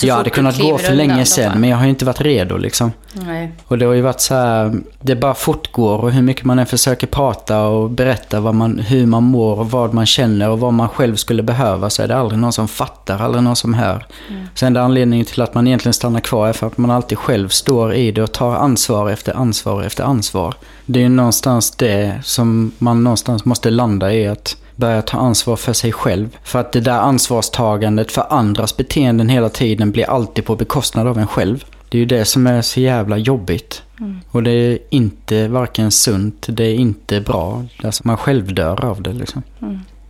Jag 0.00 0.14
hade 0.14 0.30
kunnat 0.30 0.58
gå 0.58 0.78
för 0.78 0.94
länge 0.94 1.24
sedan 1.24 1.60
men 1.60 1.70
jag 1.70 1.76
har 1.76 1.86
inte 1.86 2.04
varit 2.04 2.20
redo 2.20 2.56
liksom. 2.56 2.92
Nej. 3.12 3.52
Och 3.64 3.78
det 3.78 3.84
har 3.86 3.92
ju 3.92 4.00
varit 4.00 4.20
så 4.20 4.34
här, 4.34 4.74
det 5.00 5.16
bara 5.16 5.34
fortgår 5.34 5.98
och 5.98 6.12
hur 6.12 6.22
mycket 6.22 6.44
man 6.44 6.58
än 6.58 6.66
försöker 6.66 7.06
prata 7.06 7.62
och 7.62 7.90
berätta 7.90 8.40
vad 8.40 8.54
man, 8.54 8.78
hur 8.78 9.06
man 9.06 9.22
mår 9.22 9.58
och 9.58 9.70
vad 9.70 9.94
man 9.94 10.06
känner 10.06 10.50
och 10.50 10.60
vad 10.60 10.72
man 10.72 10.88
själv 10.88 11.16
skulle 11.16 11.42
behöva 11.42 11.90
så 11.90 12.02
är 12.02 12.08
det 12.08 12.16
aldrig 12.16 12.38
någon 12.38 12.52
som 12.52 12.68
fattar, 12.68 13.18
aldrig 13.18 13.44
någon 13.44 13.56
som 13.56 13.74
hör. 13.74 14.06
Så 14.54 14.66
enda 14.66 14.82
anledningen 14.82 15.26
till 15.26 15.42
att 15.42 15.54
man 15.54 15.66
egentligen 15.66 15.94
stannar 15.94 16.20
kvar 16.20 16.48
är 16.48 16.52
för 16.52 16.66
att 16.66 16.78
man 16.78 16.90
alltid 16.90 17.18
själv 17.18 17.48
står 17.48 17.94
i 17.94 18.12
det 18.12 18.22
och 18.22 18.32
tar 18.32 18.54
ansvar 18.54 19.10
efter 19.10 19.36
ansvar 19.36 19.82
efter 19.82 20.04
ansvar. 20.04 20.54
Det 20.86 20.98
är 20.98 21.02
ju 21.02 21.08
någonstans 21.08 21.70
det 21.70 22.20
som 22.24 22.72
man 22.78 23.04
någonstans 23.04 23.44
måste 23.44 23.70
landa 23.70 24.12
i 24.12 24.26
att 24.26 24.56
börja 24.76 25.02
ta 25.02 25.18
ansvar 25.18 25.56
för 25.56 25.72
sig 25.72 25.92
själv. 25.92 26.36
För 26.44 26.58
att 26.58 26.72
det 26.72 26.80
där 26.80 26.98
ansvarstagandet 26.98 28.12
för 28.12 28.26
andras 28.30 28.76
beteenden 28.76 29.28
hela 29.28 29.48
tiden 29.48 29.90
blir 29.90 30.10
alltid 30.10 30.44
på 30.44 30.56
bekostnad 30.56 31.06
av 31.06 31.18
en 31.18 31.26
själv. 31.26 31.64
Det 31.88 31.98
är 31.98 32.00
ju 32.00 32.06
det 32.06 32.24
som 32.24 32.46
är 32.46 32.62
så 32.62 32.80
jävla 32.80 33.16
jobbigt. 33.16 33.82
Och 34.30 34.42
det 34.42 34.50
är 34.50 34.78
inte 34.90 35.48
varken 35.48 35.90
sunt, 35.90 36.46
det 36.48 36.64
är 36.64 36.74
inte 36.74 37.20
bra. 37.20 37.64
Alltså 37.84 38.02
man 38.06 38.16
själv 38.16 38.54
dör 38.54 38.84
av 38.84 39.02
det 39.02 39.12
liksom. 39.12 39.42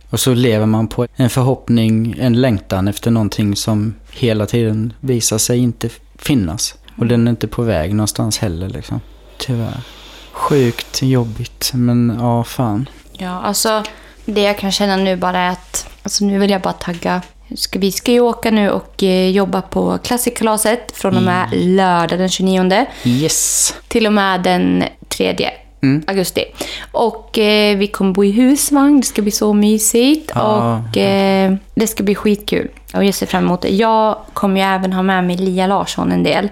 Och 0.09 0.19
så 0.19 0.33
lever 0.33 0.65
man 0.65 0.87
på 0.87 1.07
en 1.15 1.29
förhoppning, 1.29 2.15
en 2.19 2.41
längtan 2.41 2.87
efter 2.87 3.11
någonting 3.11 3.55
som 3.55 3.93
hela 4.11 4.45
tiden 4.45 4.93
visar 4.99 5.37
sig 5.37 5.59
inte 5.59 5.89
finnas. 6.15 6.75
Och 6.97 7.05
den 7.05 7.27
är 7.27 7.31
inte 7.31 7.47
på 7.47 7.61
väg 7.61 7.95
någonstans 7.95 8.37
heller 8.37 8.69
liksom. 8.69 9.01
Tyvärr. 9.37 9.81
Sjukt 10.31 11.01
jobbigt, 11.01 11.71
men 11.73 12.17
ja 12.19 12.43
fan. 12.43 12.89
Ja, 13.13 13.29
alltså 13.29 13.83
det 14.27 14.41
jag 14.41 14.57
kan 14.57 14.71
känna 14.71 14.95
nu 14.95 15.15
bara 15.15 15.39
är 15.39 15.49
att 15.49 15.89
alltså, 16.03 16.25
nu 16.25 16.39
vill 16.39 16.49
jag 16.49 16.61
bara 16.61 16.73
tagga. 16.73 17.21
Vi 17.71 17.91
ska 17.91 18.11
ju 18.11 18.19
åka 18.19 18.51
nu 18.51 18.69
och 18.69 19.03
eh, 19.03 19.29
jobba 19.29 19.61
på 19.61 19.97
Klassikkalaset 19.97 20.91
från 20.91 21.17
och 21.17 21.23
med 21.23 21.49
lördag 21.51 22.19
den 22.19 22.29
29 22.29 22.85
Yes! 23.03 23.73
till 23.87 24.07
och 24.07 24.13
med 24.13 24.43
den 24.43 24.83
3 25.09 25.49
augusti. 26.07 26.43
Och 26.91 27.37
eh, 27.37 27.77
vi 27.77 27.87
kommer 27.87 28.13
bo 28.13 28.23
i 28.23 28.31
husvagn, 28.31 28.99
det 28.99 29.05
ska 29.05 29.21
bli 29.21 29.31
så 29.31 29.53
mysigt 29.53 30.31
Ah, 30.35 30.77
och 30.77 30.97
eh, 30.97 31.53
det 31.75 31.87
ska 31.87 32.03
bli 32.03 32.15
skitkul. 32.15 32.67
Och 32.93 33.05
jag 33.05 33.13
ser 33.13 33.25
fram 33.25 33.45
emot 33.45 33.61
det. 33.61 33.69
Jag 33.69 34.17
kommer 34.33 34.59
ju 34.59 34.65
även 34.65 34.93
ha 34.93 35.03
med 35.03 35.23
mig 35.23 35.37
Lia 35.37 35.67
Larsson 35.67 36.11
en 36.11 36.23
del. 36.23 36.49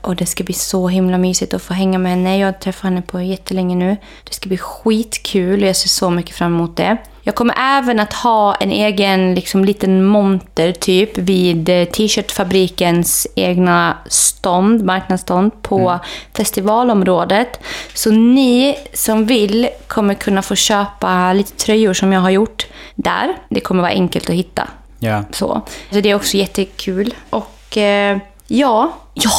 Och 0.00 0.16
det 0.16 0.26
ska 0.26 0.44
bli 0.44 0.54
så 0.54 0.88
himla 0.88 1.18
mysigt 1.18 1.54
att 1.54 1.62
få 1.62 1.74
hänga 1.74 1.98
med 1.98 2.12
henne. 2.12 2.38
Jag 2.38 2.46
har 2.46 2.52
träffat 2.52 2.82
henne 2.82 3.02
på 3.02 3.22
jättelänge 3.22 3.76
nu. 3.76 3.96
Det 4.24 4.34
ska 4.34 4.48
bli 4.48 4.58
skitkul 4.58 5.62
och 5.62 5.68
jag 5.68 5.76
ser 5.76 5.88
så 5.88 6.10
mycket 6.10 6.36
fram 6.36 6.54
emot 6.54 6.76
det. 6.76 6.96
Jag 7.26 7.34
kommer 7.34 7.54
även 7.58 8.00
att 8.00 8.12
ha 8.12 8.54
en 8.54 8.70
egen 8.72 9.34
liksom, 9.34 9.64
liten 9.64 10.04
monter 10.04 10.72
typ 10.72 11.18
vid 11.18 11.68
eh, 11.68 11.84
t-shirtfabrikens 11.84 13.26
egna 13.34 13.98
stånd, 14.06 14.84
marknadsstånd 14.84 15.62
på 15.62 15.98
festivalområdet. 16.36 17.60
Så 17.94 18.10
ni 18.10 18.76
som 18.92 19.26
vill 19.26 19.68
kommer 19.86 20.14
kunna 20.14 20.42
få 20.42 20.54
köpa 20.54 21.32
lite 21.32 21.52
tröjor 21.52 21.94
som 21.94 22.12
jag 22.12 22.20
har 22.20 22.30
gjort 22.30 22.66
där. 22.94 23.36
Det 23.48 23.60
kommer 23.60 23.82
vara 23.82 23.92
enkelt 23.92 24.30
att 24.30 24.36
hitta. 24.36 24.68
Ja. 24.98 25.24
Så, 25.30 25.62
så 25.90 26.00
det 26.00 26.10
är 26.10 26.14
också 26.14 26.36
jättekul. 26.36 27.14
Och 27.30 27.76
eh, 27.76 28.18
ja, 28.46 28.92
ja! 29.14 29.30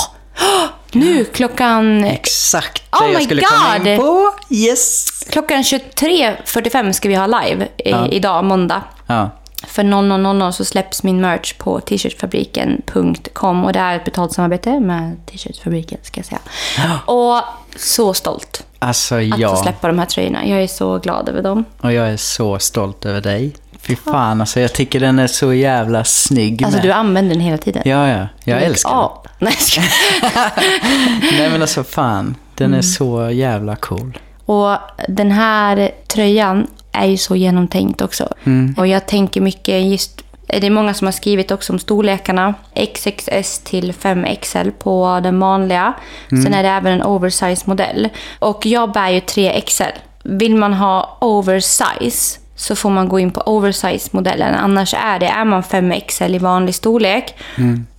Nu 0.99 1.25
klockan, 1.25 2.03
Exakt 2.03 2.83
Oh 2.91 2.99
det 3.07 3.11
jag 3.11 3.19
my 3.19 3.25
skulle 3.25 3.41
komma 3.41 3.77
God! 3.77 3.87
in 3.87 3.97
på. 3.99 4.33
Yes! 4.49 5.05
klockan 5.29 5.61
23.45 5.63 6.91
ska 6.91 7.09
vi 7.09 7.15
ha 7.15 7.27
live 7.27 7.67
i, 7.77 7.89
Ja. 7.89 8.07
idag, 8.07 8.43
måndag. 8.45 8.81
Ja. 9.07 9.29
För 9.67 9.83
00.00 9.83 10.51
så 10.51 10.65
släpps 10.65 11.03
min 11.03 11.21
merch 11.21 11.53
på 11.53 11.79
t-shirtfabriken.com 11.79 13.65
och 13.65 13.73
det 13.73 13.79
är 13.79 13.95
ett 13.95 14.05
betalt 14.05 14.33
samarbete 14.33 14.79
med 14.79 15.15
t-shirtfabriken 15.25 15.97
ska 16.03 16.19
jag 16.19 16.25
säga. 16.25 16.39
Och 17.05 17.41
så 17.75 18.13
stolt 18.13 18.63
Alltså 18.79 19.15
att 19.15 19.29
få 19.29 19.35
ja. 19.37 19.55
släppa 19.63 19.87
de 19.87 19.99
här 19.99 20.05
tröjorna. 20.05 20.47
Jag 20.47 20.63
är 20.63 20.67
så 20.67 20.97
glad 20.99 21.29
över 21.29 21.41
dem. 21.41 21.65
Och 21.81 21.93
jag 21.93 22.07
är 22.09 22.17
så 22.17 22.59
stolt 22.59 23.05
över 23.05 23.21
dig. 23.21 23.55
Fy 23.87 23.95
fan 23.95 24.41
alltså, 24.41 24.59
jag 24.59 24.73
tycker 24.73 24.99
den 24.99 25.19
är 25.19 25.27
så 25.27 25.53
jävla 25.53 26.03
snygg 26.03 26.63
Alltså 26.63 26.77
med. 26.77 26.85
du 26.87 26.91
använder 26.91 27.35
den 27.35 27.43
hela 27.43 27.57
tiden. 27.57 27.81
Ja, 27.85 28.07
ja. 28.09 28.27
Jag 28.43 28.61
älskar 28.63 28.89
den. 28.89 28.97
Ja. 28.99 29.23
Nej, 29.39 29.53
skojar. 29.53 29.89
Nej 31.37 31.49
men 31.49 31.61
alltså 31.61 31.83
fan, 31.83 32.35
den 32.55 32.67
Mm. 32.67 32.77
är 32.77 32.81
så 32.83 33.29
jävla 33.31 33.75
cool. 33.75 34.17
Och 34.45 34.77
den 35.07 35.31
här 35.31 35.91
tröjan 36.07 36.67
är 36.91 37.05
ju 37.05 37.17
så 37.17 37.35
genomtänkt 37.35 38.01
också. 38.01 38.27
Och 38.77 38.87
jag 38.87 39.05
tänker 39.07 39.41
mycket 39.41 39.83
just 39.83 40.21
det 40.47 40.67
är 40.67 40.71
många 40.71 40.93
som 40.93 41.07
har 41.07 41.11
skrivit 41.11 41.51
också 41.51 41.73
om 41.73 41.79
storlekarna. 41.79 42.53
XXS 42.93 43.59
till 43.59 43.91
5XL 43.93 44.71
på 44.71 45.19
den 45.23 45.39
vanliga. 45.39 45.93
Sen 46.29 46.53
är 46.53 46.63
det 46.63 46.69
även 46.69 46.93
en 46.93 47.03
oversize 47.03 47.63
modell. 47.65 48.09
Och 48.39 48.65
jag 48.65 48.91
bär 48.91 49.09
ju 49.09 49.19
3XL. 49.19 49.91
Vill 50.23 50.55
man 50.55 50.73
ha 50.73 51.17
oversize 51.21 52.39
så 52.57 52.75
får 52.75 52.89
man 52.89 53.09
gå 53.09 53.19
in 53.19 53.31
på 53.31 53.41
oversize-modellen. 53.41 54.55
Annars 54.55 54.93
är 54.93 55.19
det, 55.19 55.27
är 55.27 55.45
man 55.45 55.63
5XL 55.63 56.35
i 56.35 56.37
vanlig 56.37 56.75
storlek, 56.75 57.35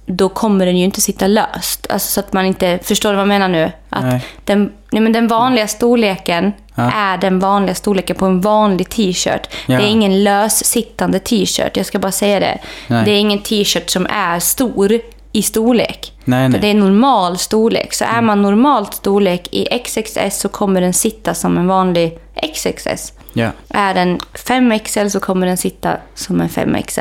då 0.07 0.29
kommer 0.29 0.67
den 0.67 0.77
ju 0.77 0.85
inte 0.85 1.01
sitta 1.01 1.27
löst. 1.27 1.87
Alltså 1.91 2.09
så 2.13 2.21
att 2.21 2.33
man 2.33 2.47
inte, 2.47 2.79
förstår 2.83 3.11
du 3.11 3.17
vad 3.17 3.23
jag 3.23 3.29
menar 3.29 3.49
nu? 3.49 3.73
Att 3.91 4.05
Nej. 4.05 4.25
den, 4.45 4.73
nej 4.91 5.03
men 5.03 5.13
den 5.13 5.29
vanliga 5.29 5.67
storleken 5.67 6.53
Ja. 6.75 6.91
är 6.95 7.19
den 7.19 7.39
vanliga 7.39 7.75
storleken 7.75 8.17
på 8.17 8.27
en 8.27 8.41
vanlig 8.41 8.89
t-shirt. 8.89 9.49
Ja. 9.67 9.79
Det 9.79 9.85
är 9.85 9.89
ingen 9.89 10.25
lössittande 10.25 11.19
t-shirt, 11.19 11.77
jag 11.77 11.87
ska 11.87 11.99
bara 11.99 12.13
säga 12.13 12.41
det. 12.41 12.59
Nej. 12.87 13.05
Det 13.05 13.11
är 13.11 13.19
ingen 13.19 13.39
t-shirt 13.39 13.91
som 13.91 14.07
är 14.11 14.39
stor 14.39 15.01
i 15.33 15.43
storlek. 15.43 16.13
Nej, 16.25 16.49
nej. 16.49 16.61
det 16.61 16.67
är 16.67 16.75
normal 16.75 17.39
storlek. 17.39 17.95
Så 17.95 18.05
är 18.05 18.21
man 18.23 18.43
normalt 18.43 18.95
storlek 18.95 19.49
i 19.51 19.79
XXS 19.85 20.41
så 20.41 20.49
kommer 20.49 20.81
den 20.81 20.93
sitta 20.93 21.35
som 21.35 21.59
en 21.59 21.67
vanlig 21.67 22.19
XXS. 22.55 23.13
Ja. 23.33 23.51
Är 23.69 23.95
den 23.95 24.19
5XL 24.35 25.09
så 25.09 25.21
kommer 25.21 25.47
den 25.47 25.57
sitta 25.57 25.97
som 26.15 26.41
en 26.41 26.49
5XL. 26.49 27.01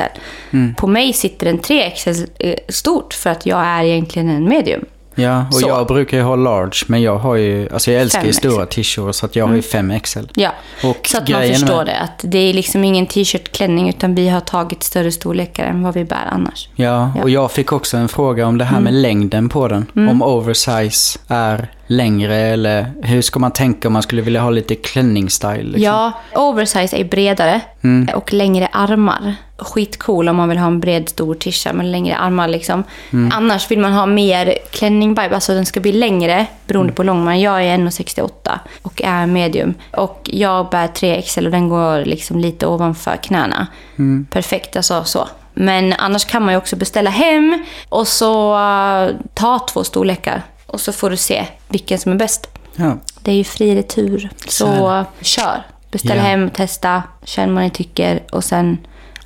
Mm. 0.50 0.74
På 0.74 0.86
mig 0.86 1.12
sitter 1.12 1.46
den 1.46 1.58
3XL 1.60 2.28
eh, 2.38 2.54
stort 2.68 3.14
för 3.14 3.30
att 3.30 3.46
jag 3.46 3.60
är 3.66 3.84
egentligen 3.84 4.28
en 4.28 4.44
medium. 4.48 4.84
Ja, 5.14 5.46
och 5.48 5.54
Så. 5.54 5.68
jag 5.68 5.86
brukar 5.86 6.16
ju 6.16 6.22
ha 6.22 6.36
large, 6.36 6.78
men 6.86 7.02
jag 7.02 7.16
har 7.18 7.34
ju, 7.36 7.68
alltså 7.72 7.90
jag 7.92 8.02
älskar 8.02 8.22
ju 8.24 8.30
5XL. 8.30 8.32
stora 8.50 8.66
t-shirts 8.66 9.18
så 9.18 9.26
att 9.26 9.36
jag 9.36 9.46
har 9.46 9.54
ju 9.54 9.60
5XL. 9.60 10.28
Ja, 10.34 10.50
Och 10.84 11.06
så 11.08 11.18
att 11.18 11.28
man 11.28 11.42
förstår 11.42 11.76
med- 11.76 11.86
det. 11.86 11.98
Att 11.98 12.20
det 12.22 12.38
är 12.38 12.52
liksom 12.54 12.84
ingen 12.84 13.06
t-shirt 13.06 13.52
klänning 13.52 13.88
utan 13.88 14.14
vi 14.14 14.28
har 14.28 14.40
tagit 14.40 14.82
större 14.82 15.12
storlekar 15.12 15.64
än 15.66 15.82
vad 15.82 15.94
vi 15.94 16.04
bär 16.04 16.28
annars. 16.30 16.68
Ja, 16.74 16.84
Ja. 16.84 17.04
Mm. 17.04 17.22
och 17.22 17.30
jag 17.30 17.52
fick 17.52 17.72
också 17.72 17.96
en 17.96 18.08
fråga 18.08 18.46
om 18.46 18.58
det 18.58 18.64
här 18.64 18.80
med 18.80 18.94
längden 18.94 19.48
på 19.48 19.68
den. 19.68 19.86
Om 19.94 20.22
oversize 20.22 21.18
är 21.28 21.68
längre 21.90 22.36
eller 22.36 22.86
hur 23.02 23.22
ska 23.22 23.38
man 23.38 23.50
tänka 23.50 23.88
om 23.88 23.92
man 23.92 24.02
skulle 24.02 24.22
vilja 24.22 24.40
ha 24.40 24.50
lite 24.50 24.74
klänningsstyle? 24.74 25.62
Liksom? 25.62 25.82
Ja, 25.82 26.12
oversize 26.34 26.96
är 26.96 27.04
bredare 27.04 27.60
Mm. 27.84 28.08
och 28.16 28.32
längre 28.32 28.68
armar. 28.72 29.34
Skitcool 29.58 30.28
om 30.28 30.36
man 30.36 30.48
vill 30.48 30.58
ha 30.58 30.66
en 30.66 30.80
bred 30.80 31.08
stor 31.08 31.34
tisha 31.34 31.72
med 31.72 31.86
längre 31.86 32.16
armar 32.16 32.48
liksom. 32.48 32.84
Mm. 33.12 33.30
Annars 33.34 33.70
vill 33.70 33.78
man 33.78 33.92
ha 33.92 34.06
mer 34.06 34.54
klänning-vibe, 34.70 35.34
alltså 35.34 35.54
den 35.54 35.66
ska 35.66 35.80
bli 35.80 35.92
längre 35.92 36.32
Mm. 36.34 36.46
beroende 36.66 36.92
på 36.92 37.02
långman. 37.02 37.40
Jag 37.40 37.62
är 37.64 37.74
1,68 37.78 38.58
och 38.82 39.02
är 39.04 39.26
medium. 39.26 39.74
Och 39.96 40.30
jag 40.32 40.68
bär 40.70 40.86
3XL 40.88 41.44
och 41.46 41.50
den 41.52 41.68
går 41.68 42.04
liksom 42.04 42.38
lite 42.38 42.66
ovanför 42.66 43.16
knäna. 43.16 43.66
Mm. 43.98 44.26
Perfekt, 44.30 44.76
alltså 44.76 45.04
så. 45.04 45.28
Men 45.54 45.92
annars 45.92 46.24
kan 46.24 46.42
man 46.44 46.54
ju 46.54 46.58
också 46.58 46.76
beställa 46.76 47.10
hem 47.10 47.64
och 47.88 48.08
så 48.08 48.54
uh, 48.54 49.10
ta 49.34 49.58
två 49.58 49.84
storlekar. 49.84 50.42
Och 50.68 50.80
så 50.80 50.92
får 50.92 51.10
du 51.10 51.16
se 51.16 51.46
vilken 51.68 51.98
som 51.98 52.12
är 52.12 52.16
bäst. 52.16 52.46
Ja. 52.76 52.98
Det 53.22 53.30
är 53.30 53.34
ju 53.34 53.44
fri 53.44 53.74
retur. 53.74 54.30
Så 54.48 54.66
Så 54.66 55.04
kör. 55.20 55.62
Beställ 55.90 56.16
Ja. 56.16 56.22
hem, 56.22 56.50
testa, 56.50 57.02
känn 57.24 57.54
vad 57.54 57.64
ni 57.64 57.70
tycker 57.70 58.22
och 58.32 58.44
sen 58.44 58.78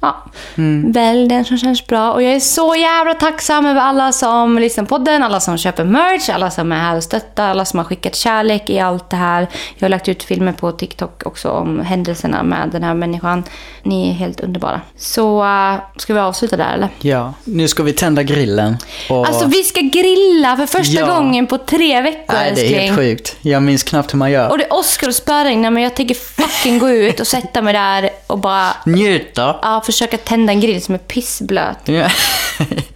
ja, 0.03 0.25
Mm. 0.57 0.93
välj 0.93 1.29
den 1.29 1.45
som 1.45 1.59
känns 1.59 1.87
bra. 1.87 2.13
Och 2.13 2.23
jag 2.23 2.33
är 2.33 2.41
så 2.41 2.75
jävla 2.77 3.15
tacksam 3.15 3.67
över 3.67 3.81
alla 3.81 4.13
som 4.13 4.59
lyssnar 4.59 4.85
på 4.85 4.99
den, 4.99 5.23
alla 5.23 5.41
som 5.41 5.59
köper 5.59 5.85
merch, 5.85 6.29
alla 6.31 6.51
som 6.51 6.73
är 6.73 6.77
här 6.77 6.97
och 6.97 7.03
stöttar, 7.03 7.49
alla 7.49 7.65
som 7.65 7.79
har 7.79 7.85
skickat 7.85 8.15
kärlek 8.17 8.71
i 8.71 8.79
allt 8.81 9.11
det 9.11 9.17
här. 9.17 9.47
Jag 9.79 9.85
har 9.85 9.89
lagt 9.91 10.09
ut 10.09 10.23
filmer 10.23 10.53
på 10.53 10.73
TikTok 10.73 11.23
också 11.27 11.51
om 11.51 11.81
händelserna 11.81 12.43
med 12.43 12.69
den 12.73 12.83
här 12.83 12.95
människan. 12.95 13.45
Ni 13.83 14.09
är 14.11 14.13
helt 14.13 14.41
underbara. 14.41 14.81
Så 14.97 15.43
uh, 15.45 15.75
ska 15.97 16.15
vi 16.15 16.21
avsluta 16.21 16.57
där 16.57 16.75
eller? 16.75 16.89
ja, 17.01 17.35
nu 17.45 17.69
ska 17.69 17.83
vi 17.83 17.93
tända 17.93 18.23
grillen. 18.23 18.77
Och... 19.11 19.27
Alltså 19.27 19.47
vi 19.47 19.63
ska 19.63 19.81
grilla 19.81 20.57
för 20.57 20.67
första 20.67 21.01
Ja. 21.01 21.15
gången 21.15 21.47
på 21.47 21.59
tre 21.59 22.03
veckor 22.03 22.35
Nej, 22.35 22.53
det 22.55 22.75
är 22.77 22.81
helt 22.81 22.99
sjukt. 22.99 23.37
Jag 23.41 23.63
minns 23.63 23.83
knappt 23.83 24.13
hur 24.15 24.19
man 24.19 24.31
gör. 24.31 24.51
Och 24.51 24.59
det 24.59 24.65
är 24.65 24.73
Oscar 24.73 25.09
och 25.09 25.15
spöregn, 25.15 25.61
men 25.75 25.83
jag 25.83 25.95
tänker 25.95 26.15
fucking 26.15 26.79
gå 26.79 26.91
ut 26.91 27.21
och 27.21 27.27
sätta 27.27 27.63
mig 27.63 27.73
där 27.75 28.11
och 28.27 28.39
bara 28.39 28.69
Njuta. 28.87 29.57
ja, 29.63 29.83
försöka 29.93 30.19
tända 30.19 30.53
en 30.53 30.61
grill 30.61 30.83
som 30.83 30.95
är 30.95 30.99
pissblöt. 30.99 31.79
Ja. 31.85 32.09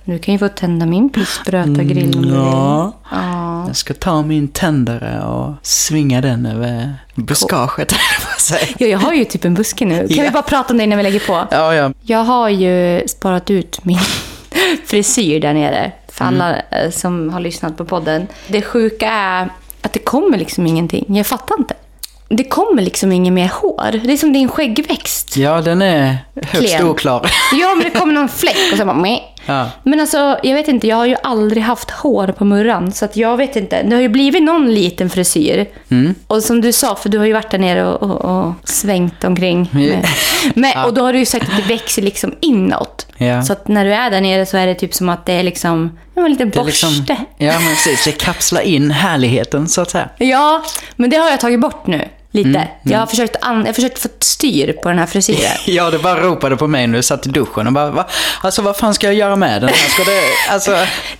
Du 0.04 0.18
kan 0.18 0.34
ju 0.34 0.38
få 0.38 0.48
tända 0.48 0.86
min 0.86 1.10
pissblöta 1.10 1.82
grill 1.82 2.16
om 2.16 2.22
du 2.22 2.28
vill. 2.28 2.36
ja. 2.38 2.92
Ja. 3.10 3.66
Jag 3.66 3.76
ska 3.76 3.94
ta 3.94 4.22
min 4.22 4.48
tändare 4.48 5.22
och 5.24 5.52
svinga 5.62 6.20
den 6.20 6.46
över 6.46 6.94
buskaget. 7.14 7.94
ja, 8.78 8.86
jag 8.86 8.98
har 8.98 9.12
ju 9.12 9.24
typ 9.24 9.44
en 9.44 9.54
buske 9.54 9.84
nu. 9.84 10.08
Kan 10.08 10.16
Ja. 10.16 10.22
vi 10.22 10.30
bara 10.30 10.42
prata 10.42 10.72
om 10.72 10.78
det 10.78 10.84
innan 10.84 10.96
vi 10.98 11.02
lägger 11.02 11.20
på? 11.20 11.46
ja, 11.50 11.74
ja. 11.74 11.92
Jag 12.02 12.24
har 12.24 12.48
ju 12.48 13.02
sparat 13.08 13.50
ut 13.50 13.84
min 13.84 13.98
frisyr 14.86 15.40
där 15.40 15.54
nere. 15.54 15.92
För 16.08 16.24
alla 16.24 16.56
eh, 16.56 16.90
som 16.90 17.30
har 17.32 17.40
lyssnat 17.40 17.76
på 17.76 17.84
podden. 17.84 18.26
Det 18.48 18.62
sjuka 18.62 19.10
är 19.10 19.48
att 19.82 19.92
det 19.92 19.98
kommer 19.98 20.38
liksom 20.38 20.66
ingenting. 20.66 21.04
Jag 21.16 21.26
fattar 21.26 21.54
inte. 21.58 21.74
Det 22.28 22.44
kommer 22.44 22.82
liksom 22.82 23.12
inget 23.12 23.32
mer 23.32 23.48
hår. 23.48 24.00
Det 24.04 24.12
är 24.12 24.16
som 24.16 24.32
din 24.32 24.48
skäggväxt. 24.48 25.36
Ja, 25.36 25.60
den 25.60 25.82
är 25.82 26.18
högst 26.34 26.76
Klen. 26.76 26.88
oklar. 26.88 27.30
Ja, 27.60 27.74
men 27.74 27.84
det 27.84 27.98
kommer 27.98 28.14
någon 28.14 28.28
fläck 28.28 28.72
och 28.72 28.78
så 28.78 28.84
bara 28.84 28.96
meh. 28.96 29.18
Ja. 29.46 29.70
Men 29.82 30.00
alltså, 30.00 30.38
jag 30.42 30.54
vet 30.54 30.68
inte, 30.68 30.86
jag 30.86 30.96
har 30.96 31.06
ju 31.06 31.16
aldrig 31.22 31.62
haft 31.62 31.90
hår 31.90 32.34
på 32.38 32.44
murran. 32.44 32.92
Så 32.92 33.04
att 33.04 33.16
jag 33.16 33.36
vet 33.36 33.56
inte. 33.56 33.82
Det 33.82 33.94
har 33.94 34.02
ju 34.02 34.08
blivit 34.08 34.42
någon 34.42 34.74
liten 34.74 35.10
frisyr. 35.10 35.66
Mm. 35.90 36.14
Och 36.26 36.42
som 36.42 36.60
du 36.60 36.72
sa, 36.72 36.94
för 36.94 37.08
du 37.08 37.18
har 37.18 37.24
ju 37.26 37.32
varit 37.32 37.50
där 37.50 37.58
nere 37.58 37.86
och, 37.86 38.02
och, 38.02 38.24
och 38.24 38.52
svängt 38.64 39.24
omkring. 39.24 39.68
Med, 39.72 40.06
med, 40.54 40.84
Och 40.84 40.94
då 40.94 41.02
har 41.02 41.12
du 41.12 41.18
ju 41.18 41.26
sagt 41.26 41.48
att 41.48 41.56
det 41.56 41.74
växer 41.74 42.02
liksom 42.02 42.34
inåt. 42.40 43.06
Ja. 43.16 43.42
Så 43.42 43.52
att 43.52 43.68
när 43.68 43.84
du 43.84 43.94
är 43.94 44.10
där 44.10 44.20
nere 44.20 44.46
så 44.46 44.56
är 44.56 44.66
det 44.66 44.74
typ 44.74 44.94
som 44.94 45.08
att 45.08 45.26
det 45.26 45.32
är 45.32 45.42
liksom 45.42 45.98
ja, 46.14 46.24
en 46.24 46.30
liten 46.30 46.48
är 46.48 46.52
borste. 46.52 46.86
liksom, 46.86 47.16
ja, 47.38 47.60
men 47.60 47.68
precis. 47.68 48.04
Det 48.04 48.12
kapslar 48.12 48.60
in 48.60 48.90
härligheten, 48.90 49.68
så 49.68 49.80
att 49.80 49.90
säga. 49.90 50.08
Ja, 50.18 50.62
men 50.96 51.10
det 51.10 51.16
har 51.16 51.30
jag 51.30 51.40
tagit 51.40 51.60
bort 51.60 51.86
nu. 51.86 52.08
Lite. 52.36 52.48
Mm, 52.58 52.68
Jag 52.82 52.98
har 52.98 53.06
försökt, 53.06 53.36
an- 53.40 53.58
jag 53.60 53.66
har 53.66 53.72
försökt 53.72 53.98
få 53.98 54.08
styr 54.20 54.72
på 54.82 54.88
den 54.88 54.98
här 54.98 55.06
frisyren. 55.06 55.52
Ja, 55.66 55.90
du 55.90 55.98
bara 55.98 56.20
ropade 56.20 56.56
på 56.56 56.66
mig 56.66 56.86
när 56.86 56.96
du 56.96 57.02
satt 57.02 57.26
i 57.26 57.28
duschen 57.28 57.66
och 57.66 57.72
bara, 57.72 57.90
Va? 57.90 58.06
alltså 58.42 58.62
vad 58.62 58.76
fan 58.76 58.94
ska 58.94 59.06
jag 59.06 59.14
göra 59.14 59.36
med 59.36 59.60
den 59.62 59.68
här? 59.70 59.88
Ska 59.88 60.04
det, 60.04 60.20
alltså, 60.52 60.70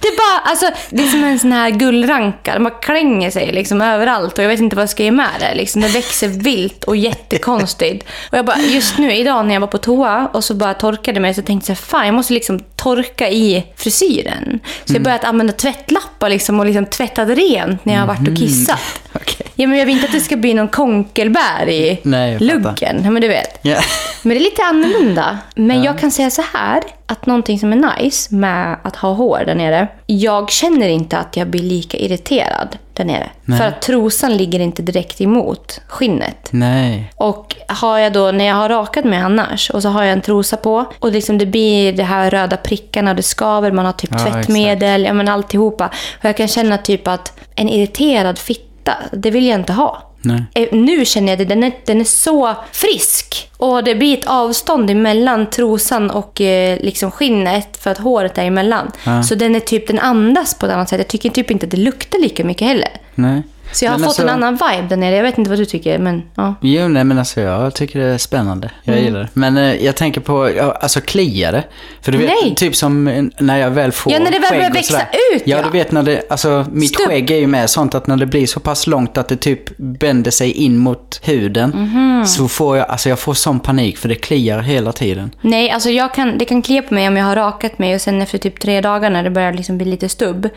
Det 0.01 0.09
är 0.09 0.17
bara, 0.17 0.51
alltså, 0.51 0.67
det 0.91 1.03
är 1.03 1.07
som 1.09 1.25
en 1.25 1.39
sån 1.39 1.53
här 1.53 1.71
gullranka. 1.71 2.55
De 2.55 2.65
bara 2.65 2.75
klänger 2.75 3.31
sig 3.31 3.53
liksom 3.53 3.83
överallt 3.83 4.39
och 4.39 4.45
jag 4.45 4.49
vet 4.49 4.61
inte 4.61 4.77
vad 4.77 4.83
jag 4.83 4.91
ska 4.91 5.03
göra 5.03 5.15
med 5.15 5.29
det. 5.41 5.55
Liksom, 5.55 5.81
det 5.83 5.89
växer 5.89 6.29
vilt 6.29 6.85
och 6.85 6.97
jättekonstigt. 6.97 8.07
Och 8.33 8.39
jag 8.39 8.45
bara, 8.47 8.59
just 8.59 8.99
nu 8.99 9.15
idag 9.15 9.47
när 9.47 9.55
jag 9.55 9.61
var 9.61 9.67
på 9.69 9.79
toa 9.79 10.31
och 10.33 10.45
så 10.45 10.55
bara 10.55 10.75
torkade 10.75 11.21
mig 11.21 11.35
så 11.35 11.43
tänkte 11.43 11.71
jag, 11.71 11.79
fan 11.79 12.07
jag 12.07 12.15
måste 12.15 12.33
liksom 12.33 12.59
torka 12.77 13.29
i 13.29 13.65
frisyren. 13.77 14.61
Så 14.85 14.95
jag 14.95 15.03
börjat 15.03 15.25
använda 15.25 15.53
tvättlappar 15.53 16.29
liksom 16.31 16.61
och 16.61 16.67
liksom 16.67 16.87
tvättat 16.87 17.29
rent 17.29 17.85
när 17.85 17.93
jag 17.95 18.01
har 18.01 18.07
varit 18.07 18.29
och 18.29 18.37
kissat. 18.37 18.79
okej. 19.23 19.47
Ja, 19.55 19.67
men 19.67 19.79
jag 19.79 19.87
vill 19.87 19.95
inte 19.95 20.07
att 20.07 20.13
det 20.13 20.21
ska 20.21 20.37
bli 20.37 20.55
någon 20.55 20.69
konkelbär 20.69 21.69
i 21.69 22.01
Nej, 22.03 22.39
luggen. 22.39 23.01
Ja, 23.05 23.11
men 23.11 23.23
du 23.23 23.29
vet. 23.29 23.59
Ja. 23.63 23.81
Men 24.23 24.31
det 24.37 24.39
är 24.39 24.45
lite 24.45 24.63
annorlunda. 24.63 25.39
Men 25.55 25.83
jag 25.83 25.99
kan 25.99 26.11
säga 26.11 26.31
så 26.31 26.43
här, 26.55 26.83
att 27.07 27.27
någonting 27.27 27.59
som 27.59 27.73
är 27.73 27.99
nice 27.99 28.35
med 28.35 28.77
att 28.83 28.97
ha 28.97 29.13
hår 29.13 29.43
där 29.47 29.55
nere. 29.55 29.89
Jag 30.07 30.51
känner 30.51 30.89
inte 30.89 31.19
att 31.19 31.37
jag 31.37 31.49
blir 31.49 31.63
lika 31.63 31.99
irriterad 31.99 32.77
där 32.93 33.05
nere. 33.05 33.31
Nej. 33.45 33.59
För 33.59 33.67
att 33.67 33.83
trosan 33.83 34.37
ligger 34.37 34.61
inte 34.61 34.83
direkt 34.83 35.21
emot 35.21 35.81
skinnet. 35.87 36.49
Nej. 36.51 37.13
Och 37.17 37.57
har 37.69 37.99
jag 37.99 38.13
då, 38.13 38.31
när 38.31 38.45
jag 38.45 38.55
har 38.55 38.69
rakat 38.69 39.05
mig 39.05 39.19
annars 39.19 39.71
och 39.71 39.83
så 39.83 39.89
har 39.89 40.03
jag 40.03 40.13
en 40.13 40.21
trosa 40.21 40.57
på 40.57 40.85
och 40.99 41.13
liksom 41.13 41.39
det 41.39 41.47
blir 41.47 41.93
de 41.93 42.03
här 42.03 42.31
röda 42.31 42.57
prickarna, 42.57 43.15
det 43.15 43.23
skaver, 43.23 43.71
man 43.73 43.87
har 43.87 43.93
typ 43.93 44.11
Ja, 44.13 44.19
tvättmedel, 44.19 45.05
ja 45.05 45.13
men 45.13 45.29
alltihopa. 45.29 45.87
Och 46.19 46.25
jag 46.25 46.37
kan 46.37 46.49
känna 46.49 46.79
typ 46.79 47.09
att 47.09 47.39
en 47.55 47.69
irriterad 47.69 48.39
fitta, 48.39 48.66
det 49.13 49.31
vill 49.31 49.47
jag 49.47 49.61
inte 49.61 49.73
ha. 49.73 50.03
Nej. 50.23 50.43
Eh, 50.55 50.69
Nu 50.73 51.05
känner 51.05 51.29
jag 51.33 51.39
det, 51.39 51.45
den 51.45 51.63
är, 51.63 51.73
den 51.85 52.01
är 52.01 52.05
så 52.05 52.55
frisk. 52.73 53.51
Och 53.57 53.85
det 53.85 53.95
blir 53.95 54.19
ett 54.19 54.27
avstånd 54.27 54.91
emellan 54.91 55.51
trosan 55.51 56.11
och 56.11 56.41
eh, 56.41 56.79
liksom 56.81 57.11
skinnet 57.11 57.77
för 57.77 57.91
att 57.91 57.99
håret 57.99 58.39
är 58.39 58.45
emellan. 58.45 58.91
Ja. 59.05 59.23
Så 59.23 59.35
den 59.35 59.55
är 59.57 59.61
typ, 59.61 59.87
den 59.87 59.99
andas 59.99 60.55
på 60.55 60.67
ett 60.67 60.73
annat 60.73 60.89
sätt. 60.89 60.99
Jag 60.99 61.09
tycker 61.09 61.31
typ 61.31 61.51
inte 61.51 61.67
att 61.67 61.71
det 61.71 61.77
luktar 61.77 62.19
lika 62.19 62.45
mycket 62.45 62.69
heller. 62.69 62.89
Nej. 63.15 63.43
Så 63.73 63.85
jag 63.85 63.91
har 63.93 63.99
Men 63.99 64.05
fått 64.09 64.09
alltså- 64.09 64.23
en 64.23 64.29
annan 64.43 64.55
vibe 64.55 64.89
där 64.89 64.97
nere. 64.97 65.17
Jag 65.17 65.23
vet 65.23 65.39
inte 65.39 65.51
vad 65.51 65.59
du 65.59 65.65
tycker, 65.65 65.99
men 65.99 66.23
ja. 66.35 66.55
Jo, 66.61 66.89
nej 66.89 67.05
men 67.05 67.19
alltså 67.19 67.41
jag 67.41 67.75
tycker 67.75 67.99
det 68.01 68.07
är 68.07 68.19
spännande. 68.19 68.71
Jag 68.85 68.93
Mm. 68.93 69.05
gillar 69.07 69.21
det. 69.21 69.29
Men 69.33 69.57
eh, 69.57 69.85
jag 69.85 69.97
tänker 69.97 70.21
på, 70.21 70.51
ja, 70.57 70.79
alltså 70.81 71.01
kliar 71.01 71.53
det? 71.53 71.65
För 72.01 72.13
du 72.13 72.19
vet, 72.19 72.31
Nej. 72.43 72.55
typ 72.57 72.77
som 72.77 73.09
eh, 73.09 73.25
när 73.39 73.59
jag 73.59 73.71
väl 73.71 73.93
får 73.93 74.13
Ja, 74.13 74.19
när 74.19 74.31
det 74.31 74.39
väl 74.39 74.51
börjar 74.59 74.71
växa 74.71 75.01
ut, 75.33 75.43
Ja, 75.47 75.57
ja. 75.57 75.63
du 75.65 75.71
vet 75.79 75.93
när 75.93 76.03
det, 76.03 76.23
alltså 76.31 76.67
mitt 76.73 76.89
Stubb. 76.95 77.07
skägg 77.09 77.31
är 77.31 77.37
ju 77.37 77.47
med 77.47 77.71
sånt 77.71 77.95
att 77.95 78.07
när 78.07 78.17
det 78.17 78.27
blir 78.27 78.47
så 78.47 78.61
pass 78.61 78.87
långt 78.87 79.19
att 79.19 79.29
det 79.29 79.37
typ 79.37 79.77
bänder 79.77 80.31
sig 80.31 80.53
in 80.53 80.79
mot 80.79 81.21
huden. 81.23 81.71
Mhm. 81.71 82.27
Så 82.27 82.49
får 82.49 82.77
jag, 82.77 82.89
alltså 82.91 83.09
jag 83.09 83.19
får 83.19 83.35
sån 83.35 83.61
panik 83.61 83.99
för 83.99 84.09
det 84.09 84.15
kliar 84.15 84.61
hela 84.61 84.93
tiden. 84.93 85.31
Nej, 85.41 85.71
alltså 85.71 85.91
jag 85.91 86.15
kan, 86.15 86.39
det 86.39 86.45
kan 86.45 86.63
klia 86.63 86.83
på 86.83 86.95
mig 86.95 87.09
om 87.09 87.17
jag 87.17 87.25
har 87.25 87.37
rakat 87.37 87.79
mig 87.79 87.95
och 87.95 88.01
sen 88.01 88.23
efter 88.23 88.39
typ 88.39 88.61
tre 88.61 88.81
dagar 88.81 89.11
när 89.11 89.23
det 89.23 89.31
börjar 89.31 89.53
liksom 89.53 89.77
bli 89.79 89.87
lite 89.87 90.09
stubb, 90.09 90.49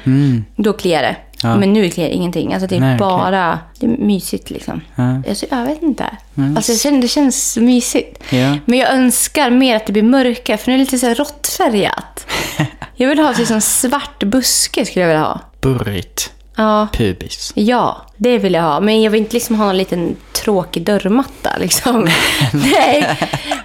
då 0.56 0.74
kliar 0.74 1.02
det. 1.02 1.16
Ja. 1.44 1.58
Men 1.58 1.74
nu 1.74 1.90
kliar 1.90 2.10
ingenting. 2.10 2.54
Alltså 2.54 2.68
det 2.68 2.76
är 2.76 2.80
Nej, 2.80 2.98
bara, 2.98 3.60
det 3.80 3.86
är 3.86 3.90
mysigt 3.90 4.50
liksom. 4.50 4.82
Ja. 4.96 5.22
Alltså, 5.30 5.46
jag 5.50 5.66
vet 5.66 5.82
inte. 5.84 6.06
Alltså 6.56 6.72
jag 6.72 6.82
känner, 6.82 7.02
det 7.02 7.08
känns 7.08 7.58
mysigt. 7.58 8.24
Ja. 8.30 8.58
Men 8.66 8.80
jag 8.80 8.94
önskar 8.94 9.50
mer 9.50 9.76
att 9.76 9.86
det 9.86 9.94
blir 9.94 10.04
mörkare, 10.04 10.58
för 10.58 10.68
nu 10.68 10.74
är 10.74 10.78
det 10.78 10.84
lite 10.84 11.00
så 11.00 11.14
råttfärgat. 11.14 12.28
jag 12.96 13.10
vill 13.10 13.20
ha 13.20 13.34
typ 13.34 13.48
som 13.48 13.62
svart 13.62 14.24
buske 14.24 14.86
skulle 14.86 15.02
jag 15.02 15.08
vilja 15.08 15.24
ha. 15.24 15.40
Burrigt. 15.62 16.32
Ja. 16.60 16.88
Pubis. 16.94 17.52
Ja, 17.56 18.02
det 18.18 18.38
vill 18.38 18.54
jag 18.54 18.62
ha. 18.62 18.80
Men 18.80 19.02
jag 19.02 19.12
vill 19.12 19.22
inte 19.22 19.34
liksom 19.34 19.56
ha 19.60 19.70
en 19.70 19.78
liten 19.78 20.16
tråkig 20.32 20.84
dörrmatta 20.86 21.50
liksom. 21.60 22.08
Nej. 22.54 23.18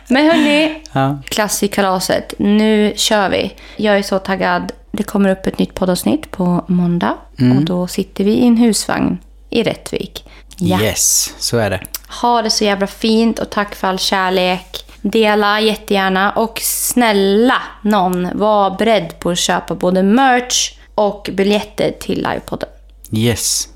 Men 0.09 0.27
hörni, 0.27 0.83
Ja. 0.93 1.19
klass 1.25 1.63
i 1.63 1.69
kalaset. 1.69 2.35
Nu 2.39 2.93
kör 2.97 3.29
vi. 3.29 3.55
Jag 3.77 3.99
är 3.99 4.03
så 4.03 4.19
taggad. 4.19 4.73
Det 4.93 5.03
kommer 5.03 5.31
upp 5.31 5.47
ett 5.47 5.59
nytt 5.59 5.75
poddavsnitt 5.75 6.31
på 6.31 6.65
måndag. 6.69 7.15
Och 7.57 7.65
då 7.65 7.87
sitter 7.87 8.25
vi 8.25 8.33
i 8.33 8.47
en 8.47 8.57
husvagn 8.57 9.19
i 9.51 9.63
Rättvik. 9.63 10.25
Ja. 10.57 10.81
Yes, 10.83 11.35
så 11.39 11.57
är 11.59 11.71
det. 11.71 11.81
Ha 12.21 12.43
det 12.43 12.51
så 12.51 12.65
jävla 12.65 12.87
fint 12.87 13.39
och 13.39 13.51
tack 13.51 13.75
för 13.75 13.89
all 13.89 13.99
kärlek. 13.99 14.85
Dela 15.03 15.61
jättegärna 15.61 16.31
och 16.33 16.61
snälla 16.63 17.63
någon, 17.83 18.29
var 18.39 18.71
beredd 18.79 19.19
på 19.19 19.31
att 19.31 19.39
köpa 19.39 19.75
både 19.75 20.03
merch 20.03 20.73
och 20.95 21.29
biljetter 21.33 21.93
till 22.01 22.27
livepodden. 22.31 22.69
Yes. 23.11 23.69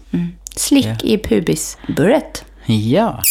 Slick 0.57 1.05
i 1.05 1.19
pubisburret. 1.19 2.45
Ja. 2.67 3.23